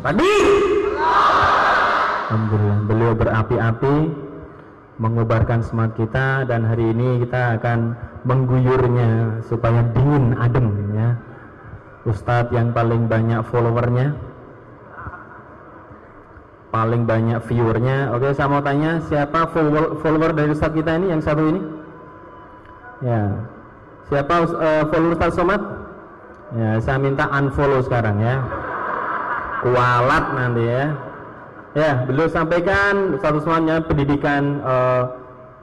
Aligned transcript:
Takbir. 0.00 0.48
Alhamdulillah 2.30 2.80
beliau 2.88 3.12
berapi-api 3.12 3.96
mengobarkan 4.96 5.60
semangat 5.60 5.92
kita 6.00 6.48
dan 6.48 6.64
hari 6.64 6.96
ini 6.96 7.20
kita 7.26 7.60
akan 7.60 7.92
mengguyurnya 8.24 9.44
supaya 9.44 9.84
dingin 9.92 10.40
adem 10.40 10.72
ya. 10.96 11.08
Ustadz 12.08 12.48
yang 12.56 12.72
paling 12.72 13.12
banyak 13.12 13.44
followernya 13.52 14.16
paling 16.72 17.04
banyak 17.04 17.42
viewernya. 17.44 18.14
Oke 18.16 18.32
saya 18.32 18.48
mau 18.48 18.62
tanya 18.64 19.04
siapa 19.04 19.52
follower, 19.52 20.00
follower 20.00 20.30
dari 20.32 20.54
Ustadz 20.56 20.80
kita 20.80 20.96
ini 20.96 21.12
yang 21.12 21.20
satu 21.20 21.44
ini? 21.44 21.60
Ya. 23.04 23.36
Siapa 24.08 24.48
uh, 24.48 24.84
follower 24.88 25.12
Ustadz 25.12 25.36
Somad? 25.36 25.60
Ya 26.56 26.80
saya 26.80 26.96
minta 26.96 27.28
unfollow 27.28 27.84
sekarang 27.84 28.16
ya 28.24 28.59
kualat 29.60 30.24
nanti 30.34 30.64
ya 30.64 30.84
Ya, 31.70 32.02
beliau 32.02 32.26
sampaikan 32.26 33.14
satu 33.22 33.46
semuanya 33.46 33.78
pendidikan 33.78 34.58
uh, 34.66 35.06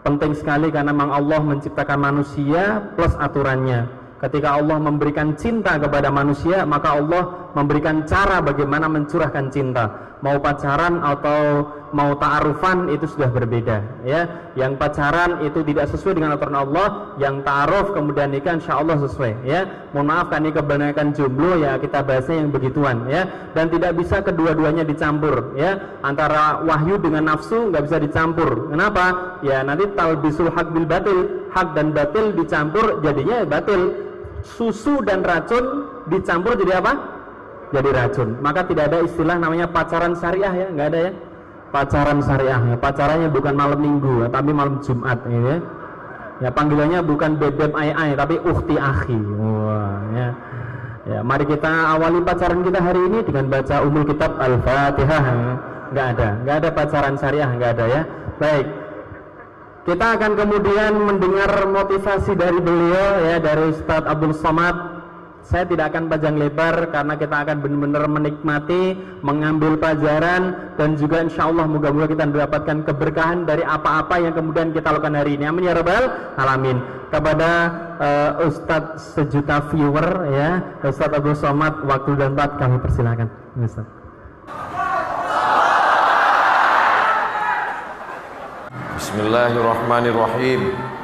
penting 0.07 0.31
sekali 0.31 0.71
karena 0.71 0.95
memang 0.95 1.11
Allah 1.11 1.43
menciptakan 1.43 1.99
manusia 1.99 2.79
plus 2.95 3.11
aturannya. 3.19 3.91
Ketika 4.23 4.55
Allah 4.55 4.79
memberikan 4.79 5.35
cinta 5.35 5.75
kepada 5.75 6.07
manusia, 6.07 6.63
maka 6.63 6.95
Allah 6.95 7.46
memberikan 7.57 8.05
cara 8.05 8.37
bagaimana 8.45 8.85
mencurahkan 8.85 9.49
cinta. 9.49 10.13
Mau 10.21 10.37
pacaran 10.41 11.01
atau 11.01 11.69
mau 11.93 12.17
ta'arufan 12.17 12.89
itu 12.89 13.05
sudah 13.05 13.29
berbeda 13.29 14.01
ya. 14.01 14.49
Yang 14.57 14.81
pacaran 14.81 15.45
itu 15.45 15.61
tidak 15.61 15.93
sesuai 15.93 16.17
dengan 16.17 16.33
aturan 16.37 16.57
Allah 16.57 17.17
yang 17.21 17.45
ta'aruf 17.45 17.93
kemudian 17.93 18.33
nikah 18.33 18.57
insya 18.57 18.81
Allah 18.81 18.97
sesuai 18.97 19.45
ya. 19.45 19.89
Mohon 19.93 20.07
maaf 20.09 20.27
kan 20.33 20.41
ini 20.41 20.51
kebanyakan 20.53 21.07
jomblo 21.13 21.61
ya 21.61 21.77
kita 21.77 22.01
bahasnya 22.01 22.45
yang 22.45 22.49
begituan 22.49 23.05
ya. 23.09 23.25
Dan 23.53 23.69
tidak 23.73 23.93
bisa 23.97 24.21
kedua-duanya 24.25 24.85
dicampur 24.85 25.53
ya. 25.53 26.01
Antara 26.01 26.65
wahyu 26.65 26.97
dengan 26.97 27.29
nafsu 27.33 27.69
nggak 27.73 27.83
bisa 27.85 27.97
dicampur. 28.01 28.73
Kenapa? 28.73 29.37
Ya 29.45 29.61
nanti 29.61 29.85
talbisul 29.93 30.49
hak 30.49 30.73
bil 30.73 30.89
batil 30.89 31.49
hak 31.53 31.77
dan 31.77 31.93
batil 31.93 32.33
dicampur 32.33 33.01
jadinya 33.01 33.45
batil. 33.45 34.05
Susu 34.37 35.01
dan 35.03 35.25
racun 35.25 35.89
dicampur 36.07 36.55
jadi 36.55 36.79
apa 36.79 37.16
jadi 37.71 37.89
racun. 37.91 38.39
Maka 38.39 38.63
tidak 38.67 38.93
ada 38.93 38.97
istilah 39.03 39.35
namanya 39.39 39.67
pacaran 39.67 40.15
syariah 40.15 40.53
ya, 40.53 40.67
nggak 40.71 40.87
ada 40.93 40.99
ya. 40.99 41.11
Pacaran 41.67 42.19
syariah 42.23 42.61
ya. 42.73 42.75
Pacarannya 42.79 43.29
bukan 43.31 43.53
malam 43.55 43.79
minggu, 43.79 44.23
ya, 44.23 44.27
tapi 44.31 44.51
malam 44.55 44.79
Jumat 44.83 45.19
gitu 45.27 45.47
ya. 45.47 45.59
Ya 46.37 46.49
panggilannya 46.53 47.01
bukan 47.01 47.41
bebek 47.41 47.73
ai 47.73 47.91
ai, 47.97 48.11
tapi 48.13 48.37
ukti 48.37 48.77
akhi. 48.77 49.17
Wah, 49.17 49.99
ya. 50.13 50.29
Ya, 51.07 51.19
mari 51.23 51.47
kita 51.47 51.71
awali 51.97 52.19
pacaran 52.19 52.67
kita 52.67 52.83
hari 52.83 52.99
ini 53.07 53.23
dengan 53.23 53.47
baca 53.47 53.75
umul 53.79 54.03
kitab 54.05 54.35
Al-Fatihah. 54.37 55.25
Nggak 55.87 56.07
ada, 56.19 56.29
nggak 56.43 56.55
ada 56.59 56.69
pacaran 56.75 57.15
syariah, 57.15 57.47
nggak 57.47 57.71
ada 57.79 57.85
ya. 57.87 58.01
Baik. 58.37 58.67
Kita 59.87 60.19
akan 60.19 60.31
kemudian 60.35 60.99
mendengar 60.99 61.63
motivasi 61.63 62.35
dari 62.35 62.59
beliau 62.59 63.23
ya 63.23 63.39
dari 63.39 63.71
Ustadz 63.71 64.03
Abdul 64.03 64.35
Somad 64.35 64.96
saya 65.47 65.63
tidak 65.63 65.95
akan 65.95 66.11
panjang 66.11 66.35
lebar 66.35 66.91
karena 66.91 67.15
kita 67.15 67.35
akan 67.47 67.63
benar-benar 67.63 68.03
menikmati, 68.11 68.99
mengambil 69.23 69.79
pelajaran 69.79 70.75
dan 70.75 70.99
juga 70.99 71.23
insya 71.23 71.47
Allah 71.47 71.63
moga-moga 71.63 72.11
kita 72.11 72.27
mendapatkan 72.27 72.83
keberkahan 72.83 73.47
dari 73.47 73.63
apa-apa 73.63 74.19
yang 74.19 74.35
kemudian 74.35 74.75
kita 74.75 74.91
lakukan 74.91 75.15
hari 75.15 75.39
ini. 75.39 75.47
Amin 75.47 75.71
ya 75.71 75.71
rabbal 75.71 76.35
alamin. 76.35 76.83
Kepada 77.07 77.51
uh, 77.95 78.43
Ustadz 78.43 79.15
sejuta 79.15 79.63
viewer 79.71 80.27
ya, 80.35 80.49
Ustadz 80.83 81.15
Abu 81.15 81.31
Somad, 81.31 81.79
waktu 81.87 82.19
dan 82.19 82.35
tempat 82.35 82.59
kami 82.59 82.83
persilakan. 82.83 83.31
Ustadz. 83.55 83.95
Bismillahirrahmanirrahim. 88.99 90.96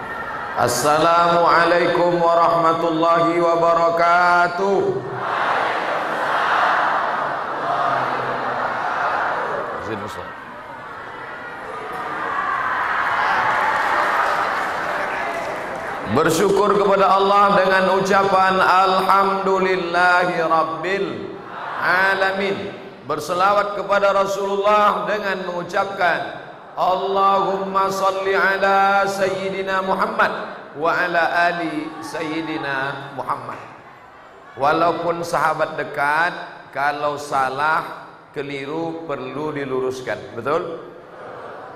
Assalamualaikum 0.54 2.22
warahmatullahi 2.22 3.42
wabarakatuh. 3.42 5.02
Bersyukur 16.14 16.78
kepada 16.78 17.18
Allah 17.18 17.58
dengan 17.58 17.98
ucapan 17.98 18.62
Alhamdulillahi 18.62 20.38
Rabbil 20.46 21.34
Alamin 21.82 22.70
Berselawat 23.10 23.74
kepada 23.74 24.14
Rasulullah 24.14 25.10
dengan 25.10 25.50
mengucapkan 25.50 26.43
Allahumma 26.74 27.94
salli 27.94 28.34
ala 28.34 29.06
Sayyidina 29.06 29.86
Muhammad 29.86 30.34
wa 30.74 30.90
ala 30.90 31.54
ali 31.54 31.86
Sayyidina 32.02 33.14
Muhammad. 33.14 33.62
Walaupun 34.54 35.26
sahabat 35.26 35.82
dekat 35.82 36.34
Kalau 36.74 37.22
salah 37.22 38.10
Keliru 38.34 39.06
perlu 39.06 39.54
diluruskan. 39.54 40.34
Betul? 40.34 40.82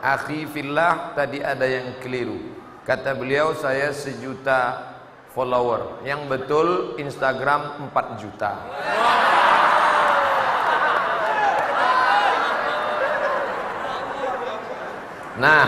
Akhi 0.02 0.50
fillah 0.50 1.14
tadi 1.14 1.38
ada 1.38 1.70
yang 1.70 2.02
keliru. 2.02 2.58
Kata 2.82 3.14
beliau 3.14 3.54
saya 3.54 3.94
sejuta 3.94 4.82
follower. 5.38 6.02
Yang 6.02 6.22
betul 6.26 6.68
Instagram 6.98 7.94
4 7.94 8.22
juta 8.22 8.58
Nah, 15.38 15.68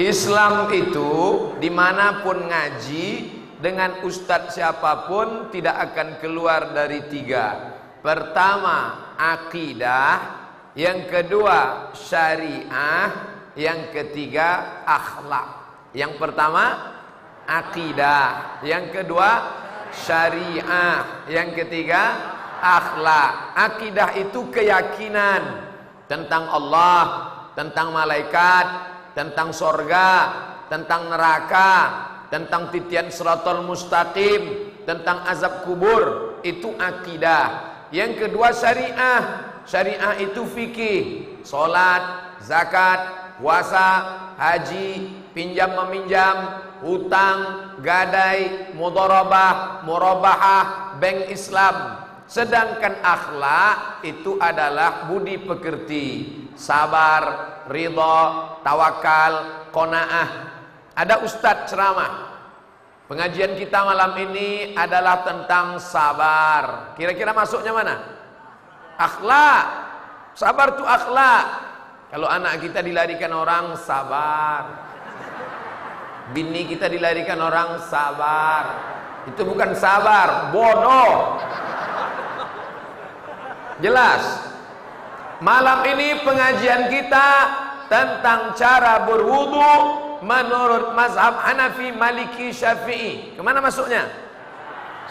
Islam 0.00 0.72
itu 0.72 1.12
di 1.60 1.68
mana 1.68 2.24
pun 2.24 2.48
ngaji 2.48 3.08
dengan 3.60 4.00
ustadz 4.06 4.56
siapa 4.56 5.10
pun 5.10 5.52
tidak 5.52 5.92
akan 5.92 6.16
keluar 6.22 6.72
dari 6.72 7.04
tiga. 7.12 7.76
Pertama, 8.00 9.12
akidah. 9.18 10.40
Yang 10.78 11.10
kedua, 11.10 11.90
syariah. 11.92 13.36
Yang 13.58 13.90
ketiga, 13.90 14.80
akhlak. 14.86 15.48
Yang 15.90 16.14
pertama, 16.22 16.64
akidah. 17.44 18.62
Yang 18.62 19.02
kedua, 19.02 19.30
syariah. 19.90 21.26
Yang 21.26 21.66
ketiga, 21.66 22.02
akhlak. 22.62 23.58
Akidah 23.58 24.14
itu 24.14 24.46
keyakinan 24.54 25.42
tentang 26.06 26.46
Allah, 26.46 27.27
tentang 27.58 27.90
malaikat, 27.90 28.66
tentang 29.18 29.50
sorga, 29.50 30.30
tentang 30.70 31.10
neraka, 31.10 31.72
tentang 32.30 32.70
titian 32.70 33.10
seratul 33.10 33.66
mustaqim, 33.66 34.70
tentang 34.86 35.26
azab 35.26 35.66
kubur, 35.66 36.38
itu 36.46 36.70
akidah. 36.78 37.66
Yang 37.90 38.30
kedua 38.30 38.54
syariah, 38.54 39.22
syariah 39.66 40.22
itu 40.22 40.46
fikih, 40.46 41.02
solat, 41.42 42.38
zakat, 42.46 43.34
puasa, 43.42 43.90
haji, 44.38 45.18
pinjam 45.34 45.74
meminjam, 45.82 46.62
hutang, 46.78 47.74
gadai, 47.82 48.70
mudharabah, 48.78 49.82
murabahah, 49.82 50.94
bank 51.02 51.26
Islam. 51.26 52.06
Sedangkan 52.28 53.00
akhlak 53.00 54.04
itu 54.04 54.36
adalah 54.36 55.08
budi 55.08 55.40
pekerti 55.40 56.06
sabar, 56.52 57.64
ridho, 57.72 58.20
tawakal, 58.60 59.64
kona'ah. 59.72 60.28
Ada 60.92 61.24
ustadz 61.24 61.72
ceramah. 61.72 62.28
Pengajian 63.08 63.56
kita 63.56 63.80
malam 63.80 64.12
ini 64.28 64.76
adalah 64.76 65.24
tentang 65.24 65.80
sabar. 65.80 66.92
Kira-kira 67.00 67.32
masuknya 67.32 67.72
mana? 67.72 67.96
Akhlak. 69.00 69.64
Sabar 70.36 70.76
itu 70.76 70.84
akhlak. 70.84 71.46
Kalau 72.12 72.28
anak 72.28 72.60
kita 72.60 72.84
dilarikan 72.84 73.32
orang 73.32 73.72
sabar. 73.80 74.84
Bini 76.36 76.68
kita 76.68 76.92
dilarikan 76.92 77.40
orang 77.40 77.80
sabar. 77.88 78.64
Itu 79.24 79.48
bukan 79.48 79.72
sabar, 79.72 80.52
bodoh. 80.52 81.40
Jelas. 83.78 84.22
Malam 85.38 85.86
ini 85.86 86.26
pengajian 86.26 86.90
kita 86.90 87.28
tentang 87.86 88.58
cara 88.58 89.06
berwudu 89.06 89.74
menurut 90.26 90.98
mazhab 90.98 91.38
Hanafi, 91.46 91.94
Maliki, 91.94 92.50
Syafi'i. 92.50 93.38
Kemana 93.38 93.62
masuknya? 93.62 94.10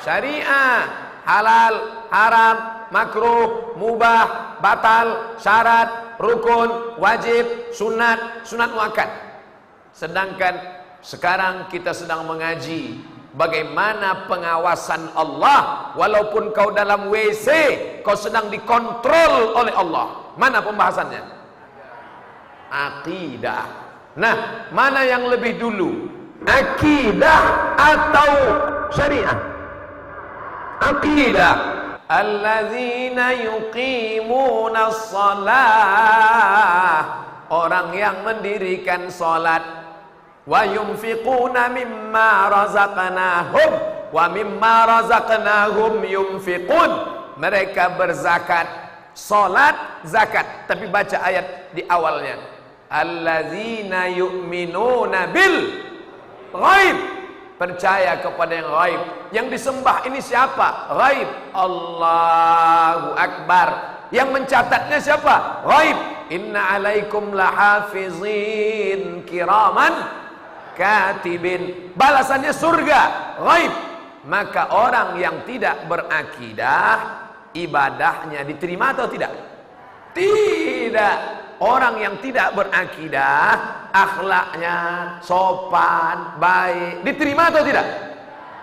Syariah, 0.04 0.84
halal, 1.24 1.76
haram, 2.12 2.58
makruh, 2.92 3.74
mubah, 3.80 4.60
batal, 4.60 5.40
syarat, 5.40 6.20
rukun, 6.20 7.00
wajib, 7.00 7.72
sunat, 7.72 8.44
sunat 8.44 8.70
muakkad. 8.76 9.10
Sedangkan 9.96 10.60
sekarang 11.02 11.72
kita 11.72 11.96
sedang 11.96 12.28
mengaji 12.28 13.00
Bagaimana 13.38 14.26
pengawasan 14.26 15.14
Allah 15.14 15.94
Walaupun 15.94 16.50
kau 16.58 16.74
dalam 16.74 17.14
WC 17.14 17.48
Kau 18.02 18.18
sedang 18.18 18.50
dikontrol 18.50 19.54
oleh 19.54 19.78
Allah 19.78 20.34
Mana 20.42 20.58
pembahasannya? 20.66 21.22
Akidah 22.74 23.86
Nah, 24.18 24.66
mana 24.74 25.06
yang 25.06 25.30
lebih 25.30 25.62
dulu? 25.62 26.10
Akidah 26.42 27.78
atau 27.78 28.34
syariah? 28.90 29.38
Akidah 30.82 31.54
Alladzina 32.10 33.38
yuqimuna 33.38 34.90
salah 34.90 35.62
Orang 37.54 37.94
yang 37.94 38.26
mendirikan 38.26 39.14
salat 39.14 39.87
wa 40.48 40.64
yunfiquna 40.64 41.68
mimma 41.70 42.48
razaqnahum 42.48 43.72
wa 44.16 44.26
mimma 44.32 44.76
razaqnahum 44.88 46.08
yunfiqun. 46.08 46.92
Mereka 47.38 48.00
berzakat 48.00 48.66
salat 49.14 50.02
zakat. 50.08 50.66
Tapi 50.66 50.90
baca 50.90 51.22
ayat 51.22 51.70
di 51.76 51.86
awalnya. 51.86 52.40
Allazina 52.90 54.10
yu'minuna 54.10 55.30
bil 55.30 55.86
ghaib. 56.56 56.98
Percaya 57.58 58.22
kepada 58.22 58.54
yang 58.54 58.70
ghaib. 58.70 59.02
Yang 59.34 59.48
disembah 59.60 60.06
ini 60.10 60.22
siapa? 60.22 60.94
Ghaib. 60.98 61.30
Allahu 61.54 63.14
akbar. 63.18 63.70
Yang 64.10 64.30
mencatatnya 64.34 64.98
siapa? 64.98 65.62
Ghaib. 65.68 65.98
Inna 66.34 66.78
alaikum 66.78 67.34
lahafizin 67.38 69.22
kiraman 69.30 69.94
katibin. 70.78 71.92
Balasannya 71.98 72.54
surga 72.54 73.02
ghaib. 73.42 73.74
Maka 74.28 74.76
orang 74.76 75.18
yang 75.18 75.48
tidak 75.48 75.88
berakidah 75.90 76.96
ibadahnya 77.56 78.46
diterima 78.46 78.94
atau 78.94 79.08
tidak? 79.10 79.32
Tidak. 80.14 81.18
Orang 81.58 81.98
yang 81.98 82.22
tidak 82.22 82.54
berakidah 82.54 83.50
akhlaknya 83.90 84.78
sopan 85.26 86.38
baik 86.38 87.02
diterima 87.02 87.50
atau 87.50 87.66
tidak? 87.66 87.88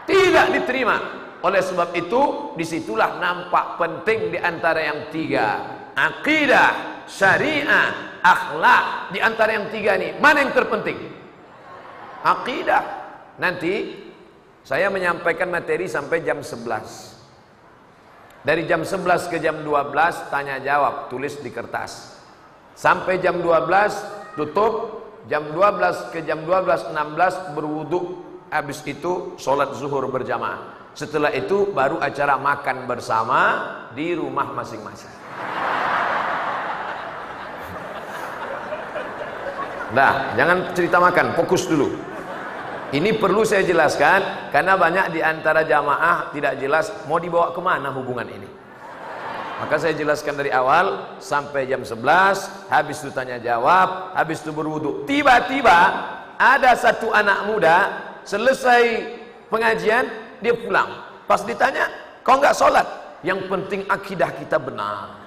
Tidak 0.07 0.47
diterima. 0.55 0.97
Oleh 1.43 1.61
sebab 1.65 1.91
itu 1.97 2.55
di 2.55 2.65
situlah 2.65 3.19
nampak 3.19 3.81
penting 3.81 4.37
di 4.37 4.39
antara 4.39 4.79
yang 4.85 5.11
tiga. 5.11 5.49
Akidah 5.97 7.03
syariah 7.09 8.21
akhlak 8.21 9.11
di 9.11 9.19
antara 9.19 9.59
yang 9.59 9.67
tiga 9.73 9.97
ini. 9.97 10.21
Mana 10.21 10.45
yang 10.45 10.53
terpenting 10.53 11.14
akidah. 12.25 12.82
Nanti 13.37 14.00
saya 14.65 14.88
menyampaikan 14.88 15.53
materi 15.53 15.85
sampai 15.85 16.25
jam 16.25 16.41
11. 16.41 17.12
Dari 18.44 18.65
jam 18.69 18.85
11 18.85 19.29
ke 19.29 19.41
jam 19.41 19.61
12 19.61 20.32
tanya 20.32 20.56
jawab, 20.61 21.12
tulis 21.12 21.37
di 21.41 21.53
kertas. 21.53 22.17
Sampai 22.73 23.21
jam 23.21 23.41
12 23.41 24.37
tutup, 24.37 24.73
jam 25.29 25.53
12 25.53 26.12
ke 26.12 26.25
jam 26.25 26.44
12.16 26.44 27.56
berwudu, 27.56 28.00
habis 28.53 28.85
itu 28.85 29.37
sholat 29.41 29.73
zuhur 29.77 30.09
berjamaah. 30.09 30.93
Setelah 30.93 31.32
itu 31.35 31.73
baru 31.73 31.99
acara 31.99 32.38
makan 32.38 32.87
bersama 32.87 33.41
di 33.97 34.12
rumah 34.15 34.53
masing-masing. 34.53 35.12
Nah, 39.94 40.35
jangan 40.35 40.75
cerita 40.75 40.99
makan, 40.99 41.38
fokus 41.38 41.70
dulu. 41.70 42.14
Ini 42.94 43.19
perlu 43.19 43.43
saya 43.43 43.67
jelaskan 43.67 44.55
karena 44.55 44.79
banyak 44.79 45.19
di 45.19 45.20
antara 45.20 45.67
jamaah 45.67 46.31
tidak 46.31 46.62
jelas 46.62 46.94
mau 47.11 47.19
dibawa 47.19 47.50
ke 47.50 47.58
mana 47.58 47.91
hubungan 47.91 48.23
ini. 48.31 48.46
Maka 49.58 49.82
saya 49.82 49.99
jelaskan 49.99 50.38
dari 50.38 50.55
awal 50.55 51.19
sampai 51.19 51.67
jam 51.67 51.82
11, 51.82 52.70
habis 52.70 53.02
itu 53.02 53.11
tanya 53.11 53.43
jawab, 53.43 54.14
habis 54.14 54.38
itu 54.46 54.55
berwudu. 54.55 55.02
Tiba-tiba 55.11 55.79
ada 56.38 56.70
satu 56.79 57.11
anak 57.11 57.50
muda 57.50 57.76
selesai 58.23 59.11
pengajian 59.50 60.06
dia 60.38 60.55
pulang. 60.55 60.94
Pas 61.26 61.43
ditanya, 61.43 61.91
kau 62.23 62.38
nggak 62.38 62.55
sholat? 62.55 62.87
Yang 63.26 63.50
penting 63.50 63.82
akidah 63.91 64.31
kita 64.38 64.62
benar. 64.62 65.19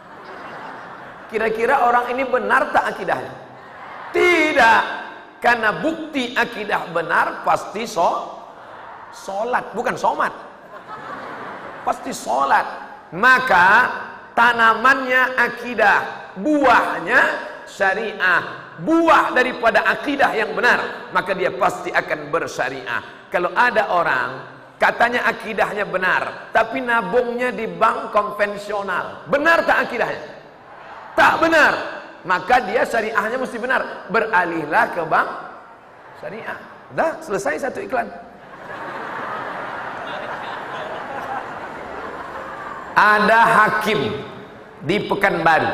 Kira-kira 1.27 1.83
orang 1.83 2.15
ini 2.15 2.23
benar 2.23 2.71
tak 2.71 2.95
akidahnya? 2.95 3.33
Tidak. 4.15 5.06
Karena 5.38 5.69
bukti 5.69 6.34
akidah 6.34 6.89
benar 6.89 7.45
pasti 7.45 7.86
so 7.86 8.38
solat, 9.13 9.74
bukan 9.78 9.94
somat. 9.94 10.34
Pasti 11.86 12.10
solat. 12.10 12.66
Maka 13.13 13.68
tanamannya 14.34 15.38
akidah, 15.38 16.34
buahnya 16.42 17.22
syariah. 17.69 18.66
Buah 18.78 19.34
daripada 19.34 19.81
akidah 19.89 20.38
yang 20.38 20.54
benar, 20.54 21.10
maka 21.10 21.34
dia 21.34 21.50
pasti 21.50 21.89
akan 21.89 22.30
bersyariah. 22.30 23.30
Kalau 23.34 23.50
ada 23.57 23.89
orang 23.89 24.30
katanya 24.78 25.25
akidahnya 25.25 25.89
benar, 25.89 26.54
tapi 26.54 26.86
nabungnya 26.86 27.50
di 27.50 27.66
bank 27.66 28.13
konvensional, 28.13 29.25
benar 29.25 29.66
tak 29.66 29.89
akidahnya? 29.89 30.24
Tak 31.18 31.42
benar 31.42 31.96
maka 32.27 32.59
dia 32.68 32.83
syariahnya 32.83 33.39
mesti 33.39 33.57
benar. 33.57 34.12
Beralihlah 34.12 34.85
ke 34.91 35.01
bank 35.07 35.27
syariah. 36.19 36.59
Dah 36.91 37.15
selesai 37.24 37.63
satu 37.63 37.79
iklan. 37.79 38.12
Ada 42.97 43.39
hakim 43.47 44.12
di 44.83 45.07
Pekanbaru. 45.07 45.71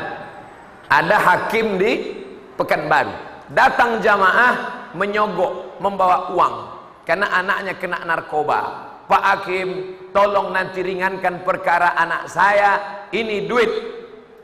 Ada 0.94 1.17
hakim 1.17 1.81
di 1.81 2.21
Pekanbaru. 2.53 3.13
Datang 3.50 3.97
jamaah 4.05 4.53
menyogok 4.94 5.81
membawa 5.81 6.29
uang. 6.38 6.55
Karena 7.03 7.33
anaknya 7.33 7.73
kena 7.81 8.05
narkoba. 8.05 8.94
Pak 9.03 9.23
Hakim 9.23 9.67
tolong 10.15 10.55
nanti 10.55 10.79
ringankan 10.79 11.44
perkara 11.44 11.97
anak 12.00 12.31
saya. 12.31 12.71
Ini 13.11 13.44
duit 13.44 14.02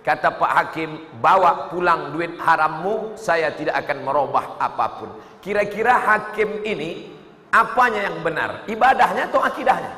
Kata 0.10 0.34
Pak 0.34 0.52
Hakim, 0.58 1.22
bawa 1.22 1.70
pulang 1.70 2.10
duit 2.10 2.34
harammu, 2.42 3.14
saya 3.14 3.54
tidak 3.54 3.78
akan 3.86 4.02
merubah 4.02 4.58
apa 4.58 4.98
pun. 4.98 5.10
Kira-kira 5.38 6.02
hakim 6.02 6.66
ini 6.66 7.14
apanya 7.54 8.10
yang 8.10 8.18
benar? 8.26 8.66
Ibadahnya 8.66 9.30
atau 9.30 9.38
akidahnya? 9.38 9.94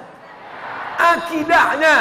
Akidahnya. 1.00 1.96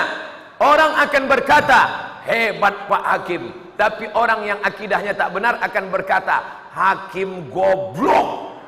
Orang 0.58 0.90
akan 1.06 1.22
berkata, 1.30 1.80
hebat 2.26 2.90
Pak 2.90 3.04
Hakim. 3.14 3.42
Tapi 3.78 4.10
orang 4.10 4.42
yang 4.42 4.58
akidahnya 4.58 5.14
tak 5.14 5.30
benar 5.30 5.62
akan 5.62 5.84
berkata, 5.94 6.66
hakim 6.74 7.46
goblok. 7.54 8.58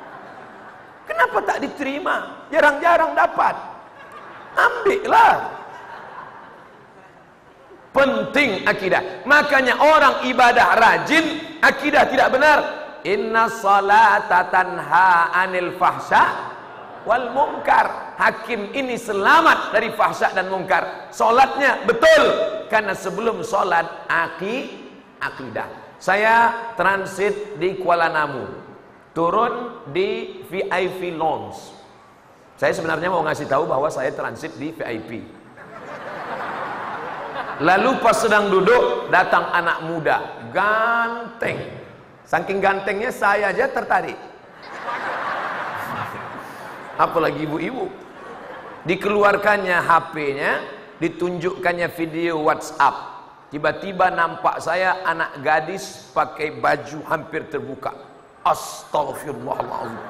Kenapa 1.03 1.43
tak 1.43 1.67
diterima? 1.67 2.47
Jarang-jarang 2.47 3.19
dapat. 3.19 3.59
Ambillah. 4.55 5.62
Penting 7.93 8.65
akidah. 8.65 9.25
Makanya 9.29 9.77
orang 9.77 10.25
ibadah 10.25 10.81
rajin, 10.81 11.61
akidah 11.61 12.09
tidak 12.09 12.33
benar. 12.33 12.59
Inna 13.05 13.53
salata 13.53 14.49
tanha 14.49 15.29
anil 15.37 15.77
fahsya 15.77 16.25
wal 17.05 17.37
munkar. 17.37 18.17
Hakim 18.17 18.73
ini 18.73 18.97
selamat 18.97 19.77
dari 19.77 19.93
fahsya 19.93 20.33
dan 20.33 20.49
munkar. 20.49 21.13
Solatnya 21.13 21.85
betul. 21.85 22.25
Karena 22.73 22.97
sebelum 22.97 23.45
solat 23.45 24.09
aki, 24.09 24.73
akidah. 25.21 25.69
Saya 26.01 26.73
transit 26.75 27.61
di 27.61 27.77
Kuala 27.77 28.09
Namu. 28.09 28.49
Turun 29.13 29.85
di 29.93 30.41
VIP 30.49 31.13
Lounge. 31.13 31.61
Saya 32.57 32.73
sebenarnya 32.73 33.13
mau 33.13 33.21
ngasih 33.21 33.45
tahu 33.45 33.69
bahwa 33.69 33.93
saya 33.93 34.09
transit 34.17 34.57
di 34.57 34.73
VIP. 34.73 35.42
Lalu 37.63 38.03
pas 38.03 38.19
sedang 38.19 38.51
duduk 38.51 39.07
datang 39.15 39.47
anak 39.55 39.87
muda 39.87 40.17
ganteng. 40.51 41.63
Saking 42.27 42.59
gantengnya 42.59 43.15
saya 43.15 43.55
aja 43.55 43.71
tertarik. 43.71 44.19
Apalagi 46.99 47.47
ibu-ibu. 47.47 47.87
Dikeluarkannya 48.83 49.79
HP-nya, 49.79 50.53
ditunjukkannya 50.99 51.89
video 51.95 52.43
WhatsApp. 52.43 53.15
Tiba-tiba 53.55 54.11
nampak 54.11 54.59
saya 54.59 55.05
anak 55.07 55.39
gadis 55.45 56.11
pakai 56.11 56.59
baju 56.59 56.99
hampir 57.07 57.47
terbuka. 57.47 57.95
Astagfirullahaladzim. 58.43 60.03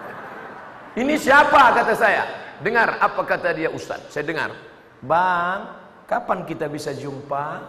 Ini 1.05 1.15
siapa 1.21 1.75
kata 1.77 1.93
saya? 1.93 2.25
Dengar 2.65 2.97
apa 2.97 3.21
kata 3.29 3.53
dia 3.53 3.69
Ustaz? 3.69 4.09
Saya 4.09 4.25
dengar. 4.25 4.57
Bang, 5.03 5.82
Kapan 6.07 6.45
kita 6.45 6.67
bisa 6.69 6.93
jumpa? 6.93 7.63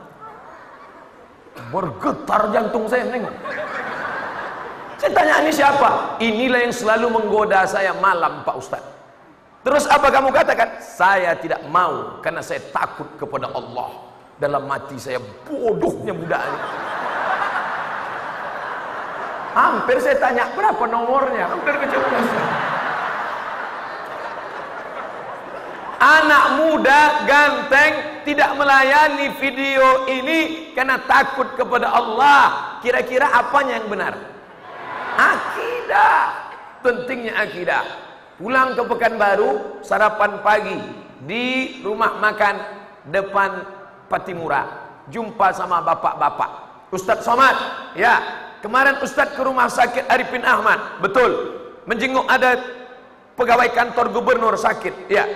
Bergetar 1.70 2.50
jantung 2.50 2.90
saya 2.90 3.06
menengok. 3.06 3.36
Saya 4.98 5.12
tanya 5.14 5.44
ini 5.44 5.52
siapa? 5.52 6.18
Inilah 6.24 6.60
yang 6.64 6.74
selalu 6.74 7.08
menggoda 7.12 7.68
saya 7.68 7.92
malam 8.00 8.42
Pak 8.48 8.56
Ustaz. 8.56 8.84
Terus 9.64 9.88
apa 9.88 10.12
kamu 10.12 10.32
katakan? 10.32 10.80
Saya 10.84 11.36
tidak 11.40 11.64
mau 11.72 12.20
karena 12.20 12.44
saya 12.44 12.60
takut 12.72 13.08
kepada 13.16 13.52
Allah. 13.52 14.12
Dalam 14.40 14.66
mati 14.68 14.98
saya 15.00 15.22
bodohnya 15.46 16.12
budak 16.12 16.42
ini. 16.42 16.60
Hampir 19.54 19.98
saya 20.02 20.18
tanya 20.18 20.50
berapa 20.58 20.84
nomornya? 20.90 21.46
Hampir 21.54 21.78
keceplosan. 21.78 22.73
Anak 26.04 26.60
muda 26.60 27.24
ganteng 27.24 28.28
tidak 28.28 28.60
melayani 28.60 29.32
video 29.40 30.04
ini 30.12 30.72
karena 30.76 31.00
takut 31.08 31.56
kepada 31.56 31.96
Allah. 31.96 32.76
Kira-kira 32.84 33.32
apanya 33.32 33.80
yang 33.80 33.88
benar? 33.88 34.14
Akidah. 35.16 36.44
Pentingnya 36.84 37.40
akidah. 37.40 37.88
Pulang 38.36 38.76
ke 38.76 38.84
Pekanbaru, 38.84 39.80
sarapan 39.80 40.44
pagi 40.44 40.76
di 41.24 41.80
rumah 41.80 42.20
makan 42.20 42.56
depan 43.08 43.64
Patimura. 44.12 44.68
Jumpa 45.08 45.56
sama 45.56 45.80
bapak-bapak. 45.88 46.52
Ustadz 46.92 47.24
Somad, 47.24 47.56
ya 47.96 48.44
Kemarin 48.64 49.04
Ustadz 49.04 49.36
ke 49.36 49.44
rumah 49.44 49.68
sakit 49.68 50.08
Arifin 50.08 50.48
Ahmad, 50.48 51.04
betul. 51.04 51.60
Menjenguk 51.84 52.24
ada 52.32 52.60
pegawai 53.36 53.68
kantor 53.76 54.08
gubernur 54.16 54.56
sakit, 54.56 55.12
ya. 55.12 55.28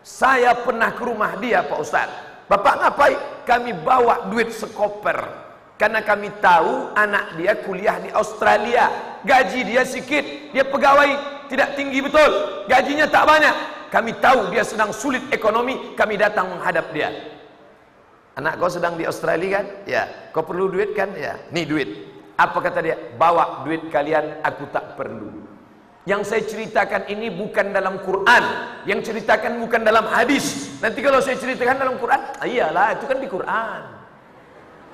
Saya 0.00 0.56
pernah 0.56 0.92
ke 0.96 1.02
rumah 1.04 1.36
dia 1.36 1.64
Pak 1.64 1.78
Ustadz. 1.80 2.16
Bapak 2.50 2.82
ngapain? 2.82 3.18
Kami 3.46 3.70
bawa 3.78 4.26
duit 4.32 4.50
sekoper. 4.50 5.48
Karena 5.80 6.04
kami 6.04 6.28
tahu 6.44 6.92
anak 6.92 7.40
dia 7.40 7.56
kuliah 7.64 7.96
di 8.02 8.12
Australia. 8.12 8.90
Gaji 9.24 9.60
dia 9.64 9.82
sedikit. 9.86 10.52
Dia 10.52 10.66
pegawai 10.66 11.10
tidak 11.48 11.78
tinggi 11.78 12.04
betul. 12.04 12.64
Gajinya 12.68 13.08
tak 13.08 13.24
banyak. 13.24 13.54
Kami 13.88 14.12
tahu 14.20 14.52
dia 14.52 14.66
sedang 14.66 14.92
sulit 14.92 15.24
ekonomi. 15.32 15.96
Kami 15.96 16.14
datang 16.20 16.52
menghadap 16.52 16.92
dia. 16.92 17.10
Anak 18.36 18.60
kau 18.60 18.68
sedang 18.68 18.94
di 19.00 19.08
Australia 19.08 19.60
kan? 19.60 19.66
Ya. 19.88 20.02
Kau 20.36 20.44
perlu 20.44 20.68
duit 20.68 20.92
kan? 20.92 21.16
Ya. 21.16 21.40
Nih 21.48 21.64
duit. 21.64 21.88
Apa 22.40 22.60
kata 22.60 22.80
dia? 22.80 22.96
Bawa 23.20 23.64
duit 23.68 23.92
kalian, 23.92 24.40
aku 24.40 24.64
tak 24.72 24.96
perlu. 24.96 25.39
Yang 26.10 26.22
saya 26.26 26.42
ceritakan 26.42 27.06
ini 27.06 27.30
bukan 27.30 27.70
dalam 27.70 28.02
Quran. 28.02 28.42
Yang 28.82 29.14
ceritakan 29.14 29.62
bukan 29.62 29.86
dalam 29.86 30.10
hadis. 30.10 30.74
Nanti 30.82 31.06
kalau 31.06 31.22
saya 31.22 31.38
ceritakan 31.38 31.78
dalam 31.78 32.02
Quran, 32.02 32.18
ah, 32.18 32.46
iyalah 32.50 32.98
itu 32.98 33.06
kan 33.06 33.22
di 33.22 33.30
Quran. 33.30 33.80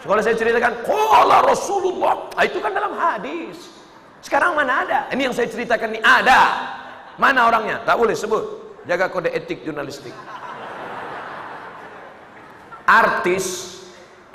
Kalau 0.04 0.20
saya 0.20 0.36
ceritakan, 0.36 0.84
Qala 0.84 1.40
Rasulullah, 1.40 2.28
ah, 2.36 2.44
itu 2.44 2.60
kan 2.60 2.68
dalam 2.68 2.92
hadis. 3.00 3.56
Sekarang 4.20 4.60
mana 4.60 4.84
ada? 4.84 5.00
Ini 5.08 5.32
yang 5.32 5.34
saya 5.34 5.48
ceritakan 5.48 5.96
ini 5.96 6.04
ada. 6.04 6.40
Mana 7.16 7.48
orangnya? 7.48 7.80
Tak 7.88 7.96
boleh 7.96 8.12
sebut. 8.12 8.44
Jaga 8.84 9.08
kode 9.08 9.32
etik 9.32 9.64
jurnalistik. 9.64 10.12
Artis, 12.84 13.72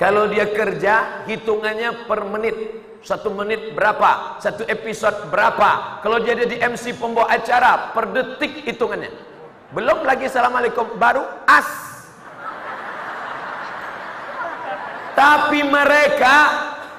kalau 0.02 0.26
dia 0.34 0.50
kerja, 0.50 1.30
hitungannya 1.30 2.10
per 2.10 2.26
menit. 2.26 2.58
Satu 3.02 3.34
menit 3.34 3.74
berapa? 3.74 4.38
Satu 4.38 4.62
episode 4.70 5.34
berapa? 5.34 6.02
Kalau 6.06 6.22
dia 6.22 6.38
ada 6.38 6.46
di 6.46 6.62
MC 6.62 6.94
pembawa 7.02 7.34
acara, 7.34 7.90
per 7.98 8.14
detik 8.14 8.62
hitungannya. 8.62 9.10
Belum 9.74 10.06
lagi 10.06 10.30
Assalamualaikum, 10.30 11.02
baru 11.02 11.26
as. 11.50 11.70
Tapi 15.18 15.66
mereka 15.66 16.36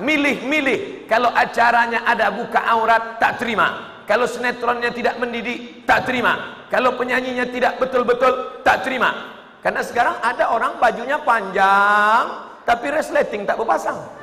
milih-milih. 0.03 1.07
Kalau 1.07 1.31
acaranya 1.31 2.03
ada 2.03 2.35
buka 2.35 2.67
aurat, 2.67 3.23
tak 3.23 3.39
terima. 3.39 4.03
Kalau 4.03 4.27
sinetronnya 4.27 4.91
tidak 4.91 5.23
mendidik, 5.23 5.87
tak 5.87 6.03
terima. 6.09 6.67
Kalau 6.67 6.99
penyanyinya 6.99 7.47
tidak 7.47 7.79
betul-betul, 7.79 8.65
tak 8.67 8.83
terima. 8.83 9.39
Karena 9.63 9.87
sekarang 9.87 10.19
ada 10.19 10.51
orang 10.51 10.83
bajunya 10.83 11.23
panjang, 11.23 12.51
tapi 12.67 12.91
resleting 12.91 13.47
tak 13.47 13.55
berpasang. 13.55 14.22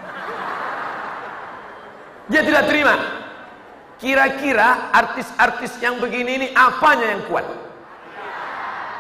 Dia 2.29 2.45
tidak 2.45 2.69
terima. 2.69 2.95
Kira-kira 3.99 4.93
artis-artis 4.95 5.75
yang 5.83 5.99
begini 5.99 6.31
ini 6.39 6.47
apanya 6.55 7.17
yang 7.17 7.21
kuat? 7.27 7.43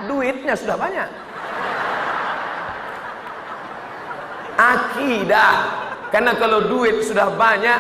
Duitnya 0.09 0.57
sudah 0.59 0.75
banyak. 0.75 1.09
Akidah. 4.59 5.53
Karena 6.09 6.35
kalau 6.35 6.67
duit 6.67 7.05
sudah 7.05 7.31
banyak, 7.31 7.79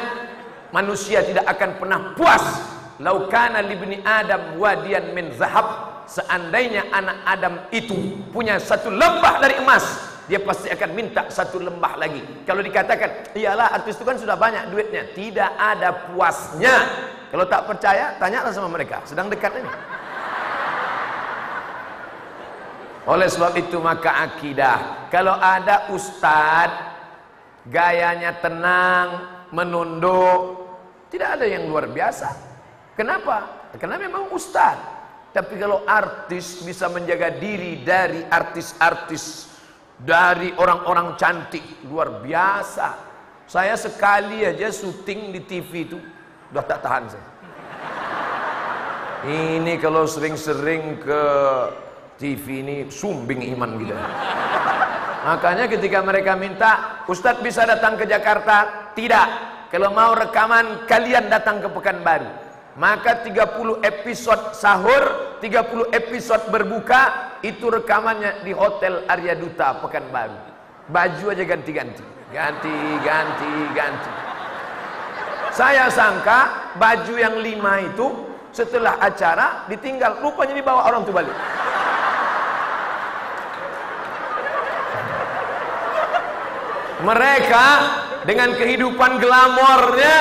manusia 0.71 1.25
tidak 1.25 1.43
akan 1.49 1.81
pernah 1.81 1.99
puas. 2.13 2.45
Laukana 3.01 3.59
libni 3.59 3.99
Adam 4.05 4.55
wadian 4.55 5.11
min 5.11 5.33
zahab. 5.35 5.89
Seandainya 6.09 6.89
anak 6.89 7.17
Adam 7.25 7.53
itu 7.69 8.21
punya 8.33 8.57
satu 8.57 8.89
lembah 8.89 9.37
dari 9.37 9.61
emas, 9.61 10.08
dia 10.29 10.37
pasti 10.45 10.69
akan 10.69 10.89
minta 10.93 11.25
satu 11.33 11.57
lembah 11.57 11.97
lagi. 11.97 12.21
Kalau 12.45 12.61
dikatakan, 12.61 13.33
iyalah 13.33 13.73
artis 13.73 13.97
itu 13.97 14.05
kan 14.05 14.13
sudah 14.13 14.37
banyak 14.37 14.69
duitnya. 14.69 15.09
Tidak 15.17 15.51
ada 15.57 16.05
puasnya. 16.05 16.85
Kalau 17.33 17.49
tak 17.49 17.65
percaya, 17.65 18.13
tanyalah 18.21 18.53
sama 18.53 18.69
mereka. 18.69 19.01
Sedang 19.09 19.25
dekat 19.25 19.57
ini. 19.57 19.73
Oleh 23.09 23.25
sebab 23.25 23.57
itu 23.57 23.81
maka 23.81 24.21
akidah. 24.29 25.09
Kalau 25.09 25.33
ada 25.33 25.89
ustad, 25.89 26.69
gayanya 27.65 28.37
tenang, 28.37 29.09
menunduk, 29.49 30.61
tidak 31.09 31.41
ada 31.41 31.45
yang 31.49 31.65
luar 31.65 31.89
biasa. 31.89 32.29
Kenapa? 32.93 33.65
Karena 33.81 33.97
memang 33.97 34.29
ustad. 34.29 34.77
Tapi 35.33 35.57
kalau 35.57 35.89
artis 35.89 36.61
bisa 36.61 36.85
menjaga 36.85 37.33
diri 37.33 37.81
dari 37.81 38.21
artis-artis 38.29 39.48
dari 39.99 40.55
orang-orang 40.55 41.19
cantik 41.19 41.83
luar 41.87 42.23
biasa. 42.23 43.11
Saya 43.49 43.75
sekali 43.75 44.45
aja 44.45 44.71
syuting 44.71 45.35
di 45.35 45.41
TV 45.43 45.71
itu 45.83 45.97
udah 46.55 46.63
tak 46.63 46.79
tahan 46.85 47.05
saya. 47.11 47.27
Ini 49.27 49.75
kalau 49.83 50.07
sering-sering 50.07 51.03
ke 51.03 51.23
TV 52.15 52.63
ini 52.63 52.75
sumbing 52.87 53.43
iman 53.51 53.75
gitu. 53.75 53.95
Makanya 55.19 55.67
ketika 55.67 55.99
mereka 55.99 56.39
minta, 56.39 57.03
Ustadz 57.03 57.43
bisa 57.43 57.67
datang 57.67 57.99
ke 57.99 58.07
Jakarta? 58.07 58.91
Tidak. 58.95 59.27
Kalau 59.67 59.91
mau 59.91 60.15
rekaman, 60.15 60.87
kalian 60.87 61.27
datang 61.27 61.59
ke 61.59 61.67
Pekanbaru. 61.67 62.48
Maka 62.77 63.25
30 63.25 63.81
episode 63.81 64.53
sahur, 64.53 65.37
30 65.41 65.89
episode 65.89 66.43
berbuka, 66.53 67.33
itu 67.41 67.65
rekamannya 67.71 68.45
di 68.45 68.53
Hotel 68.53 69.07
Arya 69.09 69.33
Duta 69.33 69.79
Pekanbaru. 69.81 70.37
Baju 70.91 71.25
aja 71.33 71.43
ganti-ganti. 71.45 72.05
Ganti, 72.29 72.75
ganti, 73.01 73.53
ganti. 73.73 74.11
Saya 75.49 75.89
sangka 75.89 76.71
baju 76.77 77.13
yang 77.17 77.41
lima 77.41 77.81
itu 77.81 78.29
setelah 78.53 79.01
acara 79.01 79.65
ditinggal. 79.65 80.21
Rupanya 80.21 80.53
dibawa 80.53 80.85
orang 80.85 81.01
itu 81.05 81.13
balik. 81.13 81.37
Mereka 86.99 87.67
dengan 88.27 88.53
kehidupan 88.59 89.23
glamornya 89.23 90.15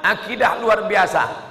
akidah 0.00 0.62
luar 0.62 0.86
biasa. 0.86 1.49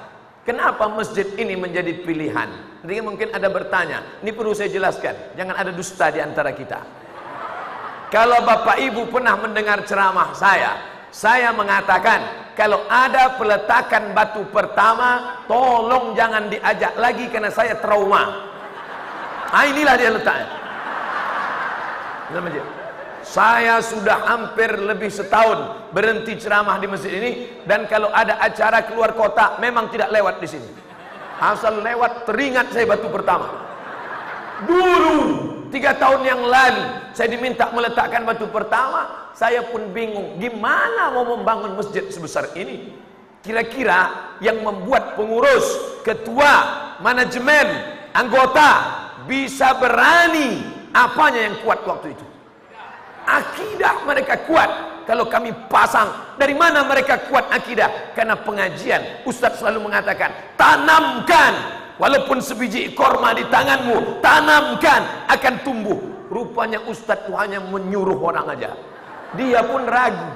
Kenapa 0.50 0.90
masjid 0.90 1.30
ini 1.38 1.54
menjadi 1.54 2.02
pilihan? 2.02 2.50
Nanti 2.82 2.98
mungkin 3.06 3.30
ada 3.30 3.54
bertanya, 3.54 4.02
ini 4.26 4.34
perlu 4.34 4.50
saya 4.58 4.74
jelaskan, 4.74 5.38
jangan 5.38 5.54
ada 5.54 5.70
dusta 5.70 6.10
di 6.10 6.18
antara 6.18 6.50
kita. 6.58 6.82
Kalau 8.10 8.42
Bapak 8.42 8.82
Ibu 8.82 9.14
pernah 9.14 9.38
mendengar 9.38 9.86
ceramah 9.86 10.34
saya, 10.34 10.74
saya 11.14 11.54
mengatakan, 11.54 12.50
kalau 12.58 12.82
ada 12.90 13.38
peletakan 13.38 14.18
batu 14.18 14.42
pertama, 14.50 15.38
tolong 15.46 16.18
jangan 16.18 16.50
diajak 16.50 16.98
lagi 16.98 17.30
karena 17.30 17.54
saya 17.54 17.78
trauma. 17.78 18.50
Nah 19.54 19.64
inilah 19.70 19.96
dia 20.02 20.10
letaknya. 20.10 20.50
Saya 23.30 23.78
sudah 23.78 24.26
hampir 24.26 24.74
lebih 24.74 25.14
setahun 25.14 25.94
berhenti 25.94 26.34
ceramah 26.42 26.82
di 26.82 26.90
masjid 26.90 27.14
ini 27.14 27.62
dan 27.62 27.86
kalau 27.86 28.10
ada 28.10 28.42
acara 28.42 28.82
keluar 28.90 29.14
kota 29.14 29.62
memang 29.62 29.86
tidak 29.94 30.10
lewat 30.10 30.42
di 30.42 30.50
sini. 30.50 30.70
Asal 31.38 31.78
lewat 31.86 32.26
teringat 32.26 32.74
saya 32.74 32.90
batu 32.90 33.06
pertama. 33.06 33.54
Dulu 34.66 35.18
tiga 35.70 35.94
tahun 35.94 36.26
yang 36.26 36.42
lalu 36.42 37.14
saya 37.14 37.30
diminta 37.30 37.70
meletakkan 37.70 38.26
batu 38.26 38.50
pertama, 38.50 39.30
saya 39.38 39.62
pun 39.62 39.94
bingung 39.94 40.42
gimana 40.42 41.14
mau 41.14 41.38
membangun 41.38 41.78
masjid 41.78 42.10
sebesar 42.10 42.50
ini. 42.58 42.98
Kira-kira 43.46 44.34
yang 44.42 44.58
membuat 44.66 45.14
pengurus, 45.14 46.02
ketua, 46.02 46.66
manajemen, 46.98 47.94
anggota 48.10 48.70
bisa 49.30 49.78
berani 49.78 50.66
apanya 50.98 51.46
yang 51.46 51.56
kuat 51.62 51.86
waktu 51.86 52.18
itu 52.18 52.39
akidah 53.30 54.10
mereka 54.10 54.42
kuat 54.50 54.70
kalau 55.06 55.30
kami 55.30 55.54
pasang 55.70 56.36
dari 56.42 56.58
mana 56.58 56.82
mereka 56.82 57.30
kuat 57.30 57.46
akidah 57.54 58.14
karena 58.18 58.34
pengajian 58.34 59.22
Ustaz 59.30 59.62
selalu 59.62 59.86
mengatakan 59.86 60.34
tanamkan 60.58 61.80
Walaupun 62.00 62.40
sebiji 62.40 62.96
korma 62.96 63.36
di 63.36 63.44
tanganmu, 63.52 64.24
tanamkan 64.24 65.28
akan 65.28 65.54
tumbuh. 65.68 66.00
Rupanya 66.32 66.80
Ustadz 66.88 67.28
itu 67.28 67.36
hanya 67.36 67.60
menyuruh 67.60 68.16
orang 68.24 68.56
aja. 68.56 68.72
Dia 69.36 69.60
pun 69.68 69.84
ragu. 69.84 70.32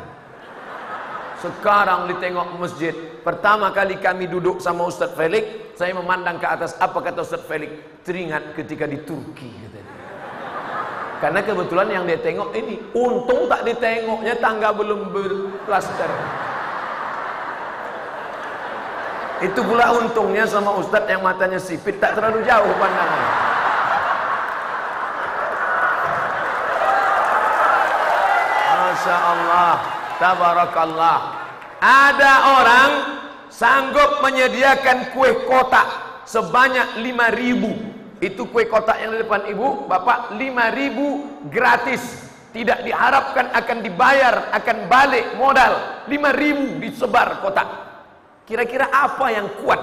Sekarang 1.40 2.12
ditengok 2.12 2.60
masjid. 2.60 2.92
Pertama 3.24 3.72
kali 3.72 3.96
kami 3.96 4.28
duduk 4.28 4.60
sama 4.60 4.84
Ustadz 4.92 5.16
Felix, 5.16 5.72
saya 5.80 5.96
memandang 5.96 6.36
ke 6.36 6.48
atas. 6.52 6.76
Apa 6.84 7.00
kata 7.00 7.24
Ustadz 7.24 7.48
Felix? 7.48 7.72
Teringat 8.04 8.60
ketika 8.60 8.84
di 8.84 9.00
Turki. 9.08 9.64
Karena 11.24 11.39
kebetulan 11.39 11.88
yang 11.88 12.03
dia 12.03 12.20
tengok 12.20 12.51
ini, 12.51 12.84
untung 12.92 13.48
tak 13.48 13.63
ditengoknya 13.63 14.36
tangga 14.44 14.75
belum 14.75 15.08
berplaster. 15.15 16.12
Itu 19.39 19.63
pula 19.63 20.03
untungnya 20.03 20.44
sama 20.44 20.75
ustadz 20.84 21.08
yang 21.08 21.24
matanya 21.24 21.63
sipit 21.63 21.96
tak 22.03 22.20
terlalu 22.20 22.44
jauh 22.44 22.75
pandangan. 22.75 23.24
Masya 28.68 29.15
Allah, 29.15 29.74
tabarakallah. 30.20 31.20
Ada 31.80 32.34
orang 32.51 32.92
sanggup 33.48 34.20
menyediakan 34.20 35.15
kue 35.15 35.32
kotak 35.48 35.88
sebanyak 36.27 37.00
5000 37.00 37.93
itu 38.24 38.48
kue 38.48 38.63
kotak 38.72 39.03
yang 39.03 39.12
di 39.12 39.20
depan 39.27 39.44
ibu 39.51 39.84
bapak 39.92 40.39
5000 40.39 41.51
gratis 41.51 42.32
tidak 42.56 42.86
diharapkan 42.88 43.51
akan 43.51 43.77
dibayar 43.84 44.56
akan 44.56 44.77
balik 44.88 45.36
modal 45.36 46.06
5000 46.08 46.80
disebar 46.80 47.44
kotak 47.44 47.84
Kira-kira 48.44 48.92
apa 48.92 49.32
yang 49.32 49.48
kuat? 49.63 49.80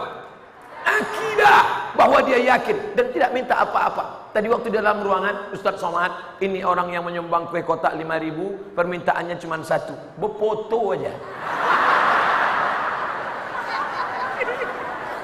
Akidah 0.80 1.92
bahwa 1.97 2.25
dia 2.25 2.40
yakin 2.40 2.97
dan 2.97 3.12
tidak 3.12 3.30
minta 3.37 3.56
apa-apa. 3.56 4.32
Tadi 4.32 4.49
waktu 4.49 4.68
dalam 4.73 5.00
ruangan 5.00 5.52
Ustaz 5.52 5.80
Somad, 5.80 6.40
ini 6.40 6.64
orang 6.64 6.92
yang 6.92 7.04
menyumbang 7.04 7.49
kue 7.49 7.64
kotak 7.64 7.97
5000, 7.97 8.76
permintaannya 8.76 9.37
cuma 9.40 9.61
satu, 9.64 9.92
berfoto 10.16 10.97
aja. 10.97 11.12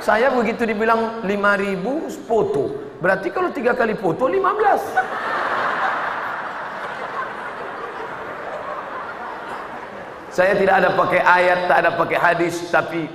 Saya 0.01 0.33
begitu 0.33 0.65
dibilang 0.65 1.25
5000 1.25 2.29
foto. 2.29 2.86
Berarti 3.01 3.29
kalau 3.29 3.53
tiga 3.53 3.77
kali 3.77 3.93
foto 3.97 4.25
15. 4.25 5.53
Saya 10.37 10.53
tidak 10.53 10.85
ada 10.85 10.93
pakai 10.93 11.21
ayat, 11.25 11.65
tak 11.65 11.79
ada 11.81 11.91
pakai 11.97 12.19
hadis, 12.21 12.69
tapi 12.69 13.09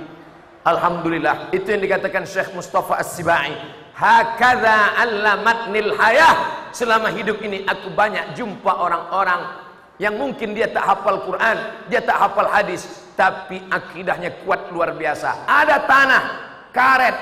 Alhamdulillah 0.62 1.50
itu 1.54 1.70
yang 1.74 1.82
dikatakan 1.82 2.26
Syekh 2.26 2.54
Mustafa 2.54 2.98
As-Sibai. 2.98 3.54
Hakadha 3.94 4.98
allamatnil 4.98 5.94
hayah. 5.98 6.66
Selama 6.74 7.10
hidup 7.12 7.38
ini 7.42 7.66
aku 7.66 7.92
banyak 7.92 8.38
jumpa 8.38 8.70
orang-orang 8.74 9.44
yang 10.00 10.16
mungkin 10.16 10.56
dia 10.56 10.66
tak 10.72 10.88
hafal 10.88 11.20
Quran 11.28 11.86
dia 11.92 12.00
tak 12.00 12.16
hafal 12.16 12.48
hadis 12.48 12.88
tapi 13.14 13.60
akidahnya 13.68 14.42
kuat 14.42 14.72
luar 14.72 14.96
biasa. 14.96 15.46
Ada 15.46 15.84
tanah 15.84 16.22
karet 16.72 17.16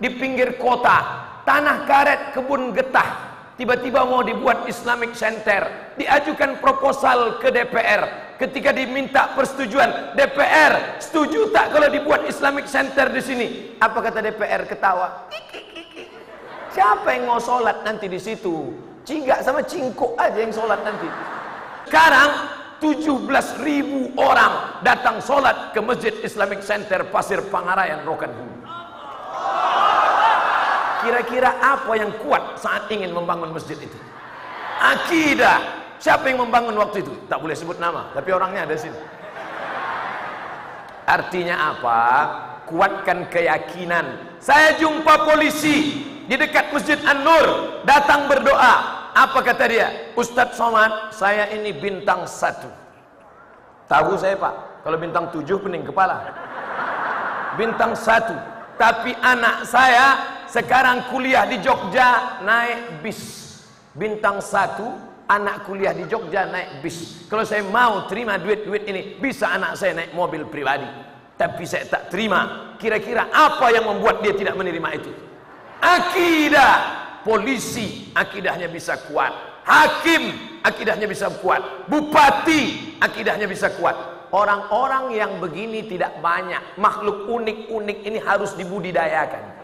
di 0.00 0.08
pinggir 0.18 0.56
kota 0.56 1.30
tanah 1.44 1.84
karet 1.86 2.20
kebun 2.32 2.72
getah. 2.72 3.32
Tiba-tiba 3.54 4.02
mau 4.02 4.26
dibuat 4.26 4.66
Islamic 4.66 5.14
Center. 5.14 5.94
Diajukan 5.94 6.58
proposal 6.58 7.38
ke 7.38 7.54
DPR 7.54 8.34
ketika 8.34 8.74
diminta 8.74 9.30
persetujuan 9.38 10.18
DPR 10.18 10.98
setuju 10.98 11.54
tak 11.54 11.70
kalau 11.70 11.86
dibuat 11.86 12.26
Islamic 12.26 12.66
Center 12.66 13.06
di 13.14 13.22
sini? 13.22 13.46
Apa 13.78 14.02
kata 14.02 14.18
DPR 14.26 14.66
ketawa. 14.66 15.30
Siapa 16.74 17.14
yang 17.14 17.30
mau 17.30 17.38
sholat 17.38 17.86
nanti 17.86 18.10
di 18.10 18.18
situ? 18.18 18.74
Cingak 19.06 19.46
sama 19.46 19.62
cingkuk 19.62 20.18
aja 20.18 20.34
yang 20.34 20.50
sholat 20.50 20.82
nanti. 20.82 21.06
Sekarang 21.86 22.30
17 22.82 23.62
ribu 23.62 24.10
orang 24.18 24.82
datang 24.82 25.22
sholat 25.22 25.70
ke 25.70 25.78
Masjid 25.78 26.10
Islamic 26.26 26.58
Center 26.66 27.06
Pasir 27.06 27.38
Pangarayan 27.46 28.02
Rokan 28.02 28.34
Hulu 28.34 28.54
Kira-kira 31.04 31.60
apa 31.60 31.92
yang 32.00 32.16
kuat 32.24 32.56
saat 32.56 32.88
ingin 32.88 33.12
membangun 33.12 33.52
masjid 33.52 33.76
itu? 33.76 33.98
Akidah. 34.80 35.84
Siapa 36.00 36.28
yang 36.28 36.48
membangun 36.48 36.76
waktu 36.80 37.04
itu? 37.04 37.12
Tak 37.28 37.40
boleh 37.40 37.56
sebut 37.56 37.76
nama, 37.80 38.12
tapi 38.12 38.32
orangnya 38.32 38.68
ada 38.68 38.76
sini. 38.76 38.96
Artinya 41.04 41.76
apa? 41.76 42.00
Kuatkan 42.64 43.28
keyakinan. 43.28 44.36
Saya 44.40 44.76
jumpa 44.80 45.28
polisi 45.28 46.04
di 46.24 46.34
dekat 46.36 46.72
Masjid 46.72 46.96
An-Nur, 47.04 47.80
datang 47.84 48.24
berdoa. 48.28 48.74
Apa 49.14 49.44
kata 49.44 49.64
dia? 49.68 49.88
Ustadz 50.16 50.56
Somad, 50.56 51.12
saya 51.14 51.52
ini 51.52 51.70
bintang 51.70 52.26
satu. 52.26 52.66
Tahu 53.84 54.16
saya 54.16 54.34
pak, 54.34 54.82
kalau 54.82 54.96
bintang 54.96 55.28
tujuh 55.30 55.60
pening 55.60 55.84
kepala. 55.84 56.24
Bintang 57.54 57.94
satu. 57.94 58.34
Tapi 58.74 59.14
anak 59.22 59.68
saya 59.70 60.33
sekarang 60.54 61.10
kuliah 61.10 61.50
di 61.50 61.58
Jogja 61.58 62.38
naik 62.46 63.02
bis. 63.02 63.42
Bintang 63.90 64.38
satu 64.38 64.86
anak 65.26 65.66
kuliah 65.66 65.90
di 65.90 66.06
Jogja 66.06 66.46
naik 66.46 66.78
bis. 66.78 67.26
Kalau 67.26 67.42
saya 67.42 67.66
mau 67.66 68.06
terima 68.06 68.38
duit-duit 68.38 68.86
ini 68.86 69.18
bisa 69.18 69.50
anak 69.50 69.74
saya 69.74 69.98
naik 69.98 70.14
mobil 70.14 70.46
pribadi. 70.46 70.86
Tapi 71.34 71.66
saya 71.66 71.90
tak 71.90 72.14
terima. 72.14 72.70
Kira-kira 72.78 73.34
apa 73.34 73.66
yang 73.74 73.90
membuat 73.90 74.22
dia 74.22 74.30
tidak 74.30 74.54
menerima 74.54 74.88
itu? 74.94 75.10
Akidah. 75.82 77.02
Polisi 77.26 78.14
akidahnya 78.14 78.70
bisa 78.70 78.94
kuat. 79.10 79.32
Hakim 79.66 80.54
akidahnya 80.62 81.10
bisa 81.10 81.34
kuat. 81.42 81.88
Bupati 81.90 82.94
akidahnya 83.02 83.50
bisa 83.50 83.74
kuat. 83.74 84.28
Orang-orang 84.30 85.18
yang 85.18 85.42
begini 85.42 85.88
tidak 85.88 86.14
banyak. 86.22 86.78
Makhluk 86.78 87.26
unik-unik 87.26 87.98
ini 88.06 88.18
harus 88.22 88.52
dibudidayakan 88.54 89.63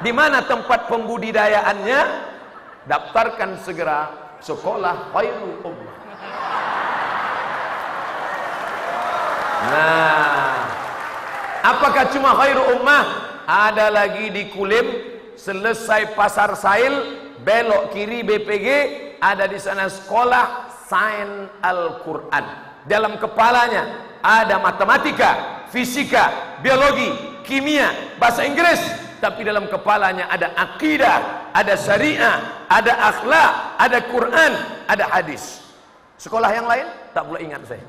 di 0.00 0.12
mana 0.12 0.44
tempat 0.44 0.90
pembudidayaannya? 0.90 2.00
Daftarkan 2.86 3.58
segera 3.66 4.10
sekolah 4.38 5.10
khairul 5.10 5.58
ummah. 5.66 5.94
Nah, 9.66 10.54
apakah 11.66 12.04
cuma 12.14 12.30
khairul 12.38 12.78
ummah? 12.78 13.04
Ada 13.46 13.90
lagi 13.94 14.30
di 14.34 14.50
Kulim, 14.50 14.86
selesai 15.38 16.18
pasar 16.18 16.58
Sail, 16.58 16.94
belok 17.46 17.94
kiri 17.94 18.26
BPG, 18.26 18.66
ada 19.22 19.46
di 19.46 19.58
sana 19.58 19.86
sekolah 19.86 20.70
Sains 20.86 21.50
Al-Quran. 21.62 22.44
Dalam 22.86 23.18
kepalanya 23.18 24.14
ada 24.22 24.58
matematika, 24.62 25.62
fisika, 25.70 26.58
biologi, 26.62 27.10
kimia, 27.42 28.18
bahasa 28.18 28.46
Inggris, 28.46 29.05
tapi 29.18 29.42
dalam 29.42 29.66
kepalanya 29.66 30.28
ada 30.28 30.52
akidah, 30.56 31.50
ada 31.56 31.74
syariah, 31.74 32.66
ada 32.68 32.92
akhlak, 33.12 33.52
ada 33.80 33.98
Quran, 34.06 34.52
ada 34.86 35.04
hadis. 35.12 35.64
Sekolah 36.16 36.48
yang 36.52 36.68
lain 36.68 36.86
tak 37.12 37.24
boleh 37.28 37.40
ingat 37.44 37.62
saya. 37.68 37.86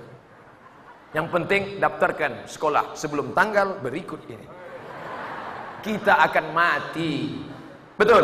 Yang 1.15 1.27
penting 1.31 1.61
daftarkan 1.79 2.47
sekolah 2.47 2.95
sebelum 2.95 3.31
tanggal 3.31 3.79
berikut 3.79 4.27
ini. 4.27 4.47
Kita 5.79 6.19
akan 6.27 6.45
mati. 6.51 7.39
Betul? 7.95 8.23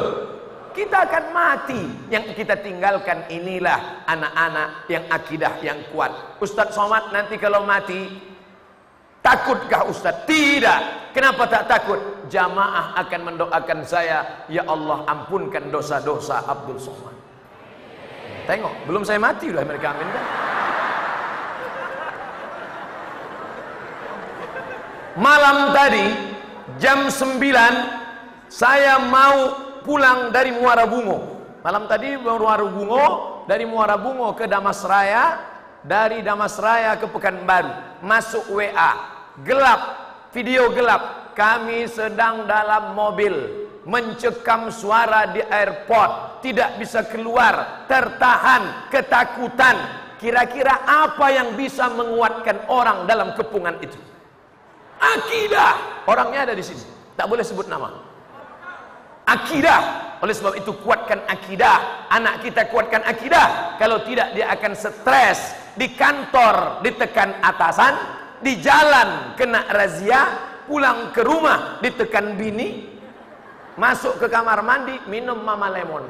Kita 0.75 1.07
akan 1.07 1.23
mati. 1.31 1.81
Yang 2.11 2.35
kita 2.35 2.59
tinggalkan 2.59 3.29
inilah 3.31 4.03
anak-anak 4.03 4.91
yang 4.91 5.07
akidah 5.07 5.53
yang 5.63 5.79
kuat. 5.95 6.11
Ustadz 6.43 6.75
Somad 6.75 7.15
nanti 7.15 7.39
kalau 7.39 7.63
mati 7.63 8.32
Takutkah 9.23 9.87
Ustaz? 9.87 10.27
Tidak. 10.27 11.15
Kenapa 11.15 11.47
tak 11.47 11.71
takut? 11.71 12.27
Jamaah 12.27 12.99
akan 12.99 13.21
mendoakan 13.31 13.79
saya, 13.87 14.43
ya 14.51 14.67
Allah 14.67 15.07
ampunkan 15.07 15.71
dosa-dosa 15.71 16.43
Abdul 16.43 16.75
Somad. 16.75 17.15
Tengok, 18.43 18.83
belum 18.83 19.07
saya 19.07 19.23
mati 19.23 19.47
udah 19.47 19.63
mereka 19.63 19.95
aminkan. 19.95 20.25
Malam 25.13 25.71
tadi 25.71 26.05
jam 26.81 27.07
9 27.07 27.39
saya 28.49 28.99
mau 29.07 29.55
pulang 29.87 30.35
dari 30.35 30.51
Muara 30.51 30.83
Bungo. 30.83 31.39
Malam 31.63 31.87
tadi 31.87 32.19
Muara 32.19 32.65
Bungo, 32.67 33.05
dari 33.47 33.63
Muara 33.63 33.95
Bungo 33.95 34.35
ke 34.35 34.49
Damas 34.49 34.83
Raya, 34.83 35.39
dari 35.79 36.19
Damas 36.25 36.59
Raya 36.59 36.99
ke 36.99 37.07
Pekanbaru, 37.07 38.01
masuk 38.03 38.57
WA 38.57 39.12
gelap, 39.41 39.81
video 40.29 40.69
gelap. 40.69 41.33
Kami 41.33 41.89
sedang 41.89 42.45
dalam 42.45 42.93
mobil, 42.93 43.33
mencekam 43.89 44.69
suara 44.69 45.33
di 45.33 45.41
airport, 45.41 46.45
tidak 46.45 46.77
bisa 46.77 47.01
keluar, 47.09 47.85
tertahan, 47.89 48.93
ketakutan. 48.93 50.05
Kira-kira 50.21 50.85
apa 50.85 51.33
yang 51.33 51.57
bisa 51.57 51.89
menguatkan 51.89 52.69
orang 52.69 53.09
dalam 53.09 53.33
kepungan 53.33 53.75
itu? 53.81 53.97
Akidah. 55.01 56.05
Orangnya 56.07 56.47
ada 56.47 56.55
di 56.55 56.63
sini. 56.63 56.79
Tak 57.17 57.27
boleh 57.27 57.43
sebut 57.43 57.67
nama. 57.67 57.91
akidah. 59.27 59.81
Oleh 60.23 60.31
sebab 60.31 60.55
itu 60.55 60.71
kuatkan 60.79 61.27
akidah. 61.27 62.07
Anak 62.07 62.39
kita 62.39 62.71
kuatkan 62.71 63.03
akidah. 63.03 63.75
Kalau 63.75 63.99
tidak 64.07 64.31
dia 64.31 64.47
akan 64.47 64.71
stres 64.77 65.57
di 65.75 65.91
kantor 65.91 66.79
ditekan 66.85 67.43
atasan, 67.43 68.22
di 68.43 68.59
jalan 68.59 69.33
kena 69.39 69.63
razia, 69.71 70.21
pulang 70.67 71.15
ke 71.15 71.23
rumah 71.23 71.79
ditekan 71.79 72.35
bini, 72.35 72.91
masuk 73.79 74.19
ke 74.19 74.27
kamar 74.27 74.59
mandi 74.61 74.99
minum 75.07 75.39
mama 75.39 75.71
lemon. 75.71 76.03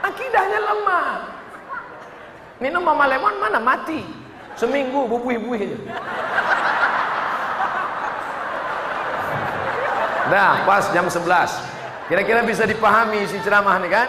Akidahnya 0.00 0.60
lemah. 0.64 1.08
Minum 2.58 2.82
mama 2.82 3.04
lemon 3.04 3.36
mana 3.36 3.60
mati. 3.60 4.00
Seminggu 4.56 5.06
bubuih-buih. 5.06 5.88
Dah, 10.30 10.62
pas 10.62 10.84
jam 10.94 11.08
11. 11.08 11.26
Kira-kira 12.06 12.42
bisa 12.46 12.66
dipahami 12.66 13.26
si 13.26 13.38
ceramah 13.42 13.78
nih 13.82 13.90
kan? 13.90 14.08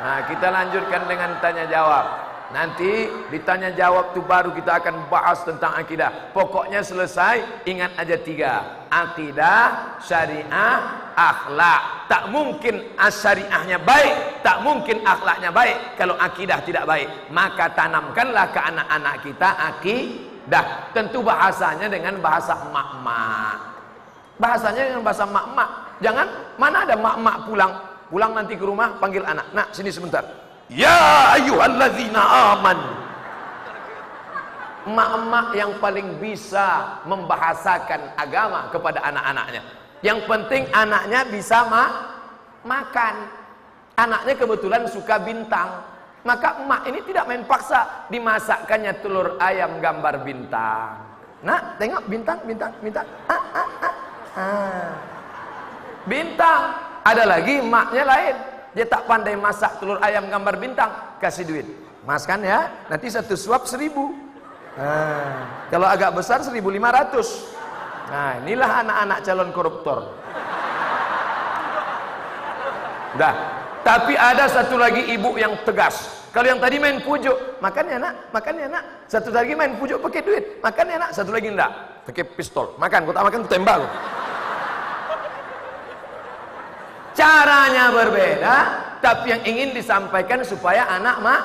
Nah, 0.00 0.18
kita 0.24 0.48
lanjutkan 0.48 1.04
dengan 1.04 1.36
tanya 1.44 1.68
jawab. 1.68 2.29
Nanti 2.50 3.06
ditanya 3.30 3.70
jawab 3.70 4.10
tu 4.10 4.26
baru 4.26 4.50
kita 4.50 4.82
akan 4.82 5.06
bahas 5.06 5.38
tentang 5.46 5.70
akidah. 5.78 6.34
Pokoknya 6.34 6.82
selesai, 6.82 7.62
ingat 7.62 7.94
aja 7.94 8.18
tiga. 8.18 8.54
Akidah, 8.90 9.94
syariah, 10.02 10.78
akhlak. 11.14 12.10
Tak 12.10 12.26
mungkin 12.34 12.90
syariahnya 12.98 13.78
baik, 13.86 14.42
tak 14.42 14.66
mungkin 14.66 14.98
akhlaknya 15.06 15.54
baik 15.54 15.94
kalau 15.94 16.18
akidah 16.18 16.58
tidak 16.66 16.90
baik. 16.90 17.06
Maka 17.30 17.70
tanamkanlah 17.70 18.50
ke 18.50 18.58
anak-anak 18.58 19.14
kita 19.22 19.48
akidah. 19.70 20.64
Tentu 20.90 21.22
bahasanya 21.22 21.86
dengan 21.86 22.18
bahasa 22.18 22.58
mak-mak. 22.74 23.62
Bahasanya 24.42 24.90
dengan 24.90 25.06
bahasa 25.06 25.22
mak-mak. 25.22 26.02
Jangan 26.02 26.26
mana 26.58 26.82
ada 26.82 26.98
mak-mak 26.98 27.36
pulang. 27.46 27.72
Pulang 28.10 28.34
nanti 28.34 28.58
ke 28.58 28.64
rumah 28.66 28.98
panggil 28.98 29.22
anak. 29.22 29.54
Nak, 29.54 29.70
sini 29.70 29.94
sebentar. 29.94 30.39
Ya 30.70 31.34
ayyuhalladzina 31.34 32.22
aman. 32.54 32.78
Mak-mak 34.86 35.52
yang 35.58 35.76
paling 35.82 36.16
bisa 36.22 36.98
membahasakan 37.04 38.14
agama 38.16 38.70
kepada 38.70 39.02
anak-anaknya. 39.02 39.62
Yang 40.00 40.24
penting 40.24 40.62
anaknya 40.72 41.26
bisa 41.26 41.66
ma 41.66 41.84
makan. 42.62 43.14
Anaknya 43.98 44.34
kebetulan 44.38 44.82
suka 44.88 45.20
bintang. 45.20 45.84
Maka 46.24 46.62
emak 46.62 46.86
ini 46.88 47.00
tidak 47.04 47.28
main 47.28 47.44
paksa 47.44 48.08
dimasakkannya 48.08 48.92
telur 49.04 49.36
ayam 49.42 49.82
gambar 49.82 50.24
bintang. 50.24 50.96
Nah, 51.40 51.76
tengok 51.80 52.04
bintang, 52.08 52.38
bintang, 52.44 52.72
bintang. 52.84 53.08
Ah, 53.24 53.44
ah, 53.56 53.68
ah. 53.80 53.94
Ah. 54.36 54.90
Bintang. 56.04 56.62
Ada 57.00 57.24
lagi 57.24 57.64
maknya 57.64 58.04
lain. 58.04 58.36
Dia 58.70 58.86
tak 58.86 59.06
pandai 59.10 59.34
masak 59.34 59.82
telur 59.82 59.98
ayam 59.98 60.30
gambar 60.30 60.54
bintang. 60.58 60.90
Kasih 61.18 61.44
duit. 61.46 61.66
Mas 62.06 62.22
kan 62.24 62.38
ya. 62.40 62.70
Nanti 62.86 63.10
satu 63.10 63.34
suap 63.34 63.66
seribu. 63.66 64.14
Ah. 64.78 65.66
Kalau 65.68 65.86
agak 65.90 66.14
besar 66.14 66.40
seribu 66.40 66.70
lima 66.70 66.94
ratus. 66.94 67.50
Nah 68.10 68.38
inilah 68.42 68.70
anak-anak 68.86 69.18
calon 69.26 69.50
koruptor. 69.50 69.98
Dah. 73.18 73.34
Tapi 73.80 74.14
ada 74.14 74.44
satu 74.46 74.76
lagi 74.76 75.02
ibu 75.10 75.34
yang 75.40 75.56
tegas. 75.66 76.20
Kalau 76.30 76.46
yang 76.46 76.62
tadi 76.62 76.78
main 76.78 77.02
pujuk, 77.02 77.58
makan 77.58 77.90
ya 77.90 77.98
nak, 77.98 78.14
makan 78.30 78.54
ya 78.54 78.68
nak. 78.70 78.84
Satu 79.10 79.34
lagi 79.34 79.50
main 79.58 79.74
pujuk 79.74 79.98
pakai 79.98 80.22
duit, 80.22 80.44
makan 80.62 80.84
ya 80.86 80.96
nak. 81.02 81.10
Satu 81.10 81.34
lagi 81.34 81.50
enggak, 81.50 81.70
pakai 82.06 82.22
pistol. 82.22 82.70
Makan, 82.78 83.10
kau 83.10 83.14
tak 83.16 83.24
makan, 83.26 83.38
kau 83.42 83.50
tembak. 83.50 83.82
Caranya 87.14 87.90
berbeda, 87.90 88.56
tapi 89.02 89.34
yang 89.34 89.42
ingin 89.42 89.70
disampaikan 89.74 90.46
supaya 90.46 90.86
anak 90.86 91.16
ma 91.20 91.36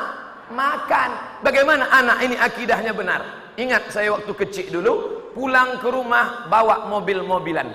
makan. 0.51 1.41
Bagaimana 1.41 1.89
anak 1.89 2.21
ini 2.21 2.36
akidahnya 2.38 2.93
benar? 2.93 3.51
Ingat 3.56 3.89
saya 3.89 4.13
waktu 4.13 4.30
kecil 4.36 4.67
dulu, 4.69 4.93
pulang 5.34 5.80
ke 5.80 5.88
rumah 5.89 6.45
bawa 6.51 6.86
mobil-mobilan. 6.91 7.71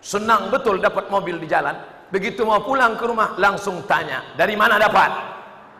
Senang 0.00 0.48
betul 0.48 0.78
dapat 0.78 1.10
mobil 1.10 1.36
di 1.42 1.50
jalan. 1.50 1.74
Begitu 2.08 2.46
mau 2.46 2.62
pulang 2.62 2.94
ke 2.94 3.04
rumah 3.04 3.34
langsung 3.36 3.82
tanya, 3.90 4.22
dari 4.38 4.54
mana 4.54 4.78
dapat? 4.78 5.10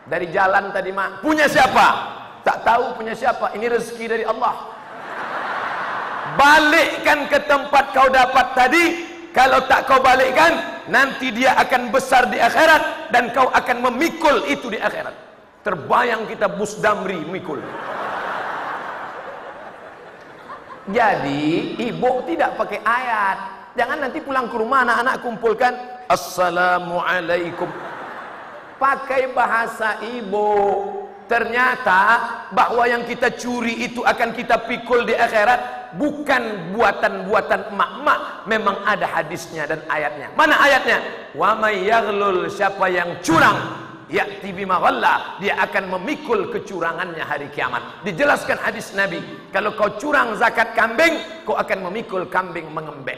Dari 0.05 0.29
jalan 0.29 0.69
tadi 0.69 0.93
mak. 0.93 1.25
Punya 1.25 1.49
siapa? 1.49 1.87
Tak 2.45 2.61
tahu 2.61 3.01
punya 3.01 3.17
siapa. 3.17 3.57
Ini 3.57 3.65
rezeki 3.73 4.05
dari 4.05 4.21
Allah. 4.21 4.53
Balikkan 6.37 7.25
ke 7.25 7.41
tempat 7.49 7.89
kau 7.89 8.05
dapat 8.13 8.53
tadi. 8.53 8.85
Kalau 9.35 9.67
tak 9.67 9.83
kau 9.91 9.99
balikkan, 9.99 10.79
nanti 10.87 11.27
dia 11.35 11.59
akan 11.59 11.91
besar 11.91 12.31
di 12.31 12.39
akhirat 12.39 13.11
dan 13.11 13.35
kau 13.35 13.51
akan 13.51 13.91
memikul 13.91 14.47
itu 14.47 14.71
di 14.71 14.79
akhirat. 14.79 15.11
Terbayang 15.59 16.23
kita 16.23 16.47
busdamri 16.47 17.19
mikul. 17.27 17.59
Jadi 20.87 21.75
ibu 21.83 22.11
tidak 22.23 22.55
pakai 22.55 22.79
ayat. 22.79 23.37
Jangan 23.75 24.07
nanti 24.07 24.23
pulang 24.23 24.47
ke 24.47 24.55
rumah 24.55 24.87
anak-anak 24.87 25.19
kumpulkan 25.19 25.73
assalamualaikum 26.07 27.67
pakai 28.79 29.35
bahasa 29.35 29.99
ibu. 30.15 30.53
Ternyata 31.25 32.01
bahwa 32.53 32.85
yang 32.85 33.01
kita 33.01 33.33
curi 33.33 33.89
itu 33.89 34.05
akan 34.05 34.29
kita 34.31 34.61
pikul 34.69 35.09
di 35.09 35.17
akhirat 35.17 35.74
bukan 35.93 36.73
buatan-buatan 36.73 37.69
emak-emak. 37.69 38.19
Memang 38.49 38.81
ada 38.85 39.05
hadisnya 39.05 39.69
dan 39.69 39.85
ayatnya. 39.85 40.33
Mana 40.33 40.57
ayatnya? 40.57 40.99
Wa 41.37 41.53
may 41.53 41.85
yaghlul 41.85 42.49
siapa 42.49 42.89
yang 42.89 43.21
curang 43.21 43.85
ya'ti 44.05 44.53
bima 44.53 44.77
dia 45.41 45.57
akan 45.65 45.97
memikul 45.97 46.49
kecurangannya 46.53 47.25
hari 47.25 47.49
kiamat. 47.49 48.05
Dijelaskan 48.05 48.61
hadis 48.61 48.93
nabi 48.93 49.21
kalau 49.49 49.73
kau 49.73 49.97
curang 49.97 50.37
zakat 50.37 50.77
kambing 50.77 51.17
kau 51.45 51.57
akan 51.57 51.89
memikul 51.89 52.29
kambing 52.29 52.69
mengembek. 52.69 53.17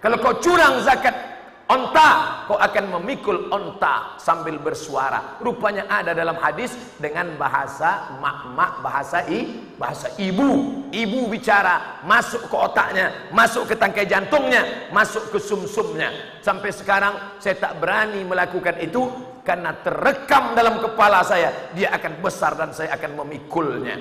Kalau 0.00 0.20
kau 0.20 0.36
curang 0.40 0.80
zakat 0.84 1.33
Onta, 1.64 2.44
kau 2.44 2.60
akan 2.60 3.00
memikul 3.00 3.48
onta 3.48 4.20
sambil 4.20 4.60
bersuara. 4.60 5.40
Rupanya 5.40 5.88
ada 5.88 6.12
dalam 6.12 6.36
hadis 6.36 6.76
dengan 7.00 7.40
bahasa 7.40 8.20
mak-mak, 8.20 8.84
bahasa 8.84 9.24
i, 9.32 9.64
bahasa 9.80 10.12
ibu. 10.20 10.84
Ibu 10.92 11.24
bicara, 11.32 12.04
masuk 12.04 12.52
ke 12.52 12.56
otaknya, 12.60 13.32
masuk 13.32 13.72
ke 13.72 13.80
tangkai 13.80 14.04
jantungnya, 14.04 14.92
masuk 14.92 15.32
ke 15.32 15.40
sumsumnya. 15.40 16.12
Sampai 16.44 16.68
sekarang 16.68 17.40
saya 17.40 17.56
tak 17.56 17.80
berani 17.80 18.20
melakukan 18.28 18.76
itu 18.84 19.08
karena 19.40 19.72
terekam 19.80 20.52
dalam 20.52 20.84
kepala 20.84 21.24
saya. 21.24 21.72
Dia 21.72 21.96
akan 21.96 22.20
besar 22.20 22.60
dan 22.60 22.76
saya 22.76 22.92
akan 22.92 23.24
memikulnya. 23.24 23.96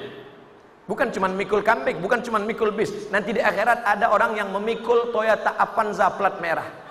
Bukan 0.83 1.15
cuma 1.15 1.31
mikul 1.31 1.63
kambing, 1.63 2.03
bukan 2.03 2.19
cuma 2.27 2.43
mikul 2.43 2.75
bis. 2.75 3.07
Nanti 3.07 3.31
di 3.31 3.39
akhirat 3.39 3.87
ada 3.87 4.11
orang 4.11 4.35
yang 4.35 4.51
memikul 4.51 5.15
Toyota 5.15 5.55
Avanza 5.55 6.11
plat 6.11 6.43
merah 6.43 6.82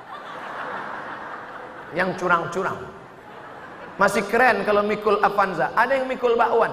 yang 1.93 2.17
curang-curang. 2.17 2.79
Masih 4.01 4.25
keren 4.27 4.65
kalau 4.65 4.81
mikul 4.83 5.21
Avanza. 5.21 5.71
Ada 5.77 6.01
yang 6.01 6.09
mikul 6.09 6.35
bakwan. 6.35 6.73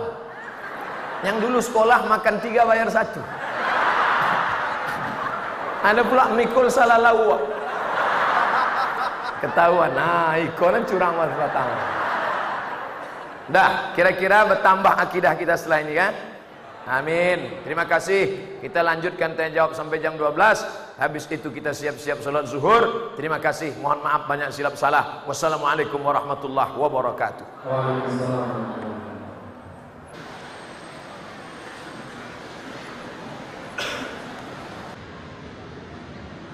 Yang 1.21 1.37
dulu 1.43 1.59
sekolah 1.59 2.07
makan 2.07 2.35
tiga 2.39 2.63
bayar 2.63 2.87
satu. 2.87 3.19
Ada 5.83 6.01
pula 6.07 6.31
mikul 6.35 6.71
salah 6.71 6.99
lawa. 6.99 7.37
Ketahuan. 9.39 9.91
Nah, 9.95 10.35
ikonan 10.39 10.83
curang 10.83 11.15
mas. 11.15 11.31
Dah, 13.49 13.95
kira-kira 13.95 14.45
bertambah 14.45 14.93
akidah 14.99 15.33
kita 15.33 15.55
setelah 15.55 15.79
ini 15.81 15.93
kan? 15.95 16.13
Amin. 16.89 17.63
Terima 17.63 17.85
kasih. 17.87 18.57
Kita 18.61 18.83
lanjutkan 18.83 19.37
tanya 19.37 19.63
jawab 19.63 19.77
sampai 19.77 20.01
jam 20.03 20.17
12. 20.17 20.88
Habis 20.99 21.31
itu 21.31 21.47
kita 21.47 21.71
siap-siap 21.71 22.19
salat 22.19 22.51
zuhur. 22.51 23.15
Terima 23.15 23.39
kasih. 23.39 23.71
Mohon 23.79 24.03
maaf 24.03 24.27
banyak 24.27 24.51
silap 24.51 24.75
salah. 24.75 25.23
Wassalamualaikum 25.23 25.95
warahmatullahi 26.03 26.75
wabarakatuh. 26.75 27.45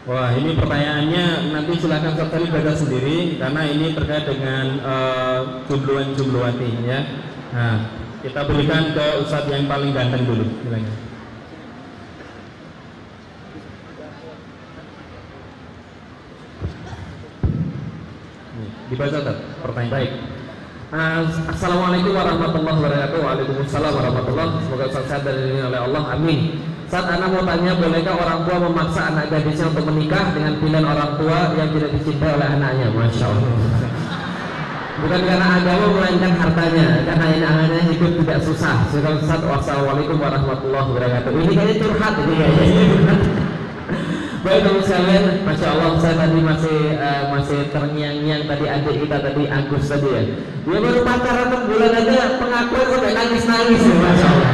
Wah 0.05 0.29
ini 0.37 0.53
pertanyaannya 0.53 1.49
nanti 1.49 1.81
silakan 1.81 2.13
Sabtari 2.13 2.45
baca 2.53 2.77
sendiri 2.77 3.41
karena 3.41 3.65
ini 3.65 3.97
terkait 3.97 4.29
dengan 4.29 4.77
uh, 4.85 5.65
jumluan-jumluwati 5.65 6.85
ya. 6.85 7.01
Nah, 7.49 7.89
kita 8.21 8.45
berikan 8.45 8.93
ke 8.93 9.05
Ustadz 9.25 9.49
yang 9.49 9.65
paling 9.65 9.89
ganteng 9.97 10.29
dulu. 10.29 10.45
Silakan. 10.61 11.04
Dibaca 18.95 19.19
tak? 19.27 19.37
Pertanyaan 19.59 19.91
baik. 19.91 20.11
Assalamualaikum 21.51 22.15
warahmatullahi 22.15 22.77
wabarakatuh. 22.79 23.19
Waalaikumsalam 23.27 23.91
warahmatullahi 23.91 24.47
wabarakatuh. 24.47 24.71
Semoga 24.71 25.03
sehat 25.03 25.21
dan 25.27 25.35
oleh 25.67 25.79
Allah. 25.83 26.03
Amin. 26.15 26.39
saat 26.87 27.11
anak 27.11 27.27
mau 27.27 27.43
tanya, 27.43 27.75
bolehkah 27.75 28.15
orang 28.15 28.47
tua 28.47 28.57
memaksa 28.61 29.01
anak 29.11 29.27
gadisnya 29.27 29.67
untuk 29.67 29.83
menikah 29.91 30.31
dengan 30.31 30.53
pilihan 30.63 30.85
orang 30.87 31.11
tua 31.19 31.39
yang 31.59 31.69
tidak 31.75 31.89
dicintai 31.91 32.31
oleh 32.39 32.47
anaknya? 32.47 32.87
Masya 32.95 33.25
Allah. 33.27 33.51
Bukan 34.95 35.21
karena 35.27 35.47
agama 35.59 35.85
melainkan 35.91 36.33
hartanya, 36.39 36.87
karena 37.03 37.25
ini 37.35 37.43
anaknya 37.43 37.81
hidup 37.91 38.11
tidak 38.23 38.39
susah. 38.47 38.75
Surah 38.95 39.19
Wassalamualaikum 39.43 40.15
warahmatullahi 40.23 40.87
wabarakatuh. 40.87 41.29
Ini 41.35 41.51
kayaknya 41.51 41.75
curhat 41.83 42.13
ini 42.15 42.33
kayaknya. 42.39 43.44
Baik 44.45 44.61
teman 44.61 44.85
sekalian, 44.85 45.41
masya 45.41 45.73
Allah 45.73 45.97
saya 45.97 46.21
tadi 46.21 46.37
masih 46.37 46.77
uh, 47.01 47.33
masih 47.33 47.65
terngiang-ngiang 47.73 48.45
tadi 48.45 48.65
adik 48.69 49.01
kita 49.01 49.17
tadi 49.17 49.49
Agus 49.49 49.89
tadi 49.89 50.05
ya. 50.05 50.21
Dia 50.69 50.77
baru 50.85 51.01
pacaran 51.01 51.49
enam 51.49 51.61
bulan 51.65 51.97
aja 51.97 52.37
pengakuan 52.37 52.85
sampai 52.93 53.13
nangis-nangis 53.17 53.81
ya, 53.81 53.95
masya 53.97 54.27
Allah. 54.29 54.51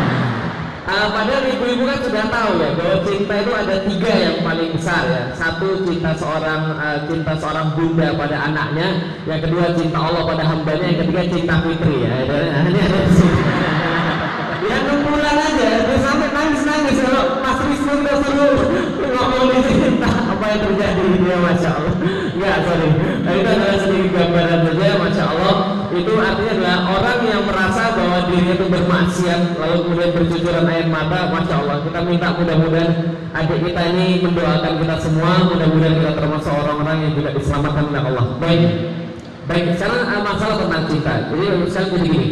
Uh, 0.87 1.07
padahal 1.11 1.43
ibu-ibu 1.43 1.83
kan 1.91 1.99
sudah 2.07 2.23
tahu 2.31 2.51
ya 2.63 2.69
bahwa 2.71 2.95
cinta 3.03 3.33
itu 3.35 3.51
ada 3.51 3.75
tiga 3.83 4.11
yang 4.15 4.37
paling 4.39 4.69
besar 4.71 5.03
ya. 5.11 5.23
Satu 5.35 5.83
cinta 5.83 6.11
seorang 6.15 6.61
uh, 6.79 6.97
cinta 7.11 7.33
seorang 7.35 7.67
bunda 7.75 8.07
pada 8.15 8.37
anaknya, 8.47 8.87
yang 9.27 9.43
kedua 9.43 9.75
cinta 9.75 9.99
Allah 9.99 10.23
pada 10.23 10.43
hambanya, 10.47 10.87
yang 10.87 10.99
ketiga 11.03 11.21
cinta 11.35 11.55
fitri 11.67 12.07
ya. 12.07 12.11
Ada 12.31 12.37
Ya 14.71 14.75
enam 14.87 15.03
bulan 15.03 15.35
aja, 15.35 15.69
dia 15.83 15.97
sampai 15.99 16.31
nangis-nangis 16.31 16.95
kalau 17.03 17.40
Udah 17.91 18.15
suruh 18.23 18.55
ngomong 19.03 19.51
cinta 19.67 20.11
apa 20.31 20.45
yang 20.47 20.61
terjadi 20.63 21.03
dia 21.19 21.37
Masya 21.43 21.69
Allah. 21.75 21.95
Enggak, 22.31 22.57
sorry. 22.63 22.89
Nah, 23.21 23.33
itu 23.35 23.49
adalah 23.51 23.77
sedikit 23.83 24.11
gambaran 24.15 24.59
saja, 24.63 24.87
Masya 24.95 25.23
Allah. 25.27 25.55
Itu 25.91 26.11
artinya 26.15 26.51
adalah 26.55 26.77
orang 26.95 27.19
yang 27.27 27.43
merasa 27.43 27.83
bahwa 27.99 28.17
dirinya 28.31 28.55
itu 28.55 28.65
bermaksiat 28.71 29.41
lalu 29.59 29.77
kemudian 29.83 30.11
bercucuran 30.15 30.65
air 30.71 30.87
mata 30.87 31.19
Masya 31.35 31.55
Allah. 31.59 31.77
Kita 31.83 31.99
minta 32.07 32.27
mudah-mudahan 32.31 32.89
adik 33.35 33.59
kita 33.59 33.81
ini 33.91 34.07
mendoakan 34.23 34.73
kita 34.79 34.95
semua. 35.03 35.31
Mudah-mudahan 35.51 35.95
kita 35.99 36.11
termasuk 36.15 36.53
orang-orang 36.55 36.97
yang 37.03 37.13
juga 37.19 37.29
diselamatkan 37.35 37.83
oleh 37.91 38.01
Allah. 38.07 38.25
Baik. 38.39 38.71
Baik 39.51 39.63
sekarang 39.75 40.23
masalah 40.23 40.55
tentang 40.63 40.83
cinta. 40.87 41.13
Jadi 41.27 41.43
misalnya 41.59 41.89
jadi 41.91 42.07
gini 42.07 42.27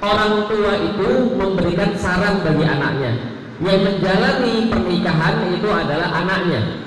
orang 0.00 0.32
tua 0.48 0.72
itu 0.76 1.08
memberikan 1.36 1.90
saran 1.96 2.44
bagi 2.44 2.64
anaknya 2.68 3.39
yang 3.60 3.80
menjalani 3.84 4.72
pernikahan 4.72 5.34
itu 5.52 5.68
adalah 5.68 6.08
anaknya 6.24 6.80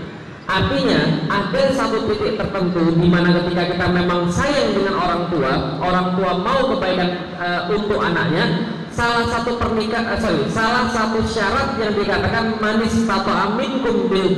Artinya 0.43 1.23
ada 1.31 1.71
satu 1.71 2.03
titik 2.11 2.35
tertentu 2.35 2.91
di 2.99 3.07
mana 3.07 3.31
ketika 3.31 3.63
kita 3.63 3.85
memang 3.95 4.27
sayang 4.27 4.75
dengan 4.75 4.99
orang 4.99 5.21
tua, 5.31 5.53
orang 5.79 6.07
tua 6.19 6.31
mau 6.35 6.61
kebaikan 6.75 7.09
uh, 7.39 7.61
untuk 7.71 8.03
anaknya, 8.03 8.75
salah 8.91 9.23
satu 9.31 9.55
pernikahan, 9.55 10.11
uh, 10.11 10.19
sorry, 10.19 10.43
salah 10.51 10.91
satu 10.91 11.23
syarat 11.23 11.79
yang 11.79 11.95
dikatakan 11.95 12.59
manis 12.59 12.91
atau 13.07 13.31
aminkum 13.31 14.11
bil 14.11 14.35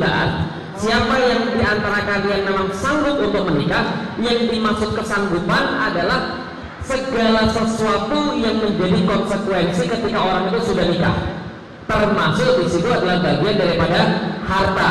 Siapa 0.76 1.16
yang 1.18 1.56
di 1.56 1.64
antara 1.64 2.04
kalian 2.04 2.42
memang 2.54 2.68
sanggup 2.76 3.18
untuk 3.26 3.50
menikah, 3.50 4.14
yang 4.22 4.46
dimaksud 4.46 4.94
kesanggupan 4.94 5.90
adalah 5.90 6.48
segala 6.86 7.50
sesuatu 7.50 8.38
yang 8.38 8.62
menjadi 8.62 9.00
konsekuensi 9.10 9.90
ketika 9.90 10.20
orang 10.22 10.54
itu 10.54 10.60
sudah 10.70 10.86
nikah. 10.86 11.45
Termasuk 11.86 12.52
di 12.62 12.66
situ 12.66 12.90
adalah 12.90 13.22
bagian 13.22 13.56
daripada 13.62 14.00
harta 14.42 14.90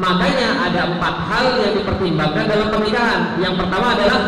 Makanya 0.00 0.48
ada 0.56 0.80
empat 0.96 1.14
hal 1.28 1.46
yang 1.60 1.72
dipertimbangkan 1.76 2.44
dalam 2.48 2.68
pernikahan. 2.72 3.36
Yang 3.36 3.54
pertama 3.60 3.86
adalah 3.92 4.20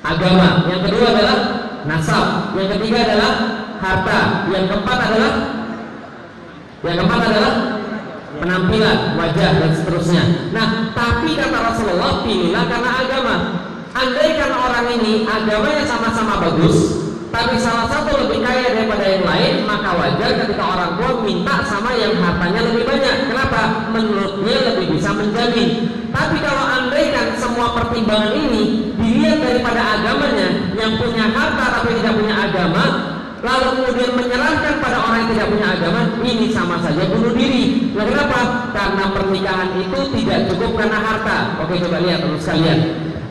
agama, 0.00 0.48
yang 0.72 0.80
kedua 0.88 1.06
adalah 1.12 1.38
nasab, 1.84 2.56
yang 2.56 2.68
ketiga 2.72 2.98
adalah 3.04 3.32
harta, 3.76 4.20
yang 4.48 4.64
keempat 4.64 4.98
adalah 5.04 5.32
yang 6.78 6.96
keempat 6.96 7.20
adalah 7.28 7.52
penampilan, 8.40 8.98
wajah 9.20 9.50
dan 9.60 9.70
seterusnya. 9.74 10.22
Nah, 10.54 10.94
tapi 10.96 11.36
kata 11.36 11.58
Rasulullah 11.58 12.22
pilihlah 12.24 12.64
karena 12.70 12.90
agama. 13.04 13.34
Andaikan 13.98 14.52
orang 14.54 14.86
ini 14.94 15.26
agamanya 15.26 15.82
sama-sama 15.82 16.38
bagus, 16.38 17.07
tapi 17.28 17.60
salah 17.60 17.86
satu 17.92 18.24
lebih 18.24 18.40
kaya 18.40 18.72
daripada 18.72 19.04
yang 19.04 19.24
lain 19.24 19.54
maka 19.68 19.90
wajar 19.92 20.30
ketika 20.44 20.64
orang 20.64 20.90
tua 20.96 21.10
minta 21.20 21.60
sama 21.68 21.92
yang 21.92 22.16
hartanya 22.16 22.60
lebih 22.72 22.84
banyak 22.88 23.16
kenapa? 23.28 23.62
menurutnya 23.92 24.56
lebih 24.72 24.96
bisa 24.96 25.12
menjamin 25.12 25.68
tapi 26.08 26.36
kalau 26.40 26.64
andaikan 26.64 27.36
semua 27.36 27.76
pertimbangan 27.76 28.32
ini 28.32 28.94
dilihat 28.96 29.38
daripada 29.44 29.80
agamanya 30.00 30.48
yang 30.72 30.96
punya 30.96 31.28
harta 31.28 31.64
tapi 31.80 32.00
tidak 32.00 32.14
punya 32.16 32.34
agama 32.48 32.84
lalu 33.38 33.68
kemudian 33.78 34.12
menyerahkan 34.18 34.74
pada 34.82 34.98
orang 34.98 35.18
yang 35.22 35.30
tidak 35.36 35.46
punya 35.52 35.66
agama 35.78 36.00
ini 36.26 36.46
sama 36.50 36.76
saja 36.82 37.02
bunuh 37.06 37.32
diri 37.36 37.92
nah, 37.94 38.02
kenapa? 38.08 38.40
karena 38.74 39.04
pernikahan 39.14 39.70
itu 39.78 39.98
tidak 40.16 40.38
cukup 40.50 40.70
karena 40.74 40.98
harta 40.98 41.36
oke 41.62 41.74
coba 41.76 41.98
lihat 42.02 42.18
terus 42.24 42.40
sekalian 42.42 42.78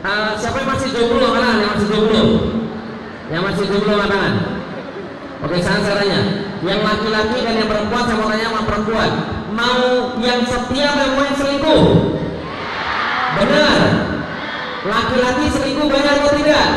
uh, 0.06 0.32
siapa 0.38 0.64
yang 0.64 0.70
masih 0.70 0.88
jomblo? 0.94 1.26
mana 1.34 1.60
yang 1.60 1.70
masih 1.76 1.88
jomblo? 1.92 2.22
Yang 3.28 3.42
masih 3.44 3.64
jomblo 3.68 4.00
tangan. 4.08 4.34
Oke, 5.44 5.60
sekarang 5.60 5.82
saya 5.84 5.96
tanya. 6.00 6.20
Yang 6.64 6.80
laki-laki 6.80 7.38
dan 7.44 7.54
yang 7.60 7.68
perempuan 7.68 8.04
saya 8.08 8.16
mau 8.16 8.28
tanya 8.32 8.46
sama 8.48 8.62
perempuan. 8.64 9.10
Mau 9.52 9.82
yang 10.24 10.40
setia 10.48 10.86
atau 10.96 11.08
mau 11.12 11.24
yang 11.28 11.36
selingkuh? 11.36 11.84
Benar. 13.36 13.80
Laki-laki 14.88 15.44
selingkuh 15.52 15.86
banyak 15.92 16.14
atau 16.16 16.32
tidak? 16.40 16.68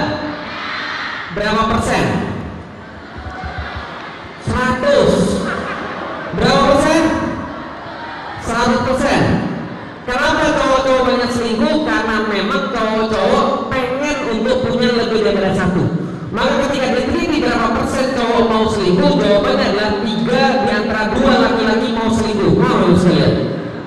Berapa 1.32 1.64
persen? 1.72 2.06
100 4.52 6.36
Berapa 6.36 6.62
persen? 6.76 7.02
100 8.42 8.88
persen 8.90 9.22
Kenapa 10.04 10.44
cowok-cowok 10.60 11.04
banyak 11.08 11.30
selingkuh? 11.32 11.88
Karena 11.88 12.16
memang 12.28 12.62
cowok-cowok 12.76 13.46
pengen 13.72 14.18
untuk 14.34 14.68
punya 14.68 14.92
lebih 14.92 15.24
daripada 15.24 15.56
satu 15.56 16.01
maka 16.32 16.64
ketika 16.68 16.88
diteliti 16.96 17.44
berapa 17.44 17.76
persen 17.76 18.16
cowok 18.16 18.44
mau 18.48 18.64
selingkuh, 18.72 19.20
jawabannya 19.20 19.66
adalah 19.76 19.92
tiga 20.00 20.44
di 20.64 20.70
antara 20.72 21.02
dua 21.12 21.34
laki-laki 21.44 21.88
mau 21.92 22.08
selingkuh. 22.08 22.52
Mau 22.56 22.96
sekalian. 22.96 23.34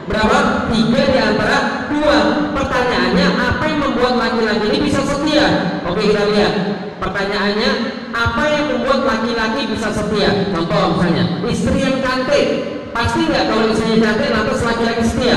Berapa? 0.05 0.69
Tiga 0.69 1.03
di 1.09 1.19
antara 1.25 1.89
dua. 1.89 2.17
Pertanyaannya, 2.53 3.27
apa 3.41 3.65
yang 3.65 3.81
membuat 3.81 4.15
laki-laki 4.21 4.65
ini 4.69 4.79
bisa 4.85 5.01
setia? 5.09 5.47
Oke 5.89 6.05
kita 6.05 6.23
lihat. 6.37 6.53
Pertanyaannya, 7.01 7.71
apa 8.13 8.45
yang 8.53 8.65
membuat 8.77 9.01
laki-laki 9.09 9.61
bisa 9.73 9.89
setia? 9.89 10.31
Contoh 10.53 11.01
misalnya, 11.01 11.25
istri 11.49 11.81
yang 11.81 11.97
cantik. 12.05 12.47
Pasti 12.93 13.25
nggak 13.25 13.45
kalau 13.49 13.73
istrinya 13.73 14.13
cantik 14.13 14.29
lantas 14.29 14.61
laki-laki 14.61 15.03
setia? 15.09 15.37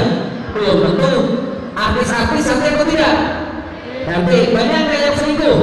Belum 0.52 0.78
tentu. 0.92 1.14
Artis-artis 1.72 2.44
setia 2.44 2.76
atau 2.76 2.86
tidak? 2.92 3.16
Cantik. 4.04 4.46
Banyak 4.52 4.82
yang 4.92 5.16
selingkuh? 5.16 5.60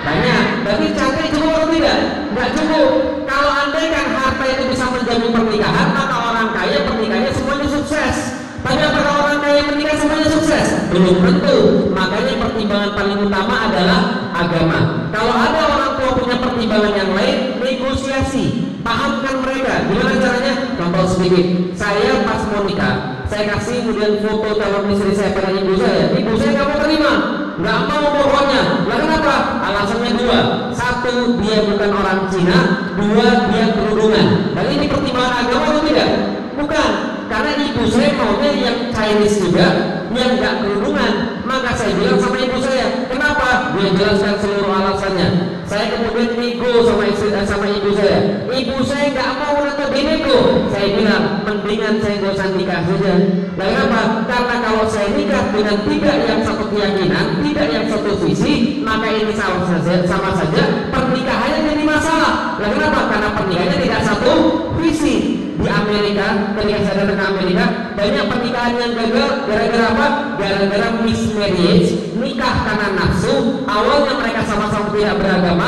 Banyak. 0.00 0.44
Berarti 0.64 0.86
cantik 0.96 1.28
cukup 1.32 1.52
atau 1.56 1.68
tidak? 1.72 1.98
Tidak 2.32 2.48
cukup. 2.56 2.90
Kalau 3.28 3.52
andaikan 3.52 4.06
harta 4.16 4.44
itu 4.48 4.62
bisa 4.72 4.84
menjamin 4.88 5.30
pernikahan, 5.30 5.88
maka 5.92 6.16
orang 6.32 6.48
kaya 6.56 6.78
pernikahannya 6.88 7.32
semuanya 7.36 7.68
sukses. 7.68 8.16
Tapi 8.60 8.80
apakah 8.84 9.14
orang 9.24 9.38
kaya 9.40 9.60
menikah 9.72 9.96
semuanya 9.96 10.28
sukses? 10.28 10.66
Belum 10.92 11.16
tentu. 11.20 11.56
Makanya 11.96 12.34
pertimbangan 12.44 12.90
paling 12.92 13.18
utama 13.24 13.54
adalah 13.72 14.00
agama. 14.36 14.78
Kalau 15.12 15.34
ada 15.36 15.60
orang 15.64 15.92
tua 15.96 16.10
punya 16.16 16.36
pertimbangan 16.40 16.92
yang 16.92 17.10
lain, 17.16 17.36
negosiasi. 17.60 18.44
Pahamkan 18.80 19.44
mereka. 19.44 19.84
Gimana 19.88 20.12
caranya? 20.16 20.52
Contoh 20.76 21.04
sedikit. 21.08 21.46
Saya 21.76 22.24
pas 22.24 22.40
mau 22.52 22.64
nikah, 22.64 23.24
saya 23.28 23.44
kasih 23.56 23.84
kemudian 23.84 24.20
foto 24.24 24.56
calon 24.56 24.88
istri 24.92 25.12
saya 25.16 25.30
pada 25.32 25.52
ibu 25.52 25.76
saya. 25.76 26.12
Ibu 26.12 26.32
saya 26.36 26.52
mau 26.64 26.76
terima 26.80 27.12
nggak 27.58 27.78
mau 27.90 28.04
pokoknya 28.14 28.62
lah 28.86 28.98
kenapa? 29.00 29.34
Alasannya 29.64 30.12
dua. 30.14 30.40
Satu 30.70 31.40
dia 31.42 31.66
bukan 31.66 31.90
orang 31.90 32.30
Cina. 32.30 32.58
Dua 32.94 33.28
dia 33.50 33.64
kerudungan 33.74 34.54
dan 34.54 34.66
ini 34.70 34.86
pertimbangan 34.86 35.46
agama 35.46 35.64
atau 35.74 35.82
tidak? 35.88 36.08
Bukan. 36.54 36.90
Karena 37.30 37.50
ibu 37.62 37.82
saya 37.86 38.10
maunya 38.18 38.50
yang 38.58 38.78
Chinese 38.90 39.38
juga 39.38 39.66
yang 40.10 40.42
nggak 40.42 40.54
kerudungan 40.66 41.12
maka 41.46 41.70
saya 41.78 41.94
bilang 41.94 42.18
sama 42.18 42.38
ibu 42.42 42.58
saya 42.58 43.06
kenapa? 43.06 43.74
Dia 43.78 43.88
jelaskan 43.94 44.34
seluruh 44.42 44.70
alasannya 44.70 45.59
saya 45.70 45.86
kemudian 45.94 46.34
nego 46.34 46.82
sama 46.82 47.06
eh, 47.06 47.46
sama 47.46 47.66
ibu 47.70 47.94
saya. 47.94 48.42
Ibu 48.50 48.76
saya 48.82 49.06
nggak 49.14 49.30
mau 49.38 49.54
nanti 49.62 49.86
dinego 49.94 50.66
saya 50.66 50.86
bilang 50.98 51.46
mendingan 51.46 51.94
saya 52.02 52.18
nggak 52.18 52.34
usah 52.34 52.48
nikah 52.58 52.82
saja. 52.90 53.12
Dan 53.54 53.68
kenapa? 53.70 54.26
Karena 54.26 54.56
kalau 54.66 54.84
saya 54.90 55.14
nikah 55.14 55.54
dengan 55.54 55.78
tidak 55.86 56.16
yang 56.26 56.40
satu 56.42 56.64
keyakinan 56.74 57.26
tidak 57.46 57.66
yang 57.70 57.86
satu 57.86 58.10
visi 58.18 58.82
maka 58.82 59.14
ini 59.14 59.30
sama 59.38 59.62
saja 59.70 59.94
sama 60.10 60.30
saja 60.34 60.62
pernikahannya 60.90 61.58
jadi 61.62 61.84
masalah. 61.86 62.58
Dan 62.58 62.68
kenapa? 62.74 63.00
Karena 63.06 63.28
pernikahannya 63.38 63.78
tidak 63.78 64.00
satu 64.02 64.32
visi. 64.74 65.38
Di 65.60 65.68
Amerika 65.68 66.56
ketika 66.56 66.78
saya 66.88 67.04
datang 67.04 67.20
ke 67.20 67.24
Amerika 67.36 67.64
banyak 67.92 68.24
pernikahan 68.26 68.74
yang 68.74 68.92
gagal. 68.96 69.28
Gara-gara 69.44 69.86
apa? 69.92 70.06
Gara-gara 70.40 70.88
mismarriage 71.04 72.10
nikah 72.20 72.54
karena 72.64 72.88
nafsu. 72.96 73.34
Awalnya 73.68 74.12
mereka 74.20 74.40
sama-sama 74.48 74.88
tidak 74.96 75.16
beragama 75.20 75.59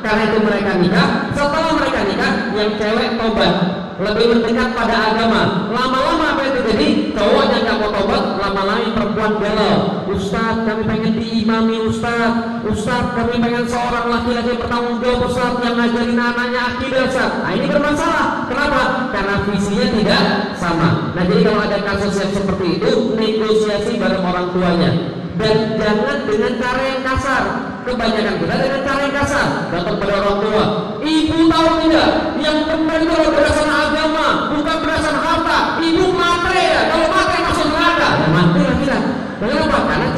karena 0.00 0.22
itu 0.32 0.38
mereka 0.42 0.70
nikah 0.80 1.08
setelah 1.34 1.72
mereka 1.76 2.00
nikah 2.08 2.32
yang 2.56 2.70
cewek 2.78 3.08
tobat 3.20 3.54
lebih 4.00 4.26
mendekat 4.32 4.72
pada 4.72 5.12
agama. 5.12 5.68
Lama-lama 5.68 6.24
apa 6.32 6.40
yang 6.48 6.54
terjadi? 6.60 6.88
Cowoknya 7.12 7.58
nggak 7.60 7.76
mau 7.84 7.90
tobat, 7.92 8.24
lama-lama 8.40 8.88
perempuan 8.96 9.32
galau. 9.36 9.76
Ustaz, 10.08 10.56
kami 10.64 10.82
pengen 10.88 11.12
diimami 11.20 11.76
Ustaz. 11.84 12.64
Ustaz, 12.64 13.12
kami 13.12 13.44
pengen 13.44 13.68
seorang 13.68 14.08
laki-laki 14.08 14.56
bertanggung 14.56 14.98
jawab 15.04 15.20
Ustaz 15.28 15.52
yang 15.60 15.74
ngajarin 15.76 16.16
anaknya 16.16 16.60
akidah 16.74 17.02
Ustaz. 17.12 17.32
Nah 17.44 17.52
ini 17.52 17.66
bermasalah. 17.68 18.26
Kenapa? 18.48 18.82
Karena 19.12 19.34
visinya 19.52 19.86
tidak 19.92 20.24
sama. 20.56 20.88
Nah 21.12 21.22
jadi 21.28 21.40
kalau 21.44 21.60
ada 21.60 21.78
kasus 21.84 22.14
yang 22.24 22.32
seperti 22.32 22.66
itu, 22.80 22.90
negosiasi 23.14 23.92
bareng 24.00 24.24
orang 24.24 24.46
tuanya 24.56 25.19
dan 25.40 25.56
jangan 25.80 26.18
dengan 26.28 26.52
cara 26.60 26.82
yang 26.84 27.00
kasar. 27.00 27.42
Kebanyakan 27.80 28.34
kita 28.44 28.54
dengan 28.60 28.80
cara 28.84 29.00
yang 29.08 29.16
kasar. 29.16 29.46
Datang 29.72 29.96
pada 29.96 30.12
orang 30.20 30.38
tua. 30.44 30.64
Ibu 31.00 31.36
tahu 31.48 31.68
tidak? 31.88 32.08
Yang 32.36 32.56
benar 32.68 32.98
itu 33.00 33.14
berdasarkan 33.32 33.78
agama 33.88 34.26
bukan 34.52 34.76
berdasarkan 34.84 35.22
harta 35.24 35.58
ibu 35.80 36.04
matre 36.12 36.60
ya 36.60 36.80
kalau 36.92 37.06
matre 37.08 37.38
masuk 37.40 37.66
neraka. 37.72 38.08
Ya 38.20 38.28
mati 38.28 38.60
lah 38.60 38.76
kita 38.84 38.98
kenapa? 39.40 39.78
karena 39.88 40.08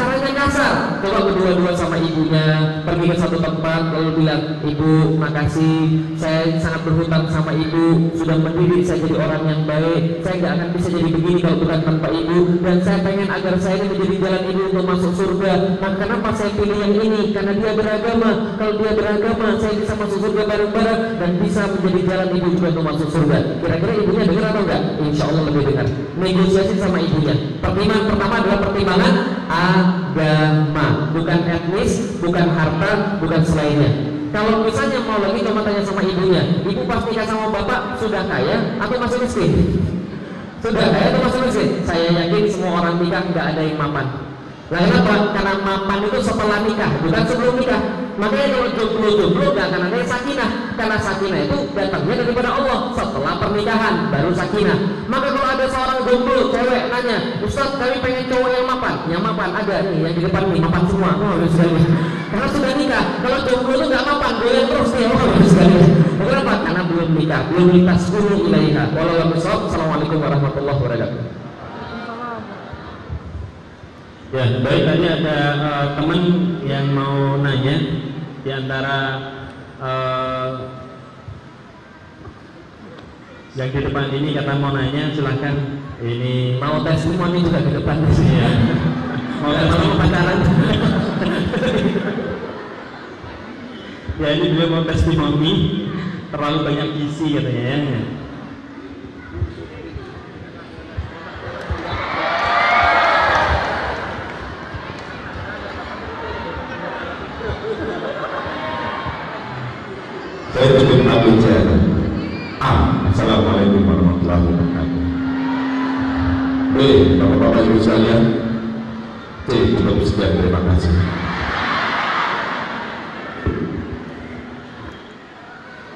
coba 1.12 1.28
berdua-dua 1.28 1.72
sama 1.76 2.00
ibunya 2.00 2.80
pergi 2.88 3.04
ke 3.12 3.16
satu 3.20 3.36
tempat 3.36 3.92
lalu 3.92 4.24
bilang 4.24 4.64
ibu 4.64 5.12
makasih. 5.20 6.08
Saya 6.16 6.56
sangat 6.56 6.88
berhutang 6.88 7.28
sama 7.28 7.52
ibu. 7.52 8.16
Sudah 8.16 8.40
mendidik 8.40 8.80
saya 8.88 9.04
jadi 9.04 9.20
orang 9.20 9.44
yang 9.44 9.62
baik. 9.68 10.24
Saya 10.24 10.34
nggak 10.40 10.52
akan 10.56 10.68
bisa 10.72 10.88
jadi 10.88 11.08
begini 11.12 11.38
kalau 11.44 11.56
bukan 11.60 11.80
tanpa 11.84 12.08
ibu. 12.16 12.38
Dan 12.64 12.76
saya 12.80 12.98
pengen 13.04 13.28
agar 13.28 13.54
saya 13.60 13.76
ini 13.76 13.86
menjadi 13.92 14.14
jalan 14.24 14.42
ibu 14.56 14.62
untuk 14.72 14.84
masuk 14.88 15.12
surga. 15.20 15.52
Nah 15.84 15.92
kenapa 16.00 16.28
saya 16.32 16.50
pilih 16.56 16.78
yang 16.80 16.94
ini? 16.96 17.22
Karena 17.36 17.52
dia 17.60 17.70
beragama. 17.76 18.30
Kalau 18.56 18.74
dia 18.80 18.92
beragama 18.96 19.46
saya 19.60 19.74
bisa 19.76 19.92
masuk 19.92 20.18
surga 20.24 20.42
bareng-bareng 20.48 21.00
dan 21.20 21.30
bisa 21.44 21.62
menjadi 21.76 22.00
jalan 22.08 22.28
ibu 22.40 22.46
juga 22.56 22.66
untuk 22.72 22.84
masuk 22.88 23.08
surga. 23.12 23.38
Kira-kira 23.60 23.92
ibunya 24.00 24.24
dengar 24.24 24.44
atau 24.48 24.62
enggak 24.64 24.82
insya 24.96 25.24
Allah 25.28 25.42
lebih 25.52 25.62
dengar. 25.68 25.86
Negosiasi 26.16 26.74
sama 26.80 26.98
ibunya. 27.04 27.34
Pertimbangan 27.60 28.04
pertama 28.08 28.34
adalah 28.40 28.58
pertimbangan 28.64 29.14
agama 29.52 30.86
bukan 31.12 31.38
etnis 31.44 31.92
bukan 32.22 32.46
bukan 33.32 33.48
selainnya 33.48 33.90
kalau 34.28 34.60
misalnya 34.60 35.00
mau 35.08 35.16
lagi 35.24 35.40
coba 35.40 35.60
tanya 35.64 35.82
sama 35.88 36.04
ibunya 36.04 36.42
ibu 36.68 36.84
pas 36.84 37.00
nikah 37.08 37.24
sama 37.24 37.48
bapak 37.48 37.80
sudah 37.96 38.28
kaya 38.28 38.76
atau 38.76 38.96
masih 39.00 39.18
miskin 39.24 39.50
sudah 40.60 40.84
kaya 40.92 41.06
atau 41.16 41.20
masih 41.24 41.40
miskin 41.48 41.68
saya 41.88 42.08
yakin 42.12 42.44
semua 42.52 42.84
orang 42.84 43.00
nikah 43.00 43.24
nggak 43.32 43.46
ada 43.56 43.60
yang 43.64 43.80
mapan 43.80 44.06
kenapa? 44.72 45.14
Karena 45.36 45.54
mapan 45.60 45.98
itu 46.08 46.18
setelah 46.24 46.58
nikah, 46.64 46.90
bukan 47.04 47.24
sebelum 47.28 47.54
nikah. 47.60 47.82
Makanya 48.20 48.46
kalau 48.52 48.68
jomblo-jomblo 48.76 49.46
gak 49.56 49.66
akan 49.72 49.82
ada 49.88 49.98
sakinah. 50.04 50.50
Karena 50.76 50.96
sakinah 51.00 51.40
itu 51.48 51.58
datangnya 51.72 52.14
daripada 52.20 52.50
Allah 52.52 52.78
setelah 52.92 53.32
pernikahan, 53.40 53.94
baru 54.12 54.30
sakinah. 54.36 54.78
Maka 55.08 55.28
kalau 55.32 55.48
ada 55.48 55.66
seorang 55.68 55.98
jomblo, 56.04 56.38
cewek 56.52 56.82
nanya, 56.92 57.16
Ustaz 57.40 57.70
kami 57.80 57.96
pengen 58.04 58.24
cowok 58.28 58.50
yang 58.52 58.66
mapan. 58.68 58.94
Yang 59.08 59.22
mapan 59.24 59.50
ada 59.56 59.76
nih, 59.88 59.98
yang 60.04 60.14
di 60.16 60.22
depan 60.28 60.42
nih, 60.52 60.60
mapan 60.60 60.82
semua. 60.88 61.10
Oh. 61.16 61.36
Karena 62.32 62.46
sudah 62.48 62.72
nikah. 62.76 63.04
Kalau 63.20 63.38
jomblo 63.48 63.74
itu 63.80 63.86
gak 63.88 64.04
mapan, 64.04 64.32
goyang 64.40 64.66
terus 64.68 64.90
nih. 64.92 65.06
Oh. 65.08 65.28
Kenapa? 66.22 66.52
Karena 66.62 66.82
belum 66.86 67.08
nikah, 67.16 67.42
belum 67.50 67.66
nikah 67.72 67.96
sepuluh 67.96 68.38
ilaiha. 68.46 68.84
Walau 68.92 69.32
Assalamualaikum 69.32 70.18
warahmatullahi 70.20 70.78
wabarakatuh. 70.78 71.41
Ya, 74.32 74.48
baik 74.64 74.88
tadi 74.88 75.04
ada 75.12 75.36
uh, 75.60 75.86
teman 75.92 76.20
yang 76.64 76.88
mau 76.96 77.36
nanya 77.36 77.76
di 78.40 78.48
antara 78.48 78.96
uh, 79.76 80.50
yang 83.52 83.68
di 83.68 83.80
depan 83.84 84.08
ini 84.08 84.32
kata 84.32 84.56
mau 84.56 84.72
nanya 84.72 85.12
silahkan 85.12 85.84
ini 86.00 86.56
mau 86.56 86.80
tes 86.80 87.04
semua 87.04 87.28
nih 87.28 87.44
juga 87.44 87.60
di 87.60 87.72
depan. 87.76 87.96
Ya. 88.32 88.48
mau 89.44 89.52
tes 89.52 89.68
mau 89.68 90.00
pacaran. 90.00 90.38
Ya 94.16 94.28
ini 94.32 94.46
dia 94.56 94.66
mau 94.72 94.82
testimoni 94.88 95.52
terlalu 96.32 96.58
banyak 96.72 96.88
isi 97.04 97.36
katanya 97.36 97.64
ya 97.68 98.00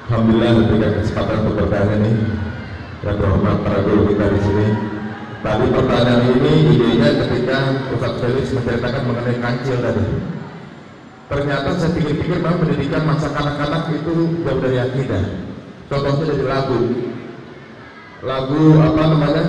Alhamdulillah 0.07 0.51
memberikan 0.55 0.91
kesempatan 1.03 1.35
untuk 1.43 1.55
bertanya 1.61 1.95
ini 1.99 2.11
yang 3.03 3.15
terhormat 3.19 3.57
para 3.59 3.79
guru 3.83 4.01
kita 4.11 4.25
di 4.31 4.39
sini. 4.39 4.67
Tadi 5.43 5.65
pertanyaan 5.69 6.23
ini 6.33 6.53
idenya 6.73 7.09
ketika 7.27 7.57
Ustaz 7.93 8.13
Felix 8.23 8.45
menceritakan 8.55 9.03
mengenai 9.03 9.37
kancil 9.43 9.77
tadi. 9.83 10.05
Ternyata 11.27 11.69
saya 11.75 11.91
pikir-pikir 11.91 12.39
bahwa 12.39 12.63
pendidikan 12.63 13.03
masa 13.03 13.27
kanak-kanak 13.35 13.83
itu 13.91 14.13
jauh 14.47 14.59
dari 14.63 14.77
akidah. 14.79 15.23
Contohnya 15.91 16.23
dari 16.23 16.43
lagu. 16.47 16.79
Lagu 18.23 18.61
apa 18.79 19.01
namanya? 19.11 19.43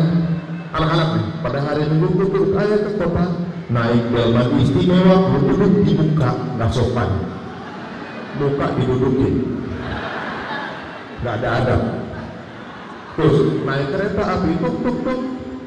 Anak-anak 0.75 1.09
nih. 1.17 1.27
Pada 1.41 1.59
hari 1.65 1.83
minggu 1.87 2.09
duduk 2.19 2.53
ayah 2.59 2.79
ke 2.83 2.91
kota 2.99 3.48
naik 3.69 4.05
delman 4.13 4.49
istimewa 4.65 5.29
duduk 5.45 5.85
di 5.85 5.93
muka 5.93 6.31
nggak 6.57 6.71
sopan. 6.73 7.11
Muka 8.41 8.67
didudukin. 8.81 9.35
Nggak 11.21 11.35
ada 11.43 11.49
adab. 11.61 11.83
Terus 13.19 13.37
naik 13.67 13.87
kereta 13.93 14.23
api 14.25 14.51
tuk 14.63 14.75
tuk 14.81 14.97
tuk. 15.05 15.21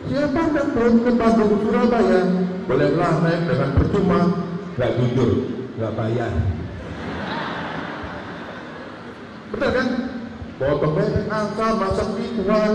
Siapa 0.09 0.41
yang 0.49 0.69
turun 0.73 0.95
ke 1.05 1.11
Bandung 1.13 1.53
Surabaya? 1.61 2.21
Bolehlah 2.65 3.13
naik 3.21 3.41
dengan 3.47 3.69
percuma. 3.77 4.19
Nggak 4.75 4.91
jujur 4.97 5.29
nggak 5.77 5.93
bayar. 5.93 6.33
Benar 9.51 9.71
kan? 9.75 9.87
Potong 10.61 10.93
bebek 10.93 11.25
angsa 11.25 11.67
masak 11.73 12.09
ritual 12.21 12.73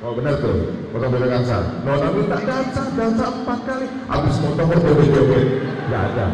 oh 0.00 0.12
benar 0.16 0.34
tuh. 0.40 0.56
Potong 0.90 1.10
bebek 1.12 1.32
angsa. 1.32 1.58
Mau 1.84 1.96
nabi 2.00 2.24
tak 2.28 2.42
dansa 2.48 2.82
dansa 2.96 3.24
empat 3.28 3.58
kali. 3.68 3.86
Habis 4.08 4.36
potong 4.40 4.68
bebek 4.72 5.08
bebek. 5.12 5.44
Nggak 5.88 6.02
ada. 6.14 6.26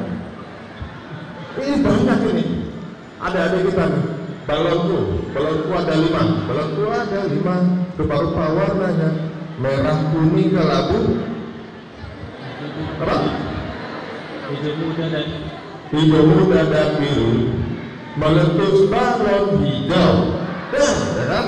Ini 1.56 1.76
banyak 1.82 2.20
ini. 2.30 2.44
Ada 3.16 3.38
ada 3.50 3.56
kita 3.64 3.84
nih. 3.90 4.04
Balonku. 4.46 4.98
Balonku 5.34 5.70
ada 5.74 5.94
lima. 5.98 6.22
Balonku 6.46 6.82
ada 6.86 7.20
lima. 7.26 7.56
Rupa-rupa 7.96 8.44
warnanya. 8.54 9.10
Merah 9.56 9.98
kuning 10.12 10.52
kelabu. 10.52 11.00
Apa? 13.02 13.16
Hijau 14.46 14.72
muda 14.78 15.04
dan 15.10 15.26
hijau 15.90 16.22
muda 16.22 16.60
dan 16.70 16.90
biru. 17.02 17.50
Meletus 18.14 18.78
balon 18.92 19.64
hijau. 19.64 20.12
Dan 20.70 20.96
ya 21.16 21.24
kan 21.24 21.46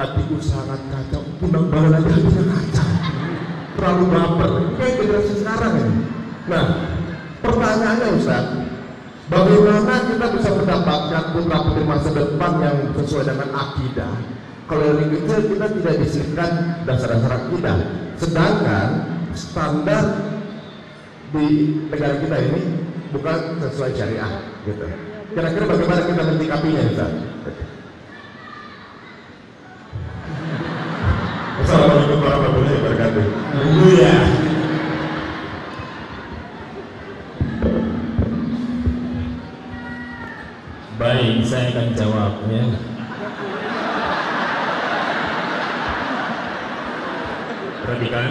hatiku 0.00 0.36
sangat 0.40 0.80
kacau. 0.88 1.22
Pundak 1.36 1.64
balon 1.68 1.92
aja 1.92 2.10
hatinya 2.16 2.44
kacau. 2.56 2.88
Terlalu 3.76 4.04
baper. 4.08 4.50
Kayak 4.80 4.94
generasi 5.04 5.34
sekarang 5.44 5.72
ini. 5.76 5.94
Nah 6.48 6.64
pertanyaannya 7.44 8.08
Ustaz. 8.16 8.44
Bagaimana 9.30 9.94
kita 10.10 10.26
bisa 10.34 10.50
mendapatkan 10.58 11.22
putra 11.30 11.58
putri 11.62 11.86
masa 11.86 12.10
depan 12.10 12.52
yang 12.66 12.76
sesuai 12.98 13.30
dengan 13.30 13.48
akidah? 13.54 14.14
Kalau 14.66 14.82
dari 14.90 15.06
kecil 15.06 15.38
kita 15.54 15.66
tidak 15.70 15.94
disisihkan 16.02 16.50
dasar-dasar 16.82 17.32
akidah 17.38 17.78
sedangkan 18.18 18.88
standar 19.38 20.04
di 21.30 21.78
negara 21.94 22.18
kita 22.18 22.36
ini 22.42 22.60
bukan 23.14 23.38
sesuai 23.62 23.90
syariah 23.94 24.32
gitu. 24.66 24.86
Kira-kira 25.30 25.64
bagaimana 25.70 26.02
kita 26.10 26.22
menyikapinya 26.26 26.82
Ustaz? 26.90 27.12
Warahmatullahi 32.18 32.76
wabarakatuh. 32.82 33.24
Iya. 33.94 34.14
Baik, 41.00 41.34
saya 41.46 41.64
akan 41.72 41.86
jawab 41.96 42.32
ya. 42.50 42.64
Perhatikan 47.80 48.30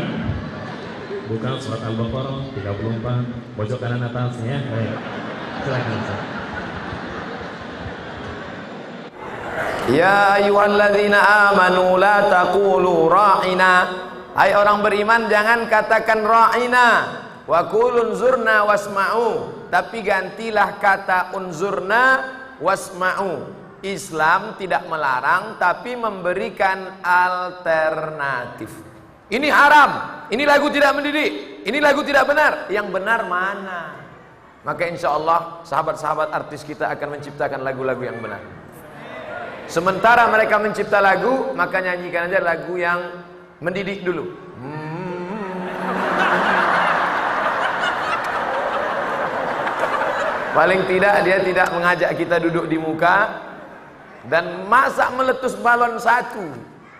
buka 1.29 1.51
surat 1.57 1.81
Al-Baqarah 1.81 2.37
34 2.53 3.55
pojok 3.57 3.79
kanan 3.79 4.05
atas 4.05 4.33
ya. 4.43 4.59
Baik. 4.69 4.93
Silakan 5.65 6.38
Ya 9.89 10.37
ayyuhalladzina 10.37 11.17
amanu 11.49 11.97
la 11.97 12.29
taqulu 12.29 13.09
ra'ina. 13.09 13.73
Hai 14.37 14.53
orang 14.53 14.85
beriman 14.85 15.25
jangan 15.25 15.65
katakan 15.65 16.21
ra'ina 16.21 16.87
wa 17.49 17.59
qul 17.65 17.97
unzurna 17.97 18.69
wasma'u, 18.69 19.65
tapi 19.73 20.05
gantilah 20.05 20.77
kata 20.77 21.33
unzurna 21.33 22.03
wasma'u. 22.61 23.57
Islam 23.79 24.59
tidak 24.59 24.85
melarang 24.91 25.55
tapi 25.57 25.95
memberikan 25.95 26.99
alternatif. 26.99 28.69
Ini 29.31 29.47
haram, 29.49 29.91
ini 30.29 30.43
lagu 30.43 30.67
tidak 30.69 30.99
mendidik, 30.99 31.63
ini 31.65 31.79
lagu 31.81 32.03
tidak 32.05 32.27
benar. 32.27 32.67
Yang 32.69 32.87
benar 32.93 33.23
mana? 33.25 33.81
Maka 34.67 34.83
insya 34.85 35.15
Allah 35.15 35.63
sahabat-sahabat 35.63 36.29
artis 36.35 36.67
kita 36.67 36.91
akan 36.91 37.17
menciptakan 37.17 37.63
lagu-lagu 37.63 38.03
yang 38.03 38.19
benar. 38.19 38.58
Sementara 39.69 40.25
mereka 40.33 40.57
mencipta 40.57 40.97
lagu, 40.97 41.53
maka 41.53 41.77
nyanyikan 41.77 42.25
aja 42.25 42.41
lagu 42.41 42.73
yang 42.73 43.21
mendidik 43.61 44.01
dulu. 44.01 44.33
Paling 50.57 50.81
tidak 50.89 51.15
dia 51.21 51.37
tidak 51.45 51.67
mengajak 51.69 52.11
kita 52.17 52.41
duduk 52.41 52.65
di 52.65 52.81
muka 52.81 53.45
dan 54.25 54.65
masa 54.65 55.13
meletus 55.13 55.53
balon 55.61 56.01
satu, 56.01 56.49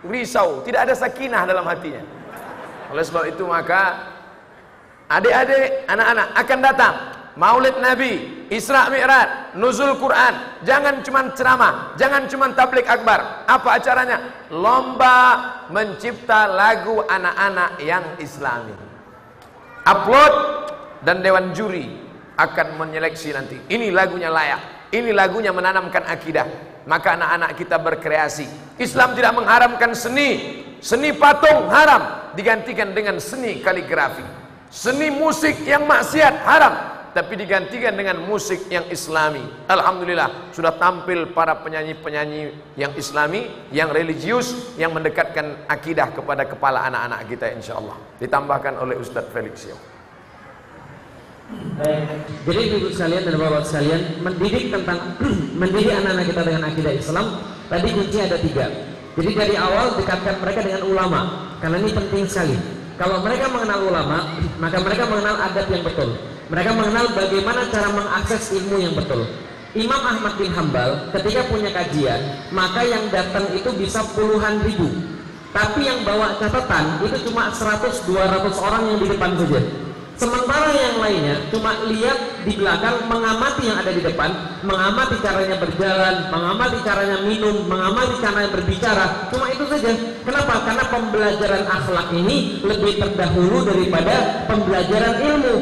risau, 0.06 0.62
tidak 0.62 0.86
ada 0.86 0.94
sakinah 0.94 1.50
dalam 1.50 1.66
hatinya. 1.66 2.06
Oleh 2.94 3.02
sebab 3.02 3.34
itu 3.34 3.50
maka 3.50 4.14
adik-adik, 5.10 5.90
anak-anak 5.90 6.28
akan 6.38 6.60
datang 6.62 6.96
Maulid 7.40 7.80
Nabi, 7.80 8.44
Isra 8.52 8.92
Mi'raj, 8.92 9.56
nuzul 9.56 9.96
Quran. 9.96 10.60
Jangan 10.68 11.00
cuma 11.08 11.32
ceramah, 11.32 11.96
jangan 11.96 12.28
cuma 12.28 12.52
tablik 12.52 12.84
akbar. 12.84 13.48
Apa 13.48 13.80
acaranya? 13.80 14.20
Lomba 14.52 15.16
mencipta 15.72 16.52
lagu 16.52 17.00
anak-anak 17.08 17.80
yang 17.80 18.04
islami. 18.20 18.76
Upload 19.88 20.34
dan 21.08 21.24
dewan 21.24 21.56
juri 21.56 21.88
akan 22.36 22.76
menyeleksi 22.76 23.32
nanti. 23.32 23.56
Ini 23.72 23.88
lagunya 23.96 24.28
layak. 24.28 24.92
Ini 24.92 25.16
lagunya 25.16 25.56
menanamkan 25.56 26.12
akidah. 26.12 26.44
Maka 26.92 27.16
anak-anak 27.16 27.56
kita 27.56 27.80
berkreasi. 27.80 28.76
Islam 28.84 29.16
tidak 29.16 29.40
mengharamkan 29.40 29.96
seni. 29.96 30.60
Seni 30.84 31.16
patung 31.16 31.72
haram 31.72 32.36
digantikan 32.36 32.92
dengan 32.92 33.16
seni 33.24 33.64
kaligrafi. 33.64 34.28
Seni 34.68 35.08
musik 35.08 35.64
yang 35.64 35.88
maksiat 35.88 36.36
haram 36.44 36.99
tapi 37.14 37.40
digantikan 37.40 37.94
dengan 37.94 38.22
musik 38.24 38.70
yang 38.70 38.86
islami. 38.90 39.42
Alhamdulillah 39.66 40.54
sudah 40.56 40.76
tampil 40.78 41.32
para 41.34 41.58
penyanyi-penyanyi 41.60 42.76
yang 42.76 42.94
islami 42.96 43.50
yang 43.74 43.90
religius 43.90 44.76
yang 44.76 44.94
mendekatkan 44.94 45.66
akidah 45.70 46.14
kepada 46.14 46.46
kepala 46.46 46.86
anak-anak 46.86 47.26
kita 47.30 47.54
insyaAllah. 47.54 47.98
Ditambahkan 48.22 48.78
oleh 48.78 48.96
Ustadz 48.98 49.32
Felix 49.34 49.70
Yau 49.70 49.80
jadi 52.46 52.60
ibu 52.78 52.94
sekalian 52.94 53.26
dan 53.26 53.36
bapak 53.42 53.66
sekalian 53.66 54.02
mendidik 54.22 54.70
tentang 54.70 55.18
mendidik 55.62 55.94
anak-anak 55.98 56.26
kita 56.30 56.42
dengan 56.46 56.64
akidah 56.70 56.94
Islam 56.94 57.26
tadi 57.66 57.88
kunci 57.90 58.18
ada 58.22 58.38
tiga. 58.38 58.66
Jadi 59.18 59.32
dari 59.34 59.56
awal 59.58 59.98
dekatkan 59.98 60.36
mereka 60.40 60.60
dengan 60.62 60.82
ulama 60.86 61.20
karena 61.58 61.78
ini 61.82 61.92
penting 61.92 62.24
sekali. 62.30 62.58
Kalau 63.02 63.24
mereka 63.26 63.50
mengenal 63.50 63.80
ulama 63.82 64.18
maka 64.64 64.78
mereka 64.78 65.04
mengenal 65.10 65.36
adat 65.42 65.66
yang 65.74 65.82
betul 65.82 66.10
mereka 66.50 66.74
mengenal 66.74 67.14
bagaimana 67.14 67.62
cara 67.70 67.94
mengakses 67.94 68.50
ilmu 68.58 68.82
yang 68.82 68.98
betul. 68.98 69.22
Imam 69.78 70.02
Ahmad 70.02 70.34
bin 70.42 70.50
Hambal 70.50 71.14
ketika 71.14 71.46
punya 71.46 71.70
kajian, 71.70 72.18
maka 72.50 72.82
yang 72.82 73.06
datang 73.14 73.46
itu 73.54 73.70
bisa 73.78 74.02
puluhan 74.18 74.58
ribu. 74.66 74.90
Tapi 75.54 75.86
yang 75.86 76.02
bawa 76.02 76.42
catatan 76.42 77.06
itu 77.06 77.30
cuma 77.30 77.54
100-200 77.54 78.66
orang 78.66 78.82
yang 78.90 78.98
di 78.98 79.08
depan 79.14 79.38
saja. 79.38 79.62
Sementara 80.20 80.74
yang 80.74 81.00
lainnya 81.00 81.38
cuma 81.54 81.86
lihat 81.86 82.44
di 82.44 82.58
belakang, 82.58 83.08
mengamati 83.08 83.70
yang 83.70 83.78
ada 83.80 83.94
di 83.94 84.02
depan, 84.02 84.30
mengamati 84.66 85.16
caranya 85.22 85.56
berjalan, 85.56 86.16
mengamati 86.34 86.78
caranya 86.84 87.18
minum, 87.24 87.56
mengamati 87.70 88.20
caranya 88.20 88.50
berbicara. 88.52 89.06
Cuma 89.32 89.48
itu 89.54 89.64
saja. 89.70 89.96
Kenapa? 90.26 90.66
Karena 90.66 90.86
pembelajaran 90.92 91.64
akhlak 91.72 92.08
ini 92.18 92.60
lebih 92.66 93.00
terdahulu 93.00 93.64
daripada 93.70 94.44
pembelajaran 94.50 95.14
ilmu 95.24 95.56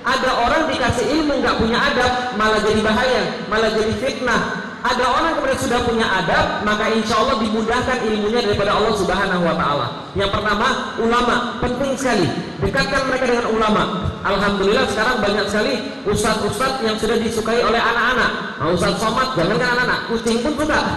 ada 0.00 0.30
orang 0.32 0.62
dikasih 0.72 1.04
ilmu 1.20 1.44
nggak 1.44 1.56
punya 1.60 1.76
adab 1.76 2.12
malah 2.40 2.60
jadi 2.64 2.80
bahaya 2.80 3.22
malah 3.52 3.70
jadi 3.72 3.92
fitnah. 4.00 4.42
Ada 4.80 5.04
orang 5.04 5.36
kemudian 5.36 5.60
sudah 5.60 5.80
punya 5.84 6.08
adab 6.08 6.64
maka 6.64 6.88
insya 6.88 7.20
Allah 7.20 7.36
dimudahkan 7.36 8.00
ilmunya 8.00 8.40
daripada 8.40 8.80
Allah 8.80 8.96
subhanahu 8.96 9.44
wa 9.44 9.52
ta'ala. 9.52 9.86
Yang 10.16 10.30
pertama 10.32 10.96
ulama. 10.96 11.60
Penting 11.60 11.92
sekali. 12.00 12.24
Dekatkan 12.64 13.12
mereka 13.12 13.28
dengan 13.28 13.46
ulama. 13.52 13.82
Alhamdulillah 14.24 14.88
sekarang 14.88 15.20
banyak 15.20 15.46
sekali 15.52 15.84
ustadz-ustadz 16.08 16.80
yang 16.80 16.96
sudah 16.96 17.20
disukai 17.20 17.60
oleh 17.60 17.76
anak-anak. 17.76 18.56
Nah, 18.56 18.72
ustadz 18.72 19.04
somat 19.04 19.36
jangan 19.36 19.60
kan 19.60 19.68
anak-anak. 19.68 19.98
Kucing 20.08 20.40
pun 20.40 20.52
suka. 20.56 20.80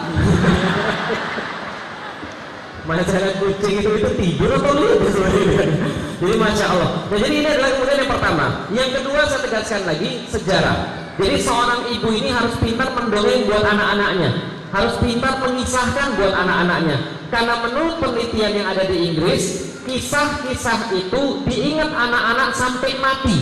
Masyarakat 2.87 3.33
kucing 3.39 3.83
itu 3.83 3.91
itu 3.99 4.09
tidur 4.15 4.49
atau 4.59 4.75
lihat 4.79 5.91
jadi 6.21 6.35
masya 6.37 6.65
Allah. 6.69 6.89
Nah, 7.09 7.17
jadi 7.17 7.35
ini 7.41 7.47
adalah 7.49 7.69
kemudian 7.73 7.97
yang 8.05 8.11
pertama. 8.11 8.45
Yang 8.69 8.89
kedua 9.01 9.21
saya 9.25 9.41
tegaskan 9.41 9.81
lagi 9.89 10.09
sejarah. 10.29 10.77
Jadi 11.17 11.35
seorang 11.41 11.81
ibu 11.93 12.09
ini 12.09 12.29
harus 12.33 12.53
pintar 12.57 12.89
mendongeng 12.93 13.45
buat 13.45 13.63
anak-anaknya. 13.65 14.31
Harus 14.73 14.95
pintar 15.01 15.33
mengisahkan 15.45 16.07
buat 16.17 16.33
anak-anaknya. 16.33 16.97
Karena 17.29 17.53
menurut 17.65 17.95
penelitian 17.97 18.51
yang 18.61 18.67
ada 18.69 18.85
di 18.85 18.97
Inggris 19.13 19.73
kisah-kisah 19.83 20.95
itu 20.95 21.43
diingat 21.49 21.91
anak-anak 21.91 22.49
sampai 22.55 22.97
mati. 22.97 23.37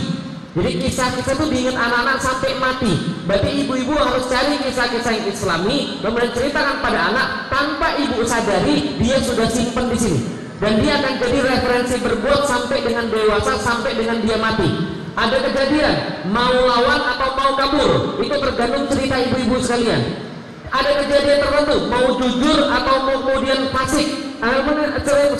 Jadi 0.52 0.84
kisah-kisah 0.84 1.32
itu 1.32 1.46
diingat 1.48 1.76
anak-anak 1.80 2.18
sampai 2.20 2.52
mati. 2.60 2.92
Berarti 3.24 3.64
ibu-ibu 3.64 3.96
harus 3.96 4.28
cari 4.28 4.60
kisah-kisah 4.60 5.12
yang 5.16 5.26
islami 5.32 6.02
dan 6.04 6.12
menceritakan 6.12 6.76
pada 6.84 7.00
anak 7.08 7.26
tanpa 7.48 7.96
ibu 7.96 8.20
sadari 8.26 9.00
dia 9.00 9.16
sudah 9.22 9.48
simpan 9.48 9.88
di 9.88 9.96
sini. 9.96 10.41
Dan 10.62 10.78
dia 10.78 10.94
akan 11.02 11.18
jadi 11.18 11.38
referensi 11.42 11.98
berbuat 11.98 12.46
sampai 12.46 12.86
dengan 12.86 13.10
dewasa 13.10 13.58
sampai 13.58 13.98
dengan 13.98 14.22
dia 14.22 14.38
mati. 14.38 14.70
Ada 15.18 15.42
kejadian 15.50 15.94
mau 16.30 16.54
lawan 16.54 17.02
atau 17.02 17.28
mau 17.34 17.52
kabur 17.58 17.90
itu 18.22 18.30
tergantung 18.30 18.86
cerita 18.86 19.18
ibu-ibu 19.26 19.58
sekalian. 19.58 20.22
Ada 20.70 21.04
kejadian 21.04 21.38
tertentu 21.42 21.76
mau 21.90 22.06
jujur 22.14 22.58
atau 22.70 22.94
mau 23.04 23.18
kemudian 23.26 23.74
fasik 23.74 24.08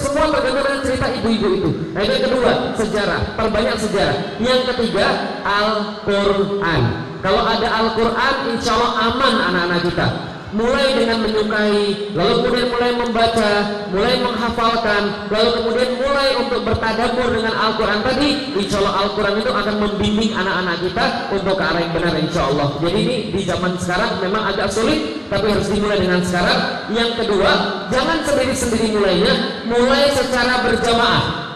semua 0.02 0.26
tergantung 0.34 0.66
dengan 0.66 0.82
cerita 0.82 1.06
ibu-ibu 1.22 1.48
itu. 1.54 1.70
Nah, 1.94 2.02
yang 2.02 2.22
kedua, 2.26 2.50
sejarah, 2.74 3.20
perbanyak 3.38 3.76
sejarah. 3.78 4.16
Yang 4.42 4.60
ketiga, 4.74 5.06
Al-Quran. 5.46 6.82
Kalau 7.22 7.42
ada 7.46 7.68
Al-Quran, 7.70 8.34
insya 8.58 8.74
Allah 8.74 8.92
aman 9.06 9.34
anak-anak 9.38 9.80
kita 9.86 10.31
mulai 10.52 10.96
dengan 10.96 11.24
menyukai, 11.24 12.12
lalu 12.12 12.32
kemudian 12.44 12.68
mulai 12.68 12.90
membaca, 12.96 13.52
mulai 13.88 14.14
menghafalkan, 14.20 15.02
lalu 15.32 15.50
kemudian 15.60 15.90
mulai 15.96 16.28
untuk 16.40 16.60
bertadabur 16.64 17.28
dengan 17.32 17.54
Al-Quran 17.56 18.00
tadi, 18.04 18.28
insya 18.56 18.80
Allah 18.84 18.94
Al-Quran 19.08 19.34
itu 19.40 19.50
akan 19.50 19.74
membimbing 19.80 20.32
anak-anak 20.36 20.76
kita 20.84 21.04
untuk 21.32 21.54
ke 21.56 21.64
arah 21.64 21.80
yang 21.80 21.92
benar 21.96 22.14
insya 22.20 22.42
Allah. 22.48 22.68
Jadi 22.80 22.98
ini 23.00 23.16
di 23.32 23.42
zaman 23.44 23.72
sekarang 23.80 24.10
memang 24.20 24.42
agak 24.52 24.68
sulit, 24.68 25.00
tapi 25.32 25.46
harus 25.52 25.68
dimulai 25.72 25.98
dengan 26.00 26.20
sekarang. 26.20 26.60
Yang 26.92 27.10
kedua, 27.24 27.50
jangan 27.88 28.18
sendiri-sendiri 28.24 28.86
mulainya, 28.92 29.34
mulai 29.68 30.12
secara 30.12 30.64
berjamaah. 30.68 31.51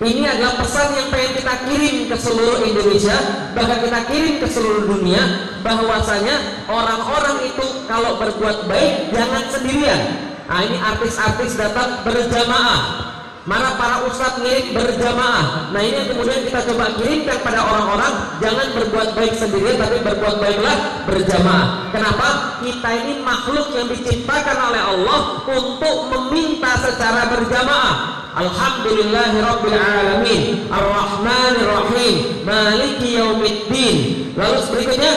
Ini 0.00 0.24
adalah 0.24 0.64
pesan 0.64 0.96
yang 0.96 1.12
pengen 1.12 1.32
kita 1.36 1.54
kirim 1.68 2.08
ke 2.08 2.16
seluruh 2.16 2.64
Indonesia, 2.64 3.20
bahkan 3.52 3.84
kita 3.84 4.00
kirim 4.08 4.40
ke 4.40 4.48
seluruh 4.48 4.88
dunia, 4.88 5.20
bahwasanya 5.60 6.64
orang-orang 6.72 7.44
itu 7.44 7.84
kalau 7.84 8.16
berbuat 8.16 8.64
baik 8.64 9.12
jangan 9.12 9.44
sendirian. 9.52 10.00
Nah 10.48 10.64
ini 10.64 10.80
artis-artis 10.80 11.52
datang 11.52 12.00
berjamaah. 12.00 13.19
Mana 13.48 13.72
para 13.80 14.04
ustadz 14.04 14.44
ngirim 14.44 14.76
berjamaah. 14.76 15.72
Nah 15.72 15.80
ini 15.80 16.12
kemudian 16.12 16.44
kita 16.44 16.60
coba 16.68 16.92
kirimkan 17.00 17.40
pada 17.40 17.64
orang-orang 17.64 18.36
jangan 18.36 18.68
berbuat 18.76 19.16
baik 19.16 19.32
sendirian 19.32 19.80
tapi 19.80 19.96
berbuat 20.04 20.36
baiklah 20.44 20.76
berjamaah. 21.08 21.88
Kenapa? 21.88 22.28
Kita 22.60 22.90
ini 23.00 23.24
makhluk 23.24 23.72
yang 23.72 23.88
diciptakan 23.88 24.56
oleh 24.60 24.82
Allah 24.84 25.20
untuk 25.48 25.96
meminta 26.12 26.76
secara 26.84 27.32
berjamaah. 27.32 28.20
Alhamdulillahi 28.30 29.42
Rabbil 29.42 29.74
Alamin 29.74 30.42
Ar-Rahmanir 30.70 31.66
Rahim 31.66 32.46
Maliki 32.46 33.18
Yaumiddin 33.18 33.96
Lalu 34.38 34.58
berikutnya 34.70 35.12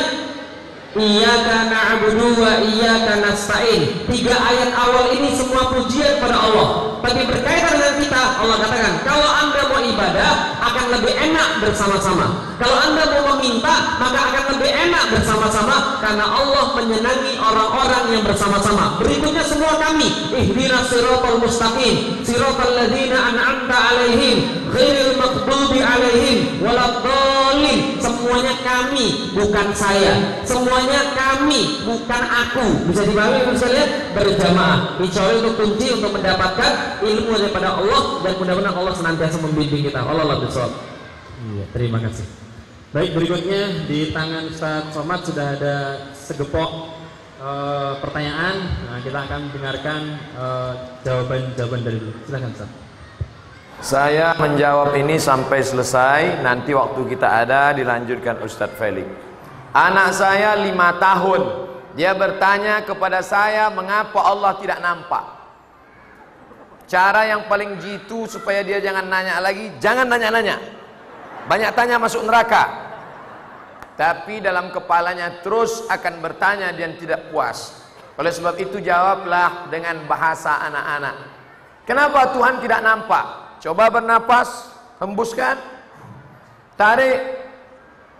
Iyaka 0.97 1.69
na'budu 1.69 2.41
wa 2.41 2.57
iyaka 2.65 3.21
nasta'in 3.21 4.09
Tiga 4.09 4.34
ayat 4.34 4.74
awal 4.74 5.13
ini 5.13 5.30
semua 5.38 5.78
pujian 5.78 6.17
pada 6.26 6.41
Allah 6.41 6.97
Tapi 7.05 7.21
berkaitan 7.30 7.74
dengan 7.78 7.92
kita 8.03 8.23
Allah 8.43 8.57
katakan 8.59 8.93
Kalau 9.07 9.27
anda 9.27 9.61
mau 9.71 9.79
ibadah 9.79 10.31
Akan 10.59 10.85
lebih 10.91 11.13
enak 11.15 11.49
bersama-sama 11.63 12.27
Kalau 12.59 12.77
anda 12.83 13.03
mau 13.07 13.39
meminta 13.39 13.97
Maka 13.99 14.19
akan 14.29 14.43
lebih 14.57 14.71
enak 14.71 15.03
bersama-sama 15.13 15.99
karena 16.03 16.25
Allah 16.27 16.65
menyenangi 16.75 17.39
orang-orang 17.39 18.03
yang 18.11 18.23
bersama-sama. 18.27 18.99
Berikutnya 18.99 19.43
semua 19.47 19.79
kami, 19.79 20.07
ihdinas 20.35 20.91
siratal 20.91 21.39
mustaqim, 21.39 22.21
siratal 22.27 22.75
ladzina 22.75 23.33
an'amta 23.33 23.71
alaihim, 23.71 24.67
ghairil 24.71 25.15
maghdubi 25.15 25.79
alaihim 25.79 26.59
waladdallin. 26.59 28.03
Semuanya 28.03 28.55
kami, 28.63 29.31
bukan 29.35 29.67
saya. 29.71 30.43
Semuanya 30.43 31.11
kami, 31.15 31.87
bukan 31.87 32.23
aku. 32.23 32.65
Bisa 32.91 33.07
dipahami 33.07 33.47
bisa 33.51 33.67
lihat 33.71 33.89
berjamaah. 34.15 34.99
Allah 34.99 35.35
itu 35.39 35.51
kunci 35.55 35.87
untuk 35.93 36.11
mendapatkan 36.19 36.99
ilmu 37.03 37.31
daripada 37.37 37.79
Allah 37.79 37.92
dan 38.23 38.33
mudah-mudahan 38.39 38.77
Allah 38.77 38.93
senantiasa 38.95 39.37
membimbing 39.43 39.89
kita. 39.89 39.99
Allah 39.99 40.25
lebih 40.37 40.49
Iya, 41.43 41.65
terima 41.75 41.99
kasih. 41.99 42.23
Baik, 42.95 43.11
berikutnya 43.17 43.89
di 43.89 44.13
tangan 44.15 44.47
Ustaz 44.47 44.95
Somad 44.95 45.25
sudah 45.27 45.57
ada 45.59 45.75
segepok 46.13 46.93
uh, 47.41 47.99
pertanyaan. 47.99 48.55
Nah, 48.87 48.97
kita 49.03 49.17
akan 49.27 49.41
dengarkan 49.51 50.01
jawaban-jawaban 51.03 51.79
uh, 51.81 51.85
dari 51.89 51.97
dulu. 51.99 52.13
Silakan 52.23 52.51
Ustaz. 52.55 52.69
Saya 53.83 54.31
menjawab 54.39 54.95
ini 54.95 55.19
sampai 55.19 55.59
selesai. 55.59 56.39
Nanti 56.39 56.71
waktu 56.71 57.03
kita 57.11 57.27
ada 57.27 57.75
dilanjutkan 57.75 58.39
Ustadz 58.39 58.79
Felix. 58.79 59.09
Anak 59.75 60.15
saya 60.15 60.55
lima 60.55 60.95
tahun. 60.95 61.41
Dia 61.99 62.15
bertanya 62.15 62.79
kepada 62.87 63.19
saya 63.19 63.67
mengapa 63.73 64.23
Allah 64.23 64.55
tidak 64.61 64.79
nampak. 64.79 65.42
Cara 66.93 67.25
yang 67.25 67.49
paling 67.49 67.81
jitu 67.81 68.29
supaya 68.29 68.61
dia 68.61 68.77
jangan 68.77 69.09
nanya 69.09 69.41
lagi, 69.41 69.73
jangan 69.81 70.05
nanya-nanya. 70.05 70.61
Banyak 71.49 71.73
tanya 71.73 71.97
masuk 71.97 72.21
neraka. 72.21 72.69
Tapi 73.97 74.45
dalam 74.45 74.69
kepalanya 74.69 75.41
terus 75.41 75.89
akan 75.89 76.21
bertanya 76.21 76.69
dan 76.69 76.93
tidak 77.01 77.33
puas. 77.33 77.81
Oleh 78.13 78.29
sebab 78.29 78.61
itu 78.61 78.77
jawablah 78.77 79.73
dengan 79.73 80.05
bahasa 80.05 80.61
anak-anak. 80.69 81.15
Kenapa 81.89 82.29
Tuhan 82.29 82.61
tidak 82.61 82.85
nampak? 82.85 83.25
Coba 83.57 83.89
bernapas, 83.89 84.69
hembuskan. 85.01 85.57
Tarik. 86.77 87.41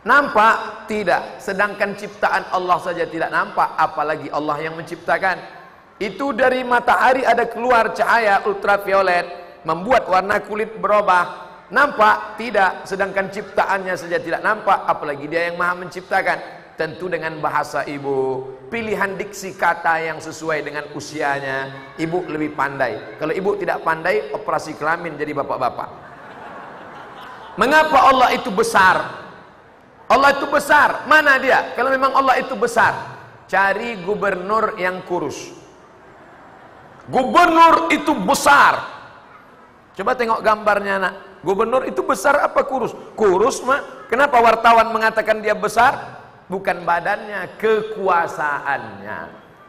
Nampak? 0.02 0.90
Tidak. 0.90 1.38
Sedangkan 1.38 1.94
ciptaan 1.94 2.50
Allah 2.50 2.82
saja 2.82 3.06
tidak 3.06 3.30
nampak, 3.30 3.70
apalagi 3.78 4.34
Allah 4.34 4.58
yang 4.66 4.74
menciptakan. 4.74 5.63
Itu 6.04 6.36
dari 6.36 6.68
matahari 6.68 7.24
ada 7.24 7.48
keluar 7.48 7.96
cahaya 7.96 8.44
ultraviolet, 8.44 9.24
membuat 9.64 10.12
warna 10.12 10.44
kulit 10.44 10.76
berubah, 10.76 11.44
Nampak? 11.74 12.38
Tidak. 12.38 12.86
Sedangkan 12.86 13.34
ciptaannya 13.34 13.98
saja 13.98 14.22
tidak 14.22 14.46
nampak. 14.46 14.86
Apalagi 14.86 15.26
dia 15.26 15.50
yang 15.50 15.58
maha 15.58 15.82
menciptakan. 15.82 16.62
Tentu 16.78 17.10
dengan 17.10 17.38
bahasa 17.42 17.86
ibu. 17.90 18.46
Pilihan 18.70 19.18
diksi 19.18 19.58
kata 19.58 20.02
yang 20.02 20.22
sesuai 20.22 20.66
dengan 20.66 20.86
usianya. 20.94 21.70
Ibu 21.98 22.30
lebih 22.30 22.54
pandai. 22.54 23.18
Kalau 23.18 23.34
ibu 23.34 23.58
tidak 23.58 23.82
pandai, 23.82 24.30
operasi 24.34 24.78
kelamin 24.78 25.18
jadi 25.18 25.34
bapak-bapak. 25.34 25.90
Mengapa 27.58 28.00
Allah 28.10 28.34
itu 28.34 28.50
besar? 28.50 29.26
Allah 30.10 30.30
itu 30.34 30.46
besar. 30.50 31.06
Mana 31.06 31.38
dia? 31.42 31.74
Kalau 31.78 31.90
memang 31.94 32.14
Allah 32.18 32.42
itu 32.42 32.54
besar. 32.58 33.18
Cari 33.46 34.02
gubernur 34.02 34.78
yang 34.78 35.06
kurus. 35.06 35.63
Gubernur 37.12 37.92
itu 37.92 38.16
besar. 38.16 38.80
Coba 39.94 40.16
tengok 40.16 40.40
gambarnya 40.40 40.96
nak. 41.00 41.14
Gubernur 41.44 41.84
itu 41.84 42.00
besar 42.08 42.40
apa 42.40 42.64
kurus? 42.64 42.96
Kurus 43.20 43.60
mah. 43.68 44.08
Kenapa 44.08 44.40
wartawan 44.40 44.96
mengatakan 44.96 45.44
dia 45.44 45.52
besar? 45.52 46.24
Bukan 46.48 46.88
badannya, 46.88 47.60
kekuasaannya. 47.60 49.20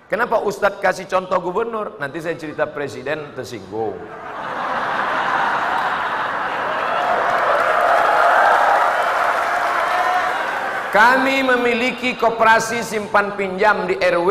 Kenapa 0.07 0.39
Ustadz 0.47 0.79
kasih 0.79 1.11
contoh 1.11 1.43
gubernur? 1.43 1.99
Nanti 1.99 2.23
saya 2.23 2.39
cerita 2.39 2.71
presiden 2.71 3.35
tersinggung. 3.35 3.99
Kami 10.95 11.43
memiliki 11.43 12.15
koperasi 12.15 12.87
simpan 12.87 13.35
pinjam 13.35 13.91
di 13.91 13.99
RW. 13.99 14.31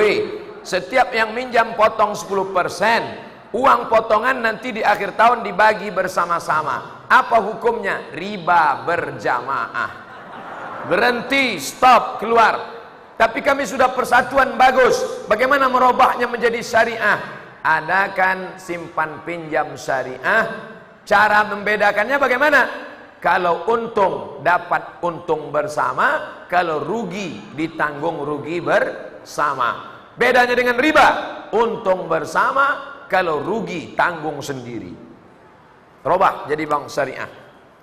Setiap 0.64 1.12
yang 1.12 1.36
minjam 1.36 1.76
potong 1.76 2.16
10%. 2.16 3.52
Uang 3.54 3.86
potongan 3.86 4.42
nanti 4.42 4.74
di 4.74 4.82
akhir 4.82 5.14
tahun 5.14 5.46
dibagi 5.46 5.94
bersama-sama. 5.94 7.06
Apa 7.06 7.38
hukumnya? 7.38 8.10
Riba 8.16 8.82
berjamaah. 8.82 9.92
Berhenti, 10.90 11.62
stop, 11.62 12.18
keluar. 12.18 12.74
Tapi 13.14 13.46
kami 13.46 13.70
sudah 13.70 13.94
persatuan 13.94 14.58
bagus. 14.58 15.28
Bagaimana 15.30 15.70
merubahnya 15.70 16.26
menjadi 16.26 16.60
syariah? 16.66 17.20
Adakan 17.62 18.58
simpan 18.58 19.22
pinjam 19.22 19.78
syariah. 19.78 20.50
Cara 21.06 21.46
membedakannya 21.46 22.18
bagaimana? 22.18 22.62
Kalau 23.22 23.70
untung 23.72 24.44
dapat 24.44 25.00
untung 25.00 25.54
bersama, 25.54 26.44
kalau 26.50 26.84
rugi 26.84 27.54
ditanggung 27.56 28.20
rugi 28.26 28.60
bersama. 28.60 29.93
Bedanya 30.14 30.54
dengan 30.54 30.78
riba, 30.78 31.08
untung 31.50 32.06
bersama, 32.06 32.94
kalau 33.10 33.42
rugi 33.42 33.94
tanggung 33.94 34.42
sendiri. 34.42 34.94
Robah 36.04 36.50
jadi 36.50 36.66
bank 36.66 36.90
syariah 36.92 37.30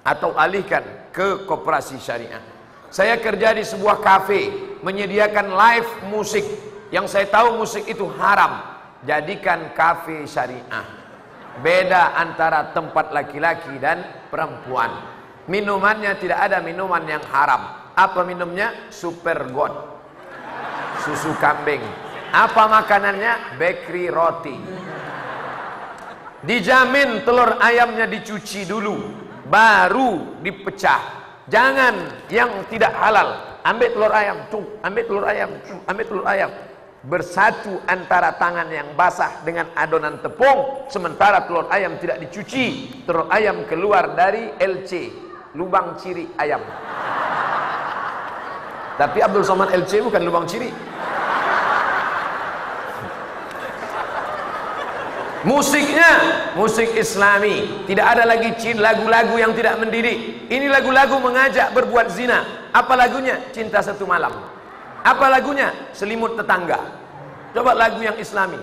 atau 0.04 0.34
alihkan 0.36 1.12
ke 1.14 1.46
koperasi 1.46 1.96
syariah. 2.02 2.42
Saya 2.90 3.16
kerja 3.22 3.54
di 3.54 3.62
sebuah 3.62 4.02
kafe 4.02 4.50
menyediakan 4.82 5.54
live 5.54 5.90
musik 6.10 6.42
yang 6.90 7.06
saya 7.06 7.30
tahu 7.30 7.62
musik 7.62 7.86
itu 7.86 8.10
haram. 8.18 8.66
Jadikan 9.06 9.72
kafe 9.72 10.26
syariah. 10.28 10.84
Beda 11.64 12.18
antara 12.18 12.74
tempat 12.76 13.14
laki-laki 13.14 13.78
dan 13.80 14.28
perempuan. 14.28 14.90
Minumannya 15.48 16.12
tidak 16.20 16.50
ada 16.50 16.60
minuman 16.60 17.02
yang 17.08 17.24
haram. 17.32 17.90
Apa 17.96 18.26
minumnya? 18.26 18.90
Super 18.92 19.48
God. 19.48 19.72
Susu 21.00 21.32
kambing. 21.40 22.09
Apa 22.30 22.70
makanannya? 22.70 23.58
Bakery 23.58 24.06
roti. 24.06 24.56
Dijamin 26.40 27.20
telur 27.28 27.60
ayamnya 27.60 28.08
dicuci 28.08 28.64
dulu 28.64 28.96
Baru 29.50 30.40
dipecah. 30.40 31.20
Jangan 31.50 32.26
yang 32.30 32.62
tidak 32.70 32.94
halal. 32.94 33.58
Ambil 33.66 33.92
telur 33.92 34.12
ayam, 34.14 34.38
tuh, 34.48 34.64
ambil 34.80 35.04
telur 35.04 35.26
ayam, 35.26 35.50
tuh, 35.66 35.78
ambil 35.90 36.04
telur 36.06 36.24
ayam. 36.24 36.50
Bersatu 37.00 37.82
antara 37.90 38.38
tangan 38.38 38.68
yang 38.70 38.92
basah 38.92 39.40
dengan 39.40 39.72
adonan 39.72 40.20
tepung 40.20 40.84
Sementara 40.92 41.44
telur 41.48 41.66
ayam 41.68 41.98
tidak 41.98 42.22
dicuci. 42.22 43.02
Telur 43.04 43.26
ayam 43.28 43.66
keluar 43.66 44.14
dari 44.14 44.54
LC 44.56 45.10
Lubang 45.58 45.98
ciri 45.98 46.30
ayam. 46.38 46.62
Tapi 48.94 49.18
Abdul 49.18 49.42
Somad 49.42 49.72
LC 49.74 50.04
bukan 50.04 50.22
lubang 50.22 50.46
ciri 50.46 50.70
Musiknya 55.40 56.12
musik 56.52 56.92
islami. 56.92 57.88
Tidak 57.88 58.04
ada 58.04 58.28
lagi 58.28 58.52
lagu-lagu 58.76 59.40
yang 59.40 59.56
tidak 59.56 59.80
mendidik. 59.80 60.44
Ini 60.52 60.68
lagu-lagu 60.68 61.16
mengajak 61.16 61.72
berbuat 61.72 62.12
zina. 62.12 62.68
Apa 62.76 62.92
lagunya? 62.92 63.40
Cinta 63.48 63.80
satu 63.80 64.04
malam. 64.04 64.36
Apa 65.00 65.32
lagunya? 65.32 65.72
Selimut 65.96 66.36
tetangga. 66.36 66.92
Coba 67.56 67.72
lagu 67.72 68.04
yang 68.04 68.20
islami. 68.20 68.60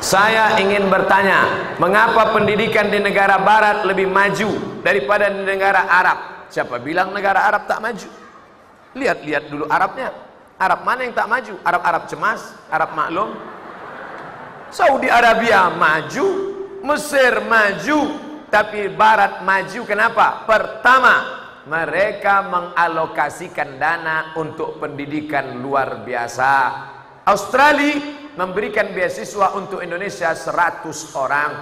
Saya 0.00 0.58
ingin 0.58 0.90
bertanya 0.90 1.46
Mengapa 1.78 2.34
pendidikan 2.34 2.90
di 2.90 2.98
negara 2.98 3.38
barat 3.38 3.86
lebih 3.86 4.10
maju 4.10 4.80
Daripada 4.82 5.30
di 5.30 5.44
negara 5.44 5.86
Arab 5.86 6.29
Siapa 6.50 6.82
bilang 6.82 7.14
negara 7.14 7.46
Arab 7.46 7.70
tak 7.70 7.78
maju? 7.78 8.10
Lihat-lihat 8.98 9.44
dulu 9.46 9.64
Arabnya. 9.70 10.10
Arab 10.60 10.84
mana 10.84 11.08
yang 11.08 11.16
tak 11.16 11.30
maju? 11.30 11.54
Arab-Arab 11.64 12.02
cemas, 12.10 12.52
Arab 12.68 12.92
maklum. 12.92 13.32
Saudi 14.68 15.08
Arabia 15.08 15.72
maju, 15.72 16.26
Mesir 16.84 17.40
maju, 17.48 17.98
tapi 18.52 18.92
Barat 18.92 19.40
maju 19.40 19.80
kenapa? 19.88 20.44
Pertama, 20.44 21.14
mereka 21.64 22.44
mengalokasikan 22.44 23.78
dana 23.78 24.34
untuk 24.36 24.76
pendidikan 24.82 25.62
luar 25.62 26.02
biasa. 26.02 26.52
Australia 27.24 28.34
memberikan 28.34 28.90
beasiswa 28.90 29.54
untuk 29.54 29.80
Indonesia 29.80 30.34
100 30.34 31.14
orang. 31.14 31.52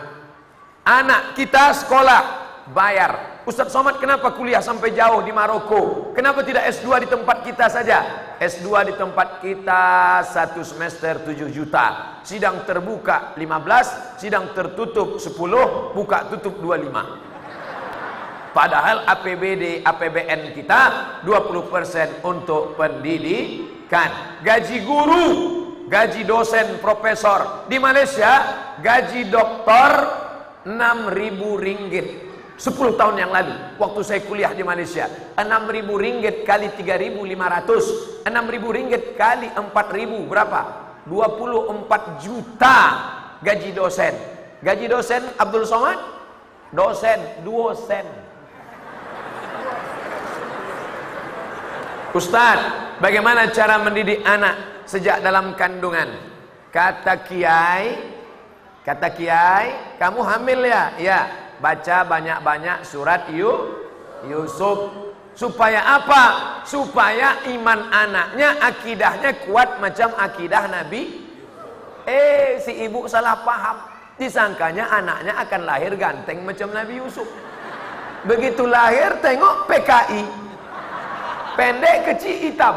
Anak 0.83 1.37
kita 1.37 1.77
sekolah 1.77 2.21
bayar. 2.73 3.38
Ustaz 3.49 3.73
Somad 3.73 3.97
kenapa 3.97 4.37
kuliah 4.37 4.61
sampai 4.61 4.93
jauh 4.93 5.25
di 5.25 5.33
Maroko? 5.33 6.13
Kenapa 6.13 6.45
tidak 6.45 6.69
S2 6.69 7.01
di 7.01 7.09
tempat 7.09 7.41
kita 7.41 7.73
saja? 7.73 7.99
S2 8.37 8.93
di 8.93 8.95
tempat 9.01 9.41
kita 9.41 10.21
satu 10.21 10.61
semester 10.61 11.25
7 11.25 11.49
juta. 11.49 12.21
Sidang 12.29 12.69
terbuka 12.69 13.33
15, 13.41 14.21
sidang 14.21 14.53
tertutup 14.53 15.17
10, 15.17 15.97
buka 15.97 16.29
tutup 16.29 16.61
25. 16.61 18.53
Padahal 18.53 19.09
APBD 19.17 19.81
APBN 19.81 20.53
kita 20.53 20.81
20% 21.25 22.21
untuk 22.29 22.77
pendidikan. 22.77 24.45
Gaji 24.45 24.85
guru, 24.85 25.25
gaji 25.89 26.21
dosen 26.29 26.85
profesor 26.85 27.65
di 27.65 27.81
Malaysia, 27.81 28.45
gaji 28.85 29.33
doktor 29.33 29.91
6000 30.69 31.65
ringgit 31.65 32.28
10 32.59 32.99
tahun 32.99 33.17
yang 33.23 33.31
lalu 33.31 33.55
waktu 33.79 34.01
saya 34.03 34.21
kuliah 34.27 34.51
di 34.51 34.67
Malaysia 34.67 35.07
6000 35.39 35.47
ringgit 35.95 36.43
kali 36.43 36.75
3500 36.75 38.27
6000 38.27 38.77
ringgit 38.77 39.15
kali 39.15 39.47
4000 39.55 40.27
berapa? 40.27 40.61
24 41.07 42.19
juta 42.21 42.79
gaji 43.41 43.71
dosen. 43.73 44.15
Gaji 44.59 44.91
dosen 44.91 45.23
Abdul 45.39 45.65
Somad? 45.65 45.97
Dosen 46.75 47.47
dosen 47.47 48.05
Ustaz 52.13 52.61
bagaimana 52.99 53.49
cara 53.55 53.79
mendidik 53.81 54.21
anak 54.27 54.85
sejak 54.85 55.23
dalam 55.23 55.55
kandungan? 55.55 56.11
Kata 56.75 57.23
kiai 57.23 57.97
kata 58.83 59.15
kiai 59.15 59.97
kamu 59.97 60.21
hamil 60.27 60.61
ya? 60.67 60.83
Ya 60.99 61.21
baca 61.59 62.07
banyak-banyak 62.07 62.87
surat 62.87 63.27
Yu, 63.31 63.51
Yusuf 64.27 64.91
supaya 65.39 65.83
apa? 66.03 66.25
Supaya 66.67 67.47
iman 67.55 67.91
anaknya 67.95 68.59
akidahnya 68.59 69.31
kuat 69.47 69.79
macam 69.79 70.11
akidah 70.19 70.67
Nabi. 70.67 71.31
Eh 72.09 72.59
si 72.63 72.75
ibu 72.87 73.07
salah 73.07 73.39
paham. 73.47 73.79
Disangkanya 74.19 74.91
anaknya 74.91 75.39
akan 75.39 75.61
lahir 75.63 75.95
ganteng 75.95 76.43
macam 76.43 76.75
Nabi 76.75 76.99
Yusuf. 76.99 77.29
Begitu 78.27 78.67
lahir 78.67 79.15
tengok 79.23 79.71
PKI. 79.71 80.27
Pendek 81.55 81.97
kecil 82.07 82.51
hitam. 82.51 82.75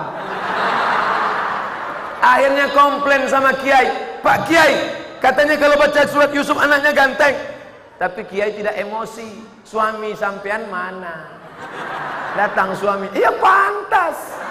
Akhirnya 2.21 2.69
komplain 2.69 3.25
sama 3.25 3.49
kiai. 3.57 3.89
Pak 4.21 4.45
kiai, 4.45 4.77
katanya 5.17 5.57
kalau 5.57 5.73
baca 5.81 6.05
surat 6.05 6.29
Yusuf 6.29 6.53
anaknya 6.61 6.93
ganteng. 6.93 7.33
Tapi 8.01 8.25
kiai 8.25 8.57
tidak 8.57 8.81
emosi. 8.81 9.61
Suami 9.61 10.17
sampean 10.17 10.65
mana? 10.73 11.37
Datang 12.33 12.73
suami, 12.73 13.05
iya 13.13 13.29
pantas. 13.37 14.41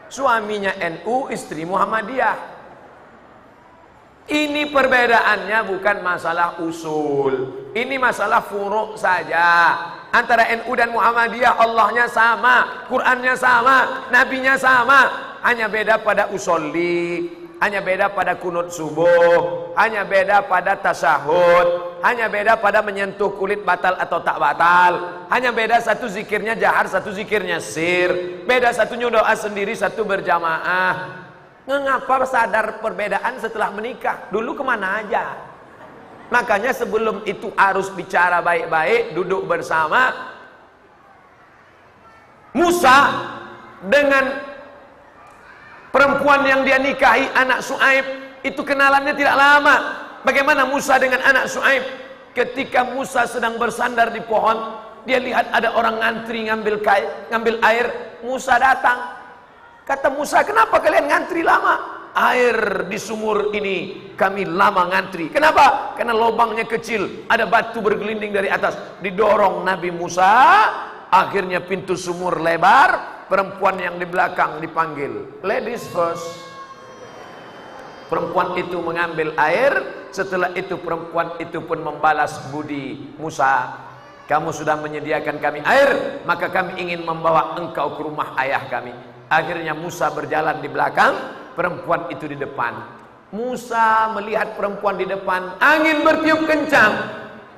Suaminya 0.08 0.72
NU, 0.80 1.28
istri 1.28 1.68
Muhammadiyah. 1.68 2.36
Ini 4.32 4.72
perbedaannya 4.72 5.58
bukan 5.68 5.96
masalah 6.00 6.64
usul. 6.64 7.65
Ini 7.76 8.00
masalah 8.00 8.40
furuk 8.40 8.96
saja. 8.96 9.76
Antara 10.08 10.48
NU 10.48 10.72
dan 10.72 10.96
Muhammadiyah 10.96 11.60
Allahnya 11.60 12.08
sama, 12.08 12.88
Qurannya 12.88 13.36
sama, 13.36 14.08
Nabinya 14.08 14.56
sama. 14.56 15.28
Hanya 15.44 15.68
beda 15.68 16.00
pada 16.00 16.32
usolli, 16.32 17.28
hanya 17.60 17.84
beda 17.84 18.10
pada 18.16 18.34
kunut 18.34 18.72
subuh, 18.72 19.76
hanya 19.76 20.02
beda 20.08 20.48
pada 20.48 20.74
tasahud, 20.74 22.00
hanya 22.02 22.26
beda 22.32 22.58
pada 22.58 22.80
menyentuh 22.82 23.36
kulit 23.36 23.62
batal 23.62 23.94
atau 23.94 24.24
tak 24.24 24.40
batal. 24.42 24.92
Hanya 25.30 25.52
beda 25.54 25.78
satu 25.78 26.08
zikirnya 26.08 26.56
jahar, 26.58 26.88
satu 26.88 27.12
zikirnya 27.12 27.62
sir. 27.62 28.42
Beda 28.48 28.72
satunya 28.72 29.06
doa 29.12 29.36
sendiri, 29.36 29.76
satu 29.76 30.02
berjamaah. 30.02 31.28
Mengapa 31.68 32.26
sadar 32.26 32.80
perbedaan 32.82 33.36
setelah 33.38 33.70
menikah? 33.70 34.32
Dulu 34.34 34.56
ke 34.58 34.64
mana 34.66 35.04
aja? 35.04 35.45
Makanya 36.26 36.74
sebelum 36.74 37.22
itu 37.22 37.54
harus 37.54 37.86
bicara 37.94 38.42
baik-baik, 38.42 39.14
duduk 39.14 39.46
bersama. 39.46 40.34
Musa 42.56 42.96
dengan 43.84 44.56
Perempuan 45.96 46.44
yang 46.44 46.60
dia 46.60 46.76
nikahi 46.76 47.24
anak 47.32 47.64
Su'aib 47.64 48.04
itu 48.44 48.60
kenalannya 48.60 49.16
tidak 49.16 49.32
lama. 49.32 49.76
Bagaimana 50.28 50.68
Musa 50.68 51.00
dengan 51.00 51.24
anak 51.24 51.48
Su'aib? 51.48 51.80
Ketika 52.36 52.84
Musa 52.84 53.24
sedang 53.24 53.56
bersandar 53.56 54.12
di 54.12 54.20
pohon, 54.20 54.76
dia 55.08 55.16
lihat 55.16 55.48
ada 55.56 55.72
orang 55.72 55.96
ngantri 55.96 56.52
ngambil 56.52 56.84
kain, 56.84 57.08
ngambil 57.32 57.64
air. 57.64 57.86
Musa 58.20 58.60
datang. 58.60 59.08
Kata 59.88 60.12
Musa, 60.12 60.44
"Kenapa 60.44 60.84
kalian 60.84 61.08
ngantri 61.08 61.40
lama?" 61.40 61.95
Air 62.16 62.88
di 62.88 62.96
sumur 62.96 63.52
ini 63.52 64.08
kami 64.16 64.48
lama 64.48 64.88
ngantri. 64.88 65.28
Kenapa? 65.28 65.92
Karena 66.00 66.16
lubangnya 66.16 66.64
kecil, 66.64 67.28
ada 67.28 67.44
batu 67.44 67.84
bergelinding 67.84 68.32
dari 68.32 68.48
atas. 68.48 68.72
Didorong 69.04 69.60
Nabi 69.68 69.92
Musa, 69.92 70.32
akhirnya 71.12 71.60
pintu 71.60 71.92
sumur 71.92 72.40
lebar, 72.40 73.28
perempuan 73.28 73.76
yang 73.76 74.00
di 74.00 74.08
belakang 74.08 74.64
dipanggil 74.64 75.44
ladies 75.44 75.84
first. 75.92 76.24
Perempuan 78.08 78.56
itu 78.56 78.80
mengambil 78.80 79.36
air. 79.36 79.76
Setelah 80.08 80.56
itu 80.56 80.80
perempuan 80.80 81.36
itu 81.36 81.60
pun 81.60 81.84
membalas 81.84 82.48
budi 82.48 83.12
Musa 83.20 83.84
kamu 84.26 84.50
sudah 84.50 84.74
menyediakan 84.82 85.38
kami 85.38 85.62
air 85.62 86.22
maka 86.26 86.50
kami 86.50 86.82
ingin 86.82 87.06
membawa 87.06 87.54
engkau 87.62 87.94
ke 87.94 88.00
rumah 88.02 88.34
ayah 88.42 88.66
kami. 88.66 88.90
Akhirnya 89.30 89.74
Musa 89.74 90.10
berjalan 90.10 90.58
di 90.58 90.66
belakang 90.70 91.14
perempuan 91.56 92.12
itu 92.12 92.28
di 92.28 92.36
depan. 92.36 92.76
Musa 93.34 94.12
melihat 94.14 94.54
perempuan 94.54 95.00
di 95.00 95.08
depan 95.08 95.58
angin 95.58 96.06
bertiup 96.06 96.46
kencang. 96.46 96.94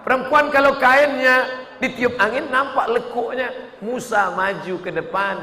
Perempuan 0.06 0.48
kalau 0.48 0.80
kainnya 0.80 1.44
ditiup 1.82 2.16
angin 2.16 2.48
nampak 2.48 2.88
lekuknya. 2.88 3.52
Musa 3.84 4.32
maju 4.32 4.74
ke 4.80 4.90
depan. 4.94 5.36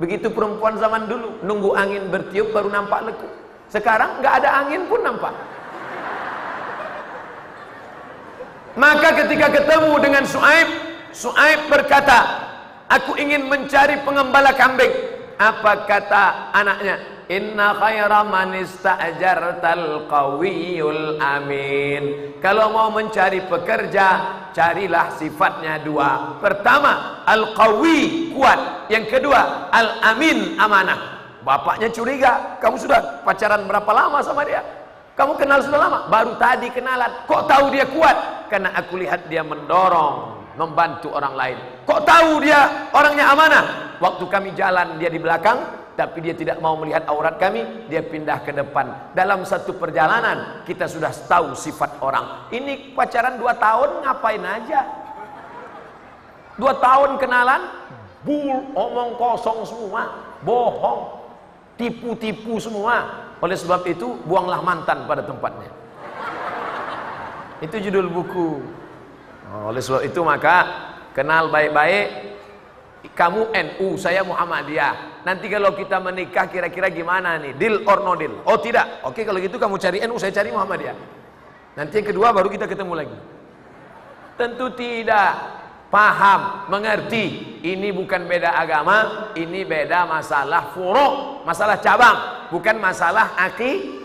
Begitu 0.00 0.32
perempuan 0.32 0.80
zaman 0.80 1.06
dulu 1.06 1.44
nunggu 1.44 1.70
angin 1.76 2.08
bertiup 2.10 2.50
baru 2.50 2.72
nampak 2.72 3.12
lekuk. 3.12 3.30
Sekarang 3.70 4.18
nggak 4.18 4.42
ada 4.42 4.64
angin 4.64 4.88
pun 4.90 5.04
nampak. 5.04 5.36
Maka 8.74 9.08
ketika 9.22 9.50
ketemu 9.50 9.92
dengan 9.98 10.24
Su'aib 10.24 10.68
Su'aib 11.10 11.66
berkata 11.66 12.18
aku 12.86 13.18
ingin 13.18 13.46
mencari 13.46 14.02
pengembala 14.02 14.50
kambing. 14.56 14.90
Apa 15.40 15.88
kata 15.88 16.52
anaknya 16.52 17.19
Inna 17.30 17.78
khaira 17.78 18.26
man 18.26 18.58
ista'jartal 18.58 20.10
qawiyul 20.10 21.22
amin. 21.22 22.34
Kalau 22.42 22.74
mau 22.74 22.90
mencari 22.90 23.46
pekerja, 23.46 24.06
carilah 24.50 25.14
sifatnya 25.14 25.78
dua. 25.78 26.42
Pertama, 26.42 27.22
al-qawi, 27.30 28.34
kuat. 28.34 28.90
Yang 28.90 29.14
kedua, 29.14 29.70
al-amin, 29.70 30.58
amanah. 30.58 31.22
Bapaknya 31.46 31.86
curiga, 31.94 32.58
kamu 32.58 32.82
sudah 32.82 33.22
pacaran 33.22 33.62
berapa 33.62 33.90
lama 33.94 34.18
sama 34.26 34.42
dia? 34.42 34.66
Kamu 35.14 35.38
kenal 35.38 35.62
sudah 35.62 35.86
lama? 35.86 35.98
Baru 36.10 36.34
tadi 36.34 36.66
kenalan. 36.74 37.30
Kok 37.30 37.46
tahu 37.46 37.70
dia 37.70 37.86
kuat? 37.86 38.50
Karena 38.50 38.74
aku 38.74 38.98
lihat 38.98 39.30
dia 39.30 39.46
mendorong, 39.46 40.50
membantu 40.58 41.14
orang 41.14 41.38
lain. 41.38 41.58
Kok 41.86 42.02
tahu 42.02 42.42
dia 42.42 42.90
orangnya 42.90 43.30
amanah? 43.30 43.64
Waktu 44.02 44.24
kami 44.26 44.50
jalan 44.58 44.98
dia 44.98 45.12
di 45.12 45.20
belakang, 45.22 45.79
tapi 46.00 46.24
dia 46.24 46.32
tidak 46.32 46.64
mau 46.64 46.80
melihat 46.80 47.04
aurat 47.12 47.36
kami, 47.36 47.84
dia 47.92 48.00
pindah 48.00 48.40
ke 48.40 48.56
depan. 48.56 49.12
Dalam 49.12 49.44
satu 49.44 49.76
perjalanan, 49.76 50.64
kita 50.64 50.88
sudah 50.88 51.12
tahu 51.28 51.52
sifat 51.52 52.00
orang. 52.00 52.48
Ini 52.48 52.96
pacaran 52.96 53.36
dua 53.36 53.52
tahun, 53.60 54.00
ngapain 54.00 54.40
aja? 54.40 54.80
Dua 56.56 56.72
tahun 56.80 57.20
kenalan, 57.20 57.68
bul, 58.24 58.72
omong 58.72 59.20
kosong 59.20 59.60
semua, 59.68 60.32
bohong, 60.40 61.20
tipu-tipu 61.76 62.56
semua. 62.56 63.28
Oleh 63.44 63.60
sebab 63.60 63.84
itu, 63.84 64.16
buanglah 64.24 64.64
mantan 64.64 65.04
pada 65.04 65.20
tempatnya. 65.20 65.68
Itu 67.60 67.76
judul 67.76 68.08
buku. 68.08 68.56
Oleh 69.68 69.84
sebab 69.84 70.00
itu 70.00 70.24
maka 70.24 70.64
kenal 71.12 71.52
baik-baik 71.52 72.32
kamu 73.12 73.52
NU, 73.52 74.00
saya 74.00 74.24
Muhammadiyah. 74.24 75.09
Nanti 75.20 75.46
kalau 75.52 75.76
kita 75.76 76.00
menikah 76.00 76.48
kira-kira 76.48 76.88
gimana 76.88 77.36
nih? 77.36 77.52
Deal 77.56 77.84
or 77.84 78.00
no 78.00 78.16
deal? 78.16 78.40
Oh 78.48 78.56
tidak. 78.56 79.04
Oke 79.04 79.24
kalau 79.24 79.36
gitu 79.36 79.60
kamu 79.60 79.76
cari 79.76 79.98
NU, 80.08 80.16
saya 80.16 80.32
cari 80.32 80.48
Muhammadiyah. 80.48 80.96
Nanti 81.76 82.00
yang 82.00 82.08
kedua 82.08 82.32
baru 82.32 82.48
kita 82.48 82.64
ketemu 82.64 82.92
lagi. 82.96 83.16
Tentu 84.40 84.72
tidak. 84.72 85.60
Paham, 85.90 86.70
mengerti. 86.70 87.58
Ini 87.60 87.90
bukan 87.90 88.30
beda 88.30 88.54
agama, 88.54 89.28
ini 89.34 89.66
beda 89.66 90.06
masalah 90.06 90.70
furuk, 90.70 91.42
masalah 91.42 91.82
cabang, 91.82 92.48
bukan 92.54 92.78
masalah 92.78 93.34
aki. 93.34 93.98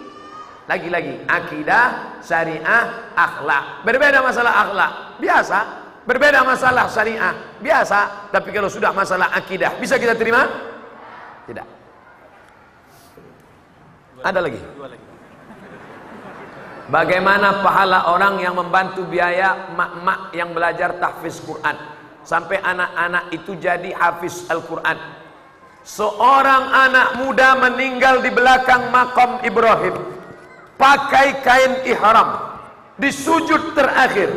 Lagi-lagi 0.66 1.30
akidah, 1.30 2.18
syariah, 2.26 3.14
akhlak. 3.14 3.86
Berbeda 3.86 4.18
masalah 4.26 4.66
akhlak. 4.66 4.92
Biasa, 5.22 5.60
Berbeda 6.06 6.46
masalah 6.46 6.86
syariah, 6.86 7.58
biasa. 7.58 8.30
Tapi 8.30 8.54
kalau 8.54 8.70
sudah 8.70 8.94
masalah 8.94 9.34
akidah, 9.34 9.74
bisa 9.82 9.98
kita 9.98 10.14
terima? 10.14 10.46
Tidak. 11.46 11.68
Ada 14.26 14.40
lagi? 14.42 14.62
Bagaimana 16.86 17.66
pahala 17.66 18.14
orang 18.14 18.38
yang 18.42 18.54
membantu 18.54 19.06
biaya 19.10 19.74
mak-mak 19.74 20.30
yang 20.38 20.54
belajar 20.54 21.02
tahfiz 21.02 21.42
Quran 21.42 21.74
sampai 22.22 22.62
anak-anak 22.62 23.34
itu 23.34 23.58
jadi 23.58 23.90
hafiz 23.94 24.46
Al-Quran. 24.50 24.98
Seorang 25.86 26.64
anak 26.74 27.22
muda 27.22 27.58
meninggal 27.58 28.22
di 28.22 28.34
belakang 28.34 28.90
makam 28.90 29.42
Ibrahim 29.46 29.94
pakai 30.78 31.46
kain 31.46 31.74
ihram 31.86 32.58
di 32.98 33.14
sujud 33.14 33.78
terakhir 33.78 34.34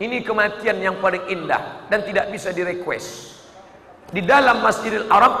ini 0.00 0.20
kematian 0.20 0.80
yang 0.80 0.96
paling 1.00 1.24
indah 1.32 1.88
dan 1.88 2.04
tidak 2.04 2.28
bisa 2.32 2.52
direquest. 2.52 3.40
Di 4.12 4.20
dalam 4.20 4.60
Masjidil 4.60 5.08
Arab, 5.08 5.32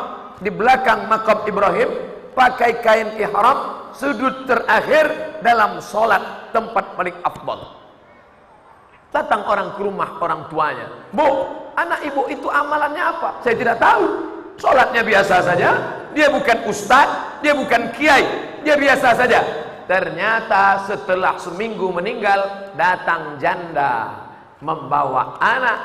di 0.42 0.50
belakang 0.50 1.06
makam 1.06 1.46
Ibrahim, 1.46 1.90
pakai 2.34 2.82
kain 2.82 3.14
ihram, 3.16 3.90
sudut 3.94 4.44
terakhir 4.44 5.38
dalam 5.40 5.78
solat 5.78 6.50
tempat 6.50 6.98
paling 6.98 7.16
afdal. 7.22 7.78
Datang 9.12 9.44
orang 9.46 9.76
ke 9.76 9.80
rumah 9.84 10.18
orang 10.18 10.48
tuanya. 10.48 10.88
Bu, 11.12 11.24
anak 11.76 12.00
ibu 12.02 12.26
itu 12.32 12.48
amalannya 12.48 13.02
apa? 13.02 13.28
Saya 13.44 13.54
tidak 13.54 13.76
tahu. 13.78 14.04
Solatnya 14.56 15.04
biasa 15.04 15.36
saja. 15.44 15.70
Dia 16.16 16.28
bukan 16.28 16.68
ustaz, 16.68 17.08
dia 17.40 17.52
bukan 17.56 17.92
kiai, 17.92 18.24
dia 18.64 18.76
biasa 18.76 19.16
saja. 19.16 19.40
Ternyata 19.84 20.88
setelah 20.88 21.36
seminggu 21.36 21.92
meninggal, 21.92 22.72
datang 22.76 23.36
janda 23.36 24.22
membawa 24.62 25.36
anak 25.42 25.78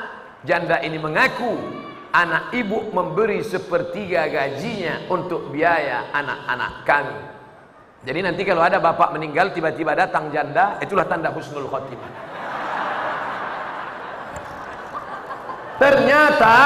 janda 0.46 0.78
ini 0.80 0.96
mengaku 0.96 1.58
anak 2.12 2.54
ibu 2.56 2.88
memberi 2.90 3.44
sepertiga 3.44 4.28
gajinya 4.28 5.08
untuk 5.12 5.52
biaya 5.52 6.08
anak-anak 6.12 6.72
kami 6.88 7.18
jadi 8.04 8.20
nanti 8.24 8.42
kalau 8.46 8.62
ada 8.64 8.80
bapak 8.80 9.12
meninggal 9.12 9.52
tiba-tiba 9.52 9.92
datang 9.92 10.32
janda 10.32 10.80
itulah 10.80 11.04
tanda 11.04 11.28
husnul 11.34 11.68
khotimah 11.68 12.12
ternyata 15.76 16.56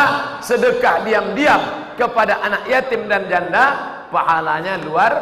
sedekah 0.41 1.05
diam-diam 1.05 1.63
kepada 1.99 2.41
anak 2.41 2.63
yatim 2.71 3.11
dan 3.11 3.27
janda 3.27 3.65
pahalanya 4.09 4.79
luar 4.81 5.13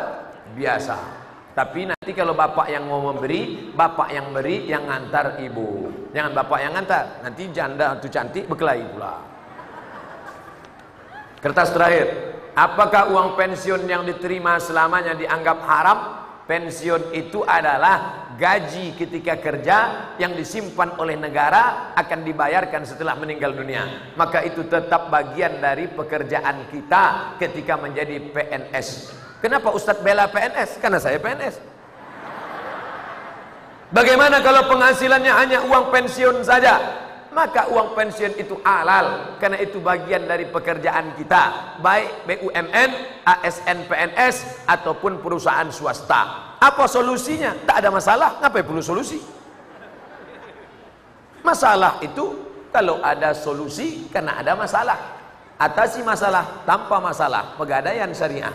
biasa 0.55 1.21
tapi 1.51 1.83
nanti 1.83 2.15
kalau 2.15 2.33
bapak 2.33 2.71
yang 2.71 2.87
mau 2.87 3.11
memberi, 3.11 3.75
bapak 3.75 4.15
yang 4.15 4.31
beri, 4.31 4.71
yang 4.71 4.87
ngantar 4.87 5.37
ibu. 5.43 5.91
Jangan 6.15 6.33
bapak 6.33 6.59
yang 6.63 6.73
ngantar. 6.79 7.05
Nanti 7.27 7.43
janda 7.51 7.99
atau 7.99 8.07
cantik 8.07 8.47
berkelahi 8.47 8.87
pula. 8.95 9.30
Kertas 11.41 11.73
terakhir. 11.73 12.09
Apakah 12.53 13.09
uang 13.17 13.33
pensiun 13.33 13.89
yang 13.89 14.05
diterima 14.05 14.61
selamanya 14.61 15.17
dianggap 15.17 15.59
haram? 15.65 15.99
Pensiun 16.45 17.15
itu 17.15 17.47
adalah 17.47 18.27
gaji 18.35 18.99
ketika 18.99 19.39
kerja 19.39 19.77
yang 20.19 20.35
disimpan 20.35 20.99
oleh 20.99 21.15
negara 21.15 21.95
akan 21.95 22.27
dibayarkan 22.27 22.83
setelah 22.83 23.15
meninggal 23.15 23.55
dunia. 23.55 24.13
Maka 24.19 24.43
itu 24.43 24.67
tetap 24.67 25.09
bagian 25.09 25.63
dari 25.63 25.87
pekerjaan 25.87 26.67
kita 26.69 27.37
ketika 27.39 27.79
menjadi 27.79 28.19
PNS. 28.35 28.89
Kenapa 29.39 29.71
Ustadz 29.71 30.03
bela 30.03 30.27
PNS? 30.27 30.83
Karena 30.83 30.99
saya 30.99 31.23
PNS. 31.23 31.57
Bagaimana 33.95 34.43
kalau 34.43 34.67
penghasilannya 34.71 35.33
hanya 35.35 35.59
uang 35.71 35.95
pensiun 35.95 36.43
saja? 36.43 36.79
Maka 37.31 37.71
uang 37.71 37.95
pensiun 37.95 38.35
itu 38.43 38.59
halal 38.67 39.39
karena 39.39 39.63
itu 39.63 39.79
bagian 39.79 40.27
dari 40.27 40.51
pekerjaan 40.51 41.15
kita, 41.15 41.79
baik 41.79 42.27
BUMN, 42.27 42.91
ASN 43.23 43.87
PNS 43.87 44.67
ataupun 44.67 45.23
perusahaan 45.23 45.71
swasta. 45.71 46.55
Apa 46.59 46.91
solusinya? 46.91 47.55
Tak 47.63 47.87
ada 47.87 47.91
masalah, 47.95 48.43
ngapain 48.43 48.67
perlu 48.67 48.83
solusi? 48.83 49.23
Masalah 51.47 52.03
itu 52.03 52.35
kalau 52.75 52.99
ada 52.99 53.31
solusi 53.31 54.11
karena 54.11 54.43
ada 54.43 54.59
masalah. 54.59 54.99
Atasi 55.55 56.03
masalah 56.03 56.67
tanpa 56.67 56.99
masalah, 56.99 57.55
pegadaian 57.55 58.11
syariah. 58.11 58.53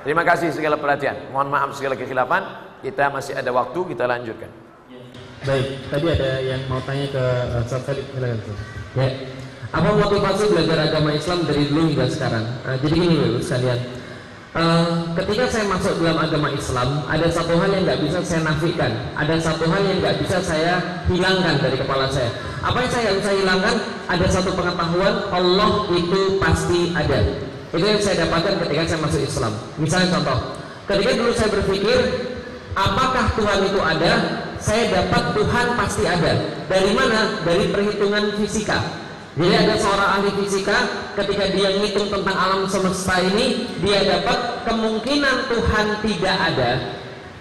Terima 0.00 0.24
kasih 0.24 0.48
segala 0.48 0.80
perhatian. 0.80 1.28
Mohon 1.28 1.48
maaf 1.50 1.70
segala 1.76 1.92
kekhilafan. 1.92 2.44
Kita 2.80 3.12
masih 3.12 3.36
ada 3.36 3.50
waktu, 3.52 3.80
kita 3.92 4.04
lanjutkan. 4.08 4.63
Baik, 5.44 5.76
tadi 5.92 6.08
ada 6.08 6.40
yang 6.40 6.60
mau 6.72 6.80
tanya 6.88 7.04
ke 7.12 7.20
uh, 7.20 7.60
Ustaz 7.60 7.84
Khalid, 7.84 8.08
silakan 8.16 8.40
Ya. 8.96 9.08
Apa 9.76 9.92
motivasi 9.92 10.48
belajar 10.48 10.88
agama 10.88 11.12
Islam 11.12 11.44
dari 11.44 11.68
dulu 11.68 11.92
hingga 11.92 12.08
sekarang? 12.08 12.48
Uh, 12.64 12.80
jadi 12.80 12.96
ini 12.96 13.16
loh 13.20 13.44
sekalian. 13.44 13.76
Uh, 14.56 15.04
ketika 15.20 15.44
saya 15.52 15.68
masuk 15.68 16.00
dalam 16.00 16.16
agama 16.16 16.48
Islam, 16.48 17.04
ada 17.04 17.28
satu 17.28 17.60
hal 17.60 17.68
yang 17.76 17.84
nggak 17.84 18.00
bisa 18.08 18.24
saya 18.24 18.40
nafikan, 18.40 18.92
ada 19.12 19.36
satu 19.36 19.68
hal 19.68 19.82
yang 19.84 19.98
nggak 20.00 20.16
bisa 20.24 20.36
saya 20.40 20.74
hilangkan 21.12 21.60
dari 21.60 21.76
kepala 21.76 22.08
saya. 22.08 22.32
Apa 22.64 22.80
yang 22.80 22.92
saya 22.96 23.12
bisa 23.12 23.30
hilangkan? 23.36 23.76
Ada 24.08 24.26
satu 24.32 24.50
pengetahuan 24.56 25.14
Allah 25.28 25.70
itu 25.92 26.20
pasti 26.40 26.88
ada. 26.96 27.20
Itu 27.68 27.84
yang 27.84 28.00
saya 28.00 28.24
dapatkan 28.24 28.64
ketika 28.64 28.82
saya 28.88 29.00
masuk 29.04 29.20
Islam. 29.20 29.52
Misalnya 29.76 30.08
contoh, 30.08 30.38
ketika 30.88 31.10
dulu 31.20 31.30
saya 31.36 31.48
berpikir, 31.52 31.98
apakah 32.72 33.28
Tuhan 33.36 33.58
itu 33.68 33.80
ada? 33.84 34.12
Saya 34.64 34.88
dapat 34.88 35.36
Tuhan 35.36 35.66
pasti 35.76 36.08
ada. 36.08 36.32
Dari 36.72 36.96
mana? 36.96 37.44
Dari 37.44 37.68
perhitungan 37.68 38.32
fisika. 38.40 38.80
Jadi 39.36 39.50
ada 39.50 39.74
seorang 39.76 40.10
ahli 40.16 40.30
fisika 40.40 40.78
ketika 41.20 41.52
dia 41.52 41.68
ngitung 41.76 42.08
tentang 42.08 42.32
alam 42.32 42.64
semesta 42.64 43.20
ini, 43.20 43.68
dia 43.84 44.00
dapat 44.08 44.64
kemungkinan 44.64 45.52
Tuhan 45.52 45.86
tidak 46.00 46.36
ada 46.38 46.70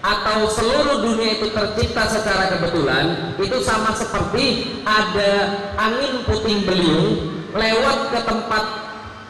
atau 0.03 0.51
seluruh 0.51 0.99
dunia 0.99 1.39
itu 1.39 1.47
tercipta 1.55 2.03
secara 2.11 2.51
kebetulan 2.51 3.39
itu 3.39 3.55
sama 3.63 3.95
seperti 3.95 4.76
ada 4.84 5.63
angin 5.80 6.28
puting 6.28 6.67
beliung 6.67 7.32
lewat 7.55 8.11
ke 8.11 8.19
tempat 8.28 8.63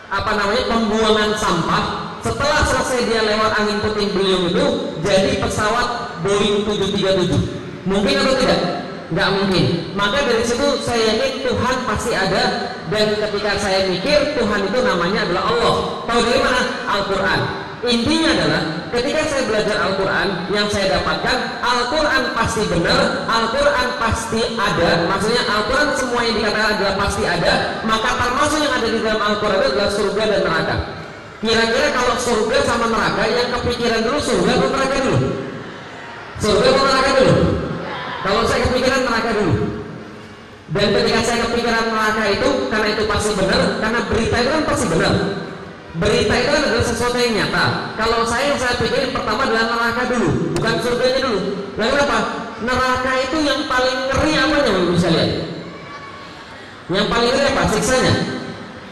apa 0.09 0.31
namanya 0.33 0.65
pembuangan 0.65 1.31
sampah 1.37 1.83
setelah 2.25 2.65
selesai 2.65 3.05
dia 3.05 3.21
lewat 3.21 3.53
angin 3.53 3.77
puting 3.85 4.17
beliung 4.17 4.49
itu 4.49 4.65
jadi 5.05 5.37
pesawat 5.45 6.09
Boeing 6.25 6.65
737 6.65 7.62
mungkin 7.84 8.15
atau 8.23 8.36
tidak? 8.39 8.84
nggak 9.13 9.29
mungkin. 9.29 9.65
Maka 9.93 10.17
dari 10.25 10.43
situ 10.43 10.67
saya 10.81 11.13
yakin 11.15 11.45
Tuhan 11.45 11.75
pasti 11.86 12.11
ada. 12.11 12.43
Dan 12.91 13.15
ketika 13.15 13.57
saya 13.57 13.89
mikir 13.89 14.38
Tuhan 14.38 14.69
itu 14.69 14.79
namanya 14.84 15.25
adalah 15.25 15.43
Allah. 15.49 15.75
Tahu 16.05 16.19
dari 16.25 16.41
mana? 16.41 16.61
Al-Quran. 16.89 17.41
Intinya 17.84 18.29
adalah 18.31 18.61
ketika 18.95 19.21
saya 19.27 19.43
belajar 19.43 19.75
Al-Quran 19.75 20.27
yang 20.55 20.67
saya 20.71 20.88
dapatkan 20.99 21.38
Al-Quran 21.59 22.21
pasti 22.31 22.63
benar 22.71 23.27
Al-Quran 23.27 23.88
pasti 23.99 24.41
ada. 24.55 24.89
Maksudnya 25.03 25.43
Al-Quran 25.43 25.88
semua 25.99 26.21
yang 26.23 26.36
dikatakan 26.39 26.69
adalah 26.79 26.95
pasti 26.95 27.23
ada 27.27 27.53
maka 27.84 28.09
termasuk 28.15 28.59
yang 28.63 28.73
ada 28.79 28.88
di 28.88 28.99
dalam 29.03 29.19
Al-Quran 29.19 29.59
adalah 29.67 29.89
surga 29.91 30.23
dan 30.31 30.41
neraka. 30.47 30.75
Kira-kira 31.43 31.88
kalau 31.91 32.15
surga 32.15 32.57
sama 32.63 32.86
neraka 32.88 33.23
yang 33.27 33.47
kepikiran 33.51 33.99
dulu 33.99 34.17
surga 34.23 34.51
atau 34.55 34.69
neraka 34.71 34.97
dulu? 35.03 35.19
Surga 36.39 36.67
atau 36.71 36.84
neraka 36.88 37.11
dulu 37.19 37.52
kalau 38.24 38.41
saya 38.47 38.63
kepikiran 38.71 39.03
neraka 39.03 39.32
dulu. 39.36 39.55
Dan 40.74 40.89
ketika 40.89 41.21
saya 41.21 41.38
kepikiran 41.45 41.86
neraka 41.91 42.24
itu 42.34 42.49
karena 42.71 42.88
itu 42.95 43.03
pasti 43.05 43.32
benar 43.38 43.61
karena 43.78 43.99
berita 44.09 44.36
itu 44.39 44.49
kan 44.49 44.63
pasti 44.63 44.86
benar. 44.89 45.13
Berita 45.93 46.34
itu 46.34 46.49
kan 46.49 46.61
adalah 46.65 46.86
sesuatu 46.88 47.17
yang 47.19 47.34
nyata. 47.38 47.65
Kalau 47.99 48.19
saya 48.26 48.57
saya 48.57 48.80
pikirin 48.82 49.11
pertama 49.13 49.45
adalah 49.45 49.65
neraka 49.69 50.03
dulu 50.09 50.30
bukan 50.55 50.74
surganya 50.80 51.19
dulu. 51.19 51.39
Lalu 51.76 51.89
kenapa? 51.91 52.17
Neraka 52.63 53.11
itu 53.28 53.38
yang 53.43 53.61
paling 53.67 53.97
ngeri 54.07 54.32
apanya 54.39 54.71
bisa 54.95 55.07
lihat? 55.11 55.32
Yang 56.88 57.07
paling 57.11 57.30
ngeri 57.36 57.45
apa? 57.51 57.63
Siksanya. 57.76 58.13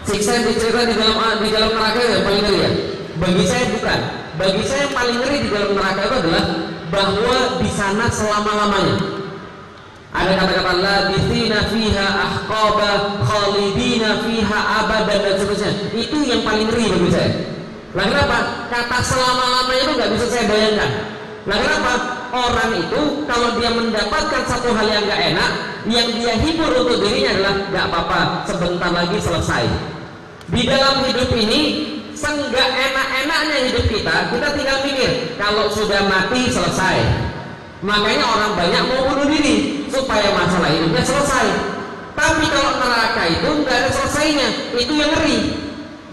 Siksa 0.01 0.31
yang 0.33 0.45
diceritakan 0.51 0.85
di 0.91 0.95
dalam 0.97 1.17
di 1.39 1.49
dalam 1.55 1.71
neraka 1.71 1.99
yang 2.03 2.23
paling 2.27 2.41
ngeri 2.43 2.57
ya? 2.59 2.71
Bagi 3.15 3.43
saya 3.47 3.63
bukan. 3.71 3.99
Bagi 4.35 4.63
saya 4.67 4.79
yang 4.85 4.93
paling 4.93 5.17
ngeri 5.23 5.37
di 5.39 5.49
dalam 5.49 5.71
neraka 5.71 6.01
itu 6.03 6.15
adalah 6.19 6.45
bahwa 6.91 7.37
di 7.63 7.69
sana 7.71 8.05
selama 8.11 8.51
lamanya 8.51 9.20
ada 10.11 10.31
kata-kata 10.43 10.73
labithina 10.75 11.71
fiha 11.71 12.07
ahqaba 12.07 13.23
khalidina 13.23 14.19
fiha 14.27 14.59
abadan 14.83 15.19
dan 15.23 15.33
seterusnya. 15.39 15.71
Itu 15.95 16.19
yang 16.27 16.43
paling 16.43 16.67
ngeri 16.67 16.85
bagi 16.91 17.09
saya. 17.15 17.31
Lah 17.95 18.05
kenapa? 18.07 18.37
Kata 18.67 18.97
selama-lamanya 19.03 19.81
itu 19.87 19.93
nggak 19.95 20.11
bisa 20.15 20.25
saya 20.27 20.43
bayangkan. 20.51 20.91
Lah 21.47 21.57
kenapa? 21.57 21.93
Orang 22.31 22.71
itu 22.79 23.01
kalau 23.27 23.49
dia 23.59 23.69
mendapatkan 23.75 24.41
satu 24.47 24.71
hal 24.71 24.87
yang 24.87 25.03
nggak 25.03 25.21
enak 25.35 25.51
yang 25.87 26.07
dia 26.15 26.33
hibur 26.39 26.71
untuk 26.71 27.03
dirinya 27.03 27.31
adalah 27.35 27.53
nggak 27.71 27.85
apa-apa 27.91 28.19
sebentar 28.47 28.91
lagi 28.91 29.17
selesai. 29.19 29.63
Di 30.51 30.63
dalam 30.67 31.07
hidup 31.07 31.31
ini 31.35 31.61
senggak 32.21 32.69
enak-enaknya 32.69 33.57
hidup 33.71 33.85
kita 33.87 34.15
kita 34.29 34.47
tinggal 34.53 34.77
mikir 34.85 35.11
kalau 35.41 35.65
sudah 35.73 36.05
mati 36.05 36.51
selesai 36.53 37.30
makanya 37.81 38.25
orang 38.25 38.51
banyak 38.53 38.83
mau 38.89 39.01
bunuh 39.09 39.27
diri 39.29 39.85
supaya 39.89 40.29
masalah 40.33 40.69
hidupnya 40.69 41.03
selesai. 41.03 41.47
Tapi 42.13 42.43
kalau 42.53 42.77
neraka 42.77 43.23
itu 43.27 43.49
nggak 43.65 43.75
ada 43.81 43.89
selesainya 43.89 44.47
itu 44.77 44.93
yang 44.93 45.11
ngeri. 45.17 45.37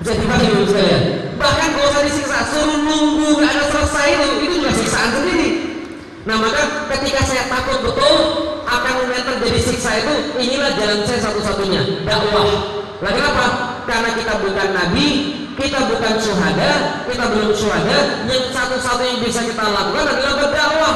Bisa 0.01 0.12
dipahami 0.16 0.47
dulu 0.55 0.66
sekalian? 0.73 1.03
Bahkan 1.37 1.69
kalau 1.75 1.89
usah 1.93 2.03
disiksa 2.07 2.39
suruh 2.49 2.79
nunggu 2.81 3.29
nggak 3.39 3.51
ada 3.53 3.64
selesai 3.69 4.07
itu 4.16 4.27
itu 4.49 4.55
juga 4.64 4.71
siksaan 4.73 5.11
sendiri. 5.12 5.49
Nah 6.25 6.37
maka 6.41 6.62
ketika 6.97 7.21
saya 7.25 7.45
takut 7.53 7.79
betul 7.85 8.16
akan 8.64 8.95
yang 9.09 9.25
terjadi 9.25 9.61
siksa 9.61 9.91
itu 10.01 10.14
inilah 10.41 10.73
jalan 10.77 11.05
saya 11.05 11.21
satu-satunya 11.29 12.05
dakwah. 12.09 12.47
Lah 12.99 13.12
kenapa? 13.12 13.47
Karena 13.85 14.11
kita 14.16 14.33
bukan 14.41 14.69
nabi 14.73 15.09
kita 15.59 15.91
bukan 15.91 16.14
syuhada 16.23 17.03
kita 17.11 17.25
belum 17.35 17.51
syuhada 17.51 18.23
yang 18.31 18.47
satu-satu 18.55 19.03
yang 19.03 19.19
bisa 19.19 19.43
kita 19.43 19.64
lakukan 19.66 20.07
adalah 20.07 20.35
berdakwah 20.39 20.95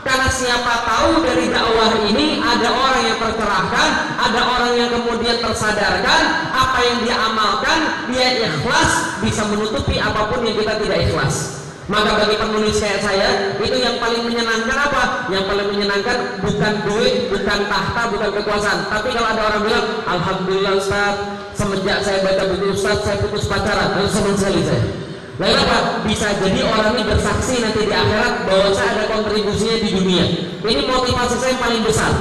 karena 0.00 0.28
siapa 0.32 0.88
tahu 0.88 1.20
dari 1.20 1.52
dakwah 1.52 1.92
ini 2.08 2.40
ada 2.40 2.68
orang 2.72 3.02
yang 3.04 3.18
tercerahkan, 3.20 3.88
ada 4.16 4.40
orang 4.48 4.72
yang 4.76 4.90
kemudian 4.96 5.36
tersadarkan 5.44 6.22
apa 6.56 6.78
yang 6.80 6.98
dia 7.04 7.16
amalkan, 7.20 7.78
dia 8.08 8.28
ikhlas 8.48 9.20
bisa 9.20 9.44
menutupi 9.52 10.00
apa 10.00 10.32
pun 10.32 10.40
yang 10.40 10.56
kita 10.56 10.80
tidak 10.80 10.98
ikhlas. 11.04 11.60
Maka 11.90 12.22
bagi 12.22 12.38
penulis 12.38 12.78
kayak 12.78 13.02
saya 13.02 13.28
itu 13.58 13.78
yang 13.82 13.98
paling 13.98 14.22
menyenangkan 14.22 14.78
apa? 14.78 15.26
Yang 15.26 15.44
paling 15.50 15.68
menyenangkan 15.74 16.38
bukan 16.38 16.72
duit, 16.86 17.14
bukan 17.34 17.58
tahta, 17.66 18.02
bukan 18.14 18.30
kekuasaan. 18.30 18.86
Tapi 18.86 19.10
kalau 19.10 19.26
ada 19.26 19.42
orang 19.50 19.62
bilang, 19.66 19.86
Alhamdulillah 20.06 20.78
Ustaz, 20.78 21.14
semenjak 21.58 21.98
saya 22.06 22.22
baca 22.22 22.46
buku 22.46 22.78
Ustaz, 22.78 23.02
saya 23.02 23.18
putus 23.18 23.50
pacaran, 23.50 23.98
lalu 23.98 24.06
senang 24.06 24.38
sekali 24.38 24.62
saya. 24.62 25.09
Lalu 25.40 25.56
apa? 25.56 26.04
Bisa 26.04 26.36
jadi 26.36 26.60
orang 26.68 27.00
ini 27.00 27.02
bersaksi 27.08 27.64
nanti 27.64 27.88
di 27.88 27.94
akhirat 27.96 28.44
bahwa 28.44 28.68
saya 28.76 28.92
ada 28.92 29.04
kontribusinya 29.08 29.76
di 29.80 29.88
dunia. 29.88 30.24
Ini 30.60 30.84
motivasi 30.84 31.40
saya 31.40 31.56
yang 31.56 31.62
paling 31.64 31.80
besar. 31.80 32.12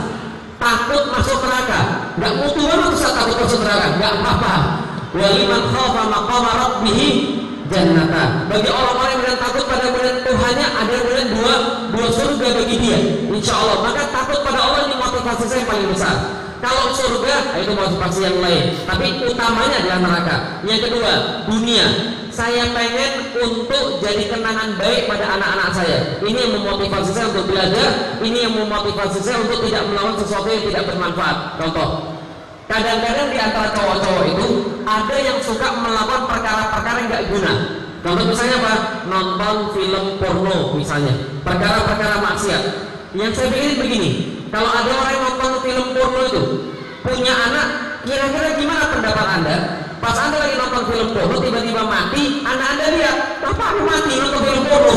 Takut 0.55 1.03
masuk 1.11 1.43
neraka. 1.43 1.81
Gak 2.15 2.33
mutu 2.39 2.63
banget 2.63 2.95
takut 2.95 3.35
masuk 3.43 3.59
neraka. 3.59 3.87
Gak 3.99 4.13
apa-apa. 4.23 4.55
Waliman 5.11 5.63
khafa 5.67 6.03
maqama 6.07 6.51
rabbih 6.63 6.99
jannata. 7.67 8.47
Bagi 8.47 8.69
orang-orang 8.71 9.19
yang 9.19 9.35
takut 9.35 9.67
pada 9.67 9.91
kemudian 9.91 10.17
Tuhannya 10.23 10.67
ada 10.79 10.95
kemudian 11.03 11.27
dua 11.35 11.53
dua 11.91 12.07
surga 12.15 12.47
bagi 12.55 12.75
dia. 12.79 12.99
Insya 13.27 13.51
Allah. 13.59 13.77
Maka 13.83 14.01
takut 14.15 14.39
pada 14.47 14.59
Allah 14.63 14.87
ini 14.87 14.95
motivasi 14.95 15.43
saya 15.43 15.59
yang 15.59 15.67
paling 15.67 15.87
besar. 15.91 16.15
Kalau 16.59 16.91
surga 16.91 17.55
itu 17.55 17.71
motivasi 17.71 18.19
yang 18.27 18.37
lain, 18.43 18.63
tapi 18.83 19.23
utamanya 19.23 19.79
adalah 19.79 19.99
neraka. 20.03 20.35
Yang 20.67 20.91
kedua, 20.91 21.11
dunia. 21.47 21.87
Saya 22.29 22.71
pengen 22.71 23.35
untuk 23.35 23.99
jadi 23.99 24.31
kenangan 24.31 24.79
baik 24.79 25.11
pada 25.11 25.39
anak-anak 25.39 25.75
saya. 25.75 25.97
Ini 26.23 26.37
yang 26.39 26.53
memotivasi 26.55 27.11
saya 27.11 27.27
untuk 27.35 27.51
belajar. 27.51 28.19
Ini 28.23 28.47
yang 28.47 28.53
memotivasi 28.55 29.19
saya 29.19 29.43
untuk 29.43 29.59
tidak 29.67 29.83
melakukan 29.91 30.23
sesuatu 30.23 30.47
yang 30.47 30.63
tidak 30.71 30.83
bermanfaat. 30.87 31.37
Contoh, 31.59 31.87
kadang-kadang 32.71 33.27
di 33.27 33.39
antara 33.43 33.67
cowok-cowok 33.75 34.23
itu 34.35 34.47
ada 34.87 35.15
yang 35.19 35.37
suka 35.43 35.67
melakukan 35.83 36.23
perkara-perkara 36.31 36.97
yang 37.03 37.09
nggak 37.11 37.25
guna. 37.27 37.53
Contoh 37.99 38.25
misalnya 38.31 38.55
apa? 38.63 38.73
Nonton 39.11 39.55
film 39.75 40.05
porno 40.15 40.57
misalnya. 40.79 41.13
Perkara-perkara 41.43 42.15
maksiat. 42.23 42.63
Yang 43.09 43.41
saya 43.41 43.49
pikirin 43.49 43.77
begini, 43.81 44.09
kalau 44.53 44.69
ada 44.69 44.85
orang 44.93 45.13
yang 45.17 45.23
nonton 45.33 45.51
film 45.65 45.85
porno 45.97 46.21
itu 46.29 46.43
punya 47.01 47.33
anak, 47.33 47.67
kira-kira 48.05 48.53
gimana 48.53 48.85
pendapat 48.93 49.27
anda? 49.41 49.57
Pas 49.97 50.13
anda 50.13 50.37
lagi 50.37 50.53
nonton 50.61 50.83
film 50.93 51.09
porno 51.17 51.35
tiba-tiba 51.41 51.89
mati, 51.89 52.45
anak 52.45 52.67
anda 52.77 52.85
lihat, 52.93 53.17
apa 53.41 53.63
aku 53.73 53.81
mati 53.81 54.13
nonton 54.13 54.41
film 54.45 54.63
porno? 54.69 54.93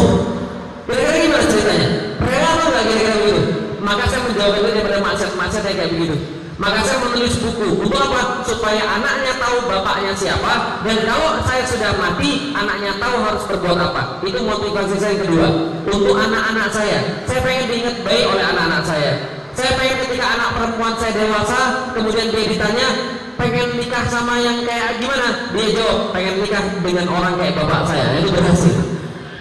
Kira-kira 0.84 1.18
gimana 1.24 1.44
ceritanya? 1.48 1.88
Rela 2.20 2.48
atau 2.52 2.66
nggak 2.68 2.84
kira-kira 2.84 3.14
begitu? 3.16 3.42
Maka 3.80 4.02
saya 4.12 4.20
menjawab 4.28 4.52
itu 4.60 4.68
daripada 4.76 4.98
maksiat-maksiat 5.00 5.62
kayak 5.72 5.90
begitu. 5.96 6.16
Maka 6.62 6.78
saya 6.86 7.02
menulis 7.02 7.42
buku 7.42 7.74
untuk 7.74 7.98
apa? 7.98 8.46
Supaya 8.46 8.86
anaknya 8.86 9.34
tahu 9.34 9.66
bapaknya 9.66 10.14
siapa 10.14 10.78
dan 10.86 10.94
kalau 11.02 11.42
saya 11.42 11.66
sudah 11.66 11.90
mati, 11.98 12.54
anaknya 12.54 12.94
tahu 13.02 13.18
harus 13.18 13.42
berbuat 13.50 13.78
apa. 13.82 14.22
Itu 14.22 14.46
motivasi 14.46 14.94
saya 15.02 15.18
yang 15.18 15.26
kedua. 15.26 15.48
Untuk 15.90 16.14
anak-anak 16.14 16.70
saya, 16.70 17.26
saya 17.26 17.42
pengen 17.42 17.66
diingat 17.66 17.96
baik 18.06 18.30
oleh 18.30 18.44
anak-anak 18.46 18.82
saya. 18.86 19.12
Saya 19.58 19.74
pengen 19.74 20.06
ketika 20.06 20.26
anak 20.38 20.48
perempuan 20.54 20.94
saya 21.02 21.12
dewasa, 21.18 21.60
kemudian 21.98 22.30
dia 22.30 22.44
ditanya, 22.46 22.88
pengen 23.34 23.68
nikah 23.74 24.06
sama 24.06 24.38
yang 24.38 24.62
kayak 24.62 25.02
gimana? 25.02 25.50
Dia 25.50 25.66
jawab, 25.74 26.14
pengen 26.14 26.46
nikah 26.46 26.62
dengan 26.78 27.06
orang 27.10 27.34
kayak 27.42 27.58
bapak 27.58 27.90
saya. 27.90 28.22
Itu 28.22 28.30
berhasil. 28.30 28.76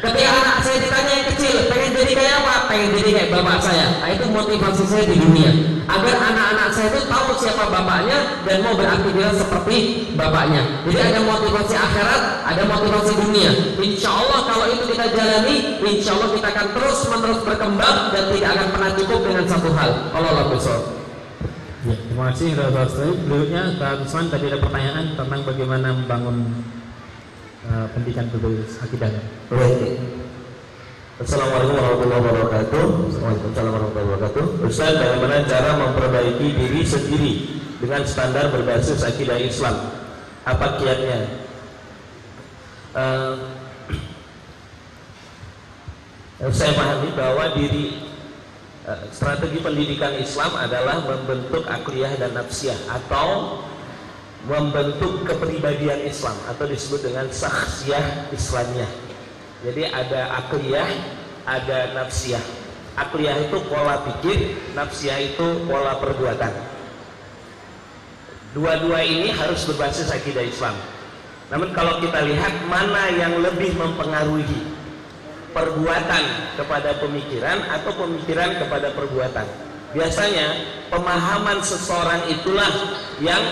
Ketika 0.01 0.29
anak 0.41 0.57
saya 0.65 0.77
ditanya 0.81 1.00
jadi 2.01 2.17
kayak 2.17 2.33
apa? 2.41 2.55
Pengen 2.65 2.89
jadi 2.97 3.09
kayak 3.13 3.29
bapak 3.29 3.57
saya. 3.61 3.85
Nah, 4.01 4.09
itu 4.09 4.25
motivasi 4.33 4.83
saya 4.89 5.05
di 5.05 5.17
dunia. 5.21 5.51
Agar 5.85 6.15
anak-anak 6.17 6.69
saya 6.73 6.87
itu 6.89 7.01
tahu 7.05 7.29
siapa 7.37 7.69
bapaknya 7.69 8.41
dan 8.41 8.65
mau 8.65 8.73
beraktivitas 8.73 9.37
seperti 9.37 9.77
bapaknya. 10.17 10.65
Jadi 10.89 10.97
ada 10.97 11.19
motivasi 11.21 11.75
akhirat, 11.77 12.21
ada 12.47 12.63
motivasi 12.65 13.11
dunia. 13.21 13.51
Insya 13.77 14.09
Allah 14.09 14.39
kalau 14.49 14.65
itu 14.73 14.83
kita 14.89 15.13
jalani, 15.13 15.55
insya 15.85 16.17
Allah 16.17 16.29
kita 16.33 16.47
akan 16.49 16.67
terus 16.73 16.99
menerus 17.05 17.41
berkembang 17.45 17.97
dan 18.09 18.23
tidak 18.33 18.49
akan 18.57 18.67
pernah 18.73 18.91
cukup 18.97 19.19
dengan 19.21 19.45
satu 19.45 19.69
hal. 19.77 19.89
Allah 20.17 20.31
Allah 20.41 20.79
Ya, 21.81 21.97
terima 21.97 22.29
kasih 22.29 22.53
Rasul 22.53 23.25
Berikutnya 23.25 23.73
Pak 23.81 24.05
Usman 24.05 24.29
tadi 24.29 24.53
ada 24.53 24.61
pertanyaan 24.61 25.17
tentang 25.17 25.41
bagaimana 25.41 25.89
membangun 25.97 26.61
uh, 27.65 27.89
pendidikan 27.93 28.29
berbasis 28.29 28.77
akidah. 28.85 29.09
Baik. 29.49 30.21
Assalamualaikum 31.21 31.77
warahmatullahi 31.77 32.23
wabarakatuh. 32.25 32.83
Waalaikumsalam 33.21 33.71
warahmatullahi 33.77 34.07
wabarakatuh. 34.09 34.43
Ustaz, 34.65 34.93
bagaimana 34.97 35.45
cara 35.45 35.69
memperbaiki 35.77 36.47
diri 36.57 36.81
sendiri 36.81 37.33
dengan 37.77 38.01
standar 38.09 38.49
berbasis 38.49 39.05
akidah 39.05 39.37
Islam? 39.37 39.93
Apa 40.49 40.81
kiatnya? 40.81 41.45
Uh, 42.97 43.53
saya 46.57 46.73
pahami 46.73 47.13
bahwa 47.13 47.53
diri 47.53 48.01
uh, 48.89 49.05
strategi 49.13 49.61
pendidikan 49.61 50.17
Islam 50.17 50.57
adalah 50.57 51.05
membentuk 51.05 51.69
akliyah 51.69 52.17
dan 52.17 52.33
nafsiyah 52.33 52.81
atau 52.89 53.61
membentuk 54.49 55.21
kepribadian 55.29 56.01
Islam 56.01 56.33
atau 56.49 56.65
disebut 56.65 57.13
dengan 57.13 57.29
saksiyah 57.29 58.33
Islamiyah. 58.33 59.00
Jadi 59.61 59.85
ada 59.85 60.41
akliyah, 60.41 60.89
ada 61.45 61.93
nafsiyah. 61.93 62.41
Akliyah 62.97 63.37
itu 63.45 63.57
pola 63.69 64.01
pikir, 64.09 64.57
nafsiyah 64.73 65.19
itu 65.21 65.65
pola 65.69 66.01
perbuatan. 66.01 66.53
Dua-dua 68.51 68.99
ini 69.05 69.31
harus 69.31 69.63
berbasis 69.69 70.11
akidah 70.11 70.43
Islam. 70.43 70.75
Namun 71.53 71.71
kalau 71.71 72.03
kita 72.03 72.19
lihat 72.25 72.67
mana 72.67 73.11
yang 73.15 73.39
lebih 73.39 73.75
mempengaruhi, 73.79 74.71
perbuatan 75.51 76.23
kepada 76.55 76.95
pemikiran 76.99 77.63
atau 77.67 77.91
pemikiran 77.95 78.55
kepada 78.59 78.91
perbuatan. 78.95 79.47
Biasanya 79.91 80.47
pemahaman 80.87 81.59
seseorang 81.59 82.23
itulah 82.31 82.71
yang 83.19 83.43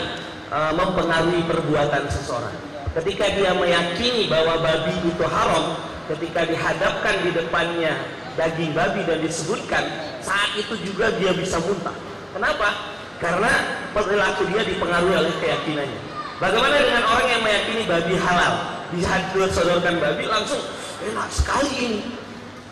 e, 0.47 0.59
mempengaruhi 0.79 1.43
perbuatan 1.43 2.07
seseorang. 2.07 2.55
Ketika 2.95 3.27
dia 3.35 3.51
meyakini 3.51 4.31
bahwa 4.31 4.63
babi 4.63 4.95
itu 5.03 5.23
haram, 5.27 5.75
ketika 6.09 6.41
dihadapkan 6.49 7.15
di 7.21 7.29
depannya 7.29 7.93
daging 8.33 8.73
babi 8.73 9.05
dan 9.05 9.21
disebutkan, 9.21 9.83
saat 10.25 10.57
itu 10.57 10.73
juga 10.81 11.13
dia 11.21 11.29
bisa 11.37 11.61
muntah. 11.61 11.93
Kenapa? 12.33 12.97
Karena 13.21 13.51
perilaku 13.93 14.47
dia 14.49 14.65
dipengaruhi 14.65 15.15
oleh 15.21 15.33
keyakinannya. 15.37 16.01
Bagaimana 16.39 16.75
dengan 16.79 17.03
orang 17.03 17.27
yang 17.27 17.41
meyakini 17.43 17.83
babi 17.83 18.15
halal? 18.15 18.53
Disodorkan 18.89 20.01
babi 20.01 20.23
langsung 20.25 20.63
enak 21.03 21.29
sekali 21.29 21.71
ini. 21.77 22.01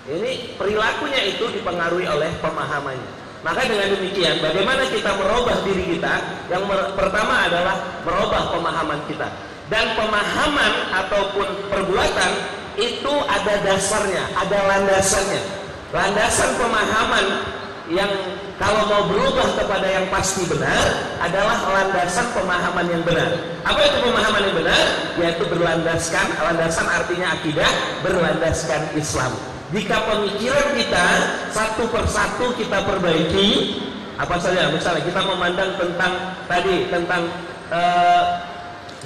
Ini 0.07 0.55
perilakunya 0.55 1.35
itu 1.35 1.51
dipengaruhi 1.51 2.07
oleh 2.07 2.31
pemahamannya. 2.39 3.11
Maka 3.45 3.69
dengan 3.69 3.91
demikian, 3.91 4.39
bagaimana 4.41 4.87
kita 4.87 5.13
merubah 5.19 5.61
diri 5.67 5.99
kita? 5.99 6.15
Yang 6.47 6.63
pertama 6.95 7.45
adalah 7.45 7.75
merubah 8.07 8.55
pemahaman 8.55 8.99
kita. 9.05 9.29
Dan 9.67 9.93
pemahaman 9.99 10.73
ataupun 10.95 11.47
perbuatan 11.67 12.31
itu 12.77 13.13
ada 13.25 13.53
dasarnya, 13.65 14.23
ada 14.37 14.57
landasannya. 14.69 15.41
Landasan 15.89 16.51
pemahaman 16.61 17.25
yang 17.89 18.11
kalau 18.57 18.89
mau 18.89 19.03
berubah 19.05 19.53
kepada 19.53 19.85
yang 19.85 20.05
pasti 20.09 20.41
benar 20.49 20.81
adalah 21.21 21.61
landasan 21.61 22.25
pemahaman 22.33 22.85
yang 22.89 23.03
benar. 23.05 23.29
Apa 23.61 23.79
itu 23.85 23.97
pemahaman 24.01 24.41
yang 24.49 24.55
benar? 24.57 24.85
Yaitu 25.21 25.43
berlandaskan, 25.45 26.25
landasan 26.41 26.89
artinya 26.89 27.37
akidah, 27.37 27.71
berlandaskan 28.01 28.81
Islam. 28.97 29.29
Jika 29.69 29.99
pemikiran 30.09 30.73
kita 30.73 31.07
satu 31.53 31.85
persatu 31.91 32.55
kita 32.57 32.81
perbaiki, 32.81 33.77
apa 34.17 34.41
saja? 34.41 34.73
Misalnya 34.73 35.05
kita 35.05 35.21
memandang 35.21 35.77
tentang 35.77 36.13
tadi 36.49 36.89
tentang 36.89 37.29
uh, 37.69 38.23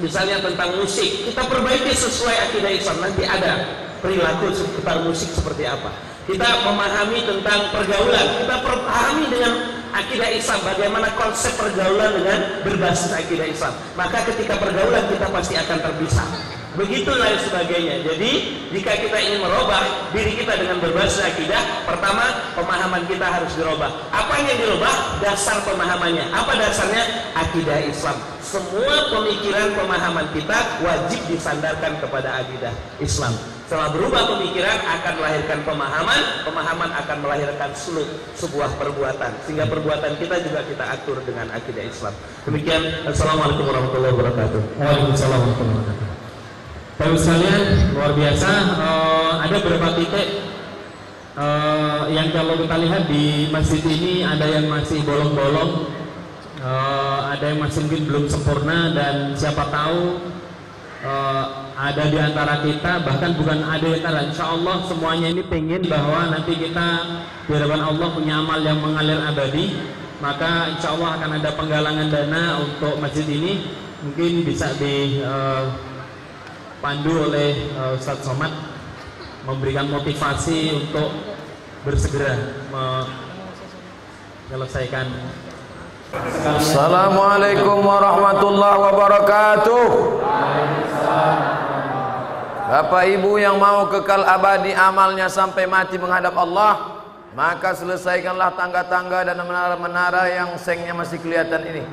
misalnya 0.01 0.41
tentang 0.41 0.75
musik, 0.81 1.29
kita 1.29 1.45
perbaiki 1.45 1.93
sesuai 1.93 2.35
akidah 2.49 2.71
Islam. 2.73 2.97
Nanti 2.99 3.23
ada 3.23 3.53
perilaku 4.01 4.49
seputar 4.51 5.05
musik 5.05 5.29
seperti 5.31 5.69
apa 5.69 6.11
kita 6.29 6.47
memahami 6.63 7.19
tentang 7.25 7.73
pergaulan, 7.73 8.25
kita 8.39 8.55
pahami 8.61 9.25
dengan 9.33 9.53
akidah 9.91 10.29
Islam, 10.29 10.59
bagaimana 10.63 11.09
konsep 11.17 11.49
pergaulan 11.57 12.13
dengan 12.13 12.39
berbasis 12.61 13.09
akidah 13.09 13.47
Islam. 13.49 13.73
Maka 13.97 14.21
ketika 14.29 14.55
pergaulan 14.61 15.09
kita 15.09 15.27
pasti 15.33 15.57
akan 15.57 15.77
terpisah. 15.81 16.60
Begitu 16.71 17.11
lain 17.11 17.39
sebagainya. 17.43 17.99
Jadi 17.99 18.31
jika 18.71 18.95
kita 18.95 19.17
ingin 19.19 19.43
merubah 19.43 20.07
diri 20.15 20.39
kita 20.39 20.55
dengan 20.55 20.79
berbasis 20.79 21.19
akidah, 21.19 21.83
pertama 21.83 22.23
pemahaman 22.55 23.03
kita 23.11 23.27
harus 23.27 23.51
dirubah. 23.59 23.91
Apa 24.07 24.39
yang 24.39 24.55
dirubah? 24.55 25.19
Dasar 25.19 25.59
pemahamannya. 25.67 26.31
Apa 26.31 26.55
dasarnya? 26.55 27.03
Akidah 27.35 27.75
Islam. 27.83 28.15
Semua 28.39 29.11
pemikiran 29.11 29.75
pemahaman 29.75 30.27
kita 30.31 30.79
wajib 30.83 31.19
disandarkan 31.27 31.99
kepada 31.99 32.39
akidah 32.39 32.71
Islam. 33.03 33.35
Setelah 33.67 33.87
berubah 33.91 34.27
pemikiran 34.35 34.83
akan 34.83 35.13
melahirkan 35.15 35.59
pemahaman, 35.63 36.21
pemahaman 36.43 36.91
akan 36.91 37.17
melahirkan 37.23 37.71
suluk 37.71 38.07
sebuah 38.35 38.67
perbuatan. 38.75 39.31
Sehingga 39.47 39.63
perbuatan 39.67 40.19
kita 40.19 40.43
juga 40.43 40.59
kita 40.67 40.83
atur 40.87 41.23
dengan 41.23 41.47
akidah 41.51 41.83
Islam. 41.83 42.11
Demikian. 42.43 42.83
Assalamualaikum 43.07 43.67
warahmatullahi 43.71 44.11
wabarakatuh. 44.15 44.59
Waalaikumsalam 44.75 45.39
warahmatullahi 45.39 45.79
wabarakatuh. 45.79 46.10
Bapak 47.01 47.17
sekalian, 47.17 47.97
luar 47.97 48.13
biasa. 48.13 48.77
Uh, 48.77 49.33
ada 49.41 49.57
beberapa 49.57 49.89
titik 49.97 50.37
uh, 51.33 52.05
yang 52.13 52.29
kalau 52.29 52.61
kita 52.61 52.77
lihat 52.77 53.09
di 53.09 53.49
masjid 53.49 53.81
ini 53.89 54.21
ada 54.21 54.45
yang 54.45 54.69
masih 54.69 55.01
bolong-bolong, 55.01 55.89
uh, 56.61 57.33
ada 57.33 57.41
yang 57.41 57.57
masih 57.65 57.89
mungkin 57.89 58.05
belum 58.05 58.25
sempurna 58.29 58.93
dan 58.93 59.33
siapa 59.33 59.73
tahu 59.73 60.21
uh, 61.01 61.73
ada 61.73 62.05
di 62.05 62.21
antara 62.21 62.61
kita 62.61 63.01
bahkan 63.01 63.33
bukan 63.33 63.65
ada 63.65 63.81
di 63.81 63.97
antara 63.97 64.21
insya 64.21 64.53
Allah 64.53 64.85
semuanya 64.85 65.33
ini 65.33 65.41
pengen 65.41 65.81
bahwa 65.89 66.29
nanti 66.29 66.53
kita 66.53 67.17
di 67.49 67.51
hadapan 67.57 67.81
Allah 67.81 68.07
punya 68.13 68.45
amal 68.45 68.61
yang 68.61 68.77
mengalir 68.77 69.17
abadi. 69.25 69.73
Maka 70.21 70.77
insya 70.77 70.93
Allah 70.93 71.17
akan 71.17 71.29
ada 71.41 71.49
penggalangan 71.57 72.13
dana 72.13 72.61
untuk 72.61 73.01
masjid 73.01 73.25
ini. 73.25 73.73
Mungkin 74.05 74.45
bisa 74.45 74.69
dipandu 74.77 75.25
uh, 75.25 75.90
oleh 76.81 77.69
uh, 77.77 77.93
Ustadz 77.93 78.25
Somad 78.25 78.49
memberikan 79.45 79.85
motivasi 79.85 80.73
untuk 80.81 81.13
bersegera 81.85 82.57
menyelesaikan 84.49 85.05
Assalamualaikum 86.43 87.87
warahmatullahi 87.87 88.83
wabarakatuh. 88.83 89.87
Bapak 92.67 93.03
Ibu 93.07 93.39
yang 93.39 93.55
mau 93.55 93.87
kekal 93.87 94.27
abadi 94.27 94.75
amalnya 94.75 95.31
sampai 95.31 95.71
mati 95.71 95.95
menghadap 95.95 96.35
Allah, 96.35 96.99
maka 97.31 97.71
selesaikanlah 97.71 98.59
tangga-tangga 98.59 99.23
dan 99.23 99.39
menara-menara 99.39 100.27
yang 100.35 100.59
sengnya 100.59 100.91
masih 100.91 101.15
kelihatan 101.23 101.63
ini. 101.63 101.83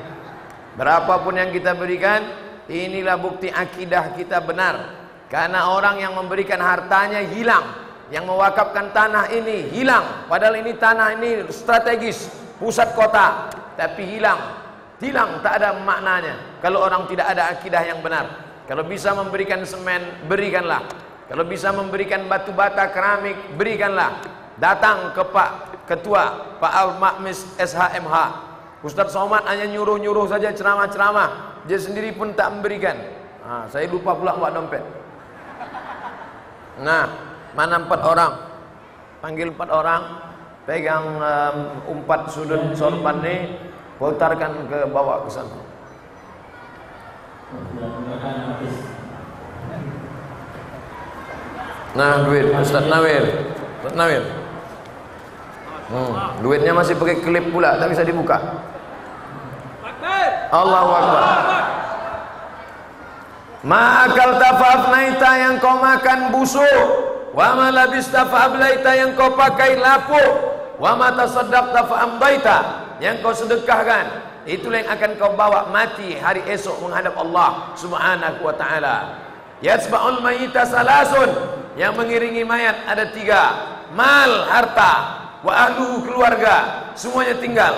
Berapapun 0.75 1.39
yang 1.39 1.55
kita 1.55 1.71
berikan, 1.71 2.48
inilah 2.69 3.17
bukti 3.17 3.49
akidah 3.49 4.13
kita 4.13 4.45
benar. 4.45 5.01
Karena 5.29 5.73
orang 5.73 6.01
yang 6.01 6.13
memberikan 6.17 6.57
hartanya 6.57 7.21
hilang, 7.21 7.65
yang 8.09 8.25
mewakafkan 8.25 8.89
tanah 8.93 9.29
ini 9.29 9.69
hilang. 9.69 10.25
Padahal 10.25 10.57
ini 10.57 10.73
tanah 10.73 11.17
ini 11.17 11.45
strategis, 11.53 12.29
pusat 12.57 12.93
kota, 12.97 13.49
tapi 13.77 14.05
hilang. 14.05 14.37
Hilang 14.99 15.39
tak 15.39 15.63
ada 15.63 15.79
maknanya 15.79 16.59
kalau 16.59 16.83
orang 16.83 17.07
tidak 17.07 17.29
ada 17.29 17.53
akidah 17.53 17.81
yang 17.85 18.01
benar. 18.01 18.25
Kalau 18.65 18.85
bisa 18.85 19.13
memberikan 19.17 19.65
semen, 19.65 20.01
berikanlah. 20.29 20.85
Kalau 21.29 21.45
bisa 21.45 21.69
memberikan 21.73 22.25
batu 22.25 22.49
bata 22.53 22.89
keramik, 22.89 23.37
berikanlah. 23.53 24.21
Datang 24.57 25.13
ke 25.13 25.23
Pak 25.29 25.49
Ketua, 25.85 26.57
Pak 26.57 26.73
Al-Makmis 26.73 27.45
SHMH. 27.57 28.48
Ustadz 28.79 29.11
Somad 29.11 29.43
hanya 29.43 29.67
nyuruh-nyuruh 29.67 30.31
saja 30.31 30.55
ceramah-ceramah. 30.55 31.59
Dia 31.67 31.75
sendiri 31.75 32.15
pun 32.15 32.31
tak 32.31 32.47
memberikan. 32.55 32.95
Nah, 33.43 33.67
saya 33.67 33.91
lupa 33.91 34.15
pula 34.15 34.39
buat 34.39 34.55
dompet. 34.55 34.83
Nah, 36.79 37.03
mana 37.59 37.83
empat 37.83 38.01
orang? 38.07 38.33
Panggil 39.19 39.51
empat 39.51 39.67
orang, 39.67 40.01
pegang 40.63 41.19
um, 41.19 41.55
umpat 41.91 42.31
sudut 42.31 42.71
sorban 42.71 43.19
ini, 43.19 43.59
putarkan 43.99 44.63
ke 44.71 44.87
bawah 44.87 45.27
ke 45.27 45.29
sana. 45.33 45.59
Nah 51.97 52.21
duit 52.23 52.53
Ustaz 52.53 52.85
Nawir 52.85 53.25
Ustaz 53.81 53.97
Nawir 53.97 54.23
hmm, 55.89 56.45
Duitnya 56.45 56.73
masih 56.73 56.95
pakai 56.95 57.21
klip 57.21 57.49
pula 57.49 57.77
Tak 57.81 57.89
bisa 57.89 58.05
dibuka. 58.05 58.37
Allahu 60.49 60.91
Akbar. 60.97 61.23
Ma'akal 63.59 64.39
tafafnaita 64.39 65.29
yang 65.35 65.55
kau 65.61 65.77
makan 65.77 66.33
busuk. 66.33 66.81
Wa 67.35 67.53
ma 67.53 67.69
fa'ablaita 67.69 68.91
yang 68.97 69.13
kau 69.13 69.37
pakai 69.37 69.77
lapuk. 69.77 70.31
Wa 70.81 70.97
ma 70.97 71.11
tasaddaqta 71.13 71.85
fa'ambaita 71.85 72.57
Yang 73.03 73.15
kau 73.21 73.33
sedekahkan 73.35 74.31
itulah 74.49 74.81
yang 74.81 74.89
akan 74.89 75.11
kau 75.21 75.37
bawa 75.37 75.69
mati 75.69 76.17
hari 76.17 76.41
esok 76.49 76.81
menghadap 76.81 77.13
Allah 77.19 77.75
Subhanahu 77.77 78.41
wa 78.41 78.55
taala. 78.57 78.97
Yatsba'ul 79.61 80.23
mayyita 80.23 80.65
salasun. 80.65 81.29
Yang 81.77 81.93
mengiringi 81.99 82.43
mayat 82.47 82.89
ada 82.89 83.11
tiga. 83.13 83.43
Mal 83.93 84.49
harta 84.49 85.18
wa 85.44 85.52
ahlu 85.52 86.02
keluarga 86.06 86.88
semuanya 86.96 87.36
tinggal 87.36 87.74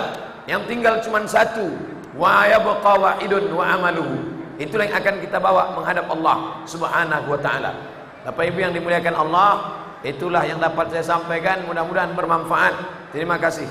yang 0.47 0.63
tinggal 0.65 0.97
cuma 1.03 1.21
satu 1.27 1.75
wa 2.15 2.47
yabqa 2.47 2.93
wahidun 2.95 3.51
wa 3.51 3.65
amaluhu 3.67 4.15
itulah 4.57 4.87
yang 4.89 4.97
akan 4.97 5.15
kita 5.21 5.37
bawa 5.37 5.75
menghadap 5.77 6.07
Allah 6.09 6.65
Subhanahu 6.65 7.27
wa 7.29 7.39
taala 7.39 7.71
Bapak 8.25 8.43
Ibu 8.49 8.59
yang 8.59 8.73
dimuliakan 8.73 9.15
Allah 9.15 9.51
itulah 10.01 10.41
yang 10.47 10.57
dapat 10.57 10.89
saya 10.93 11.05
sampaikan 11.05 11.67
mudah-mudahan 11.67 12.15
bermanfaat 12.15 12.73
terima 13.13 13.37
kasih 13.37 13.67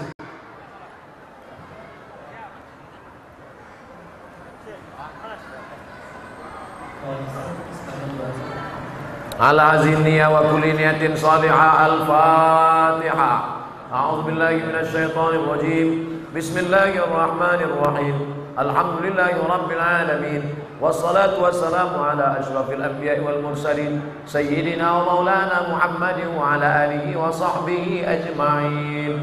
على 9.37 9.63
هذه 9.63 9.93
النية 10.01 10.27
وكل 10.33 10.65
نية 10.81 11.15
صالحة 11.15 11.87
الفاتحة 11.87 13.50
أعوذ 13.92 14.24
بالله 14.24 14.72
من 14.72 14.76
الشيطان 14.88 15.36
الرجيم. 15.36 15.88
بسم 16.32 16.56
الله 16.64 16.92
الرحمن 16.96 17.60
الرحيم. 17.60 18.18
الحمد 18.56 18.96
لله 19.04 19.36
رب 19.36 19.70
العالمين 19.72 20.44
والصلاة 20.80 21.36
والسلام 21.36 21.92
على 22.00 22.40
أشرف 22.40 22.72
الأنبياء 22.72 23.20
والمرسلين 23.20 24.02
سيدنا 24.24 24.88
ومولانا 24.96 25.76
محمد 25.76 26.20
وعلى 26.40 26.68
آله 26.88 27.06
وصحبه 27.20 27.86
أجمعين. 28.08 29.14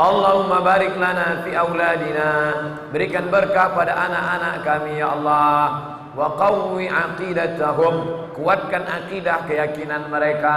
اللهم 0.00 0.52
بارك 0.64 0.92
لنا 0.96 1.44
في 1.44 1.52
أولادنا 1.52 2.28
بركة 2.96 3.20
بركة 3.28 3.64
pada 3.76 3.92
anak-anak 4.00 4.64
kami 4.64 4.96
ya 4.96 5.12
Allah. 5.12 5.92
Wa 6.16 6.32
qawwi 6.34 6.88
aqidatahum. 6.88 8.24
Kuatkan 8.32 8.84
akidah 8.88 9.44
keyakinan 9.44 10.08
mereka. 10.08 10.56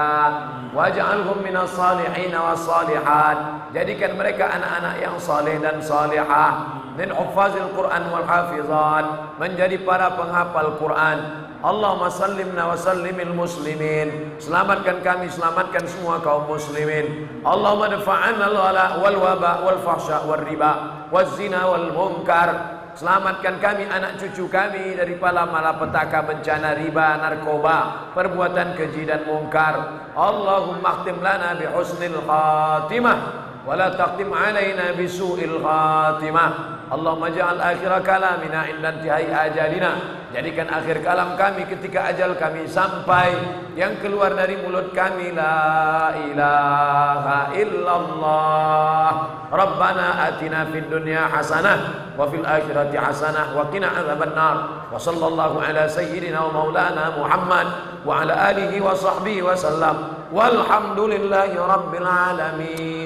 Waj'alhum 0.71 1.43
minas 1.43 1.75
salihin 1.75 2.31
was 2.31 2.63
salihat. 2.63 3.71
Jadikan 3.75 4.15
mereka 4.15 4.49
anak-anak 4.49 4.95
yang 5.03 5.15
saleh 5.19 5.59
dan 5.59 5.83
salihah. 5.83 6.81
Min 6.95 7.11
hufazil 7.11 7.71
Quran 7.75 8.03
wal 8.11 8.27
hafizat. 8.27 9.35
Menjadi 9.39 9.79
para 9.83 10.15
penghafal 10.15 10.79
Quran. 10.79 11.47
Allahumma 11.59 12.07
sallimna 12.07 12.71
wa 12.71 12.77
sallimil 12.79 13.35
muslimin. 13.35 14.39
Selamatkan 14.39 15.03
kami, 15.03 15.27
selamatkan 15.27 15.83
semua 15.87 16.23
kaum 16.23 16.47
muslimin. 16.47 17.27
Allahumma 17.43 17.91
dafa'an 17.91 18.39
al-wala 18.39 18.99
wal 19.03 19.17
waba 19.19 19.67
wal 19.67 19.79
fahsya 19.83 20.23
wal 20.23 20.39
riba. 20.39 21.07
Wal 21.11 21.27
zina 21.35 21.67
wal 21.67 21.91
munkar 21.91 22.78
Selamatkan 22.99 23.63
kami, 23.63 23.87
anak 23.87 24.19
cucu 24.19 24.51
kami 24.51 24.99
dari 24.99 25.15
pala 25.15 25.47
malapetaka 25.47 26.19
bencana 26.19 26.75
riba, 26.75 27.15
narkoba, 27.15 28.11
perbuatan 28.11 28.75
keji 28.75 29.07
dan 29.07 29.23
mungkar. 29.23 30.03
Allahumma 30.11 30.99
khtim 30.99 31.23
lana 31.23 31.55
bi 31.55 31.63
khatimah 31.63 33.48
taqtim 33.77 34.33
alaina 34.33 34.97
bi 34.97 35.05
su'il 35.05 35.61
khatimah. 35.61 36.81
Allahumma 36.89 37.29
ja'al 37.29 37.61
akhir 37.61 38.01
kalamina 38.01 38.65
inda 38.65 38.97
intihai 38.97 39.29
ajalina. 39.29 40.17
Jadikan 40.33 40.69
akhir 40.69 41.05
kalam 41.05 41.37
kami 41.37 41.69
ketika 41.69 42.09
ajal 42.09 42.33
kami 42.33 42.65
sampai. 42.65 43.29
Yang 43.77 44.01
keluar 44.01 44.33
dari 44.33 44.57
mulut 44.57 44.89
kami 44.89 45.33
La 45.37 46.17
ilaha 46.17 47.53
illallah. 47.53 49.09
Rabbana 49.49 50.29
atina 50.29 50.69
fid 50.69 50.93
dunya 50.93 51.25
hasanah 51.25 52.13
Wa 52.13 52.29
fil 52.29 52.45
akhirati 52.45 52.93
hasanah 52.93 53.57
Wa 53.57 53.65
qina 53.73 53.89
azaban 53.89 54.37
nar 54.37 54.85
Wa 54.93 55.01
sallallahu 55.01 55.57
ala 55.57 55.89
sayyidina 55.89 56.37
wa 56.37 56.53
maulana 56.53 57.17
Muhammad 57.17 57.67
Wa 58.05 58.21
ala 58.21 58.53
alihi 58.53 58.77
wa 58.77 58.93
sahbihi 58.93 59.41
wa 59.41 59.57
sallam. 59.57 59.97
Walhamdulillahi 60.29 61.57
rabbil 61.57 62.05
alamin 62.05 62.98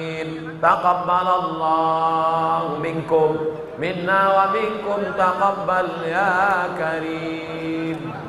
تقبل 0.64 1.28
الله 1.44 2.78
منكم. 2.82 3.36
منا 3.78 4.20
ومنكم 4.36 5.12
تقبل 5.18 5.88
يا 6.06 6.40
كريم. 6.78 8.23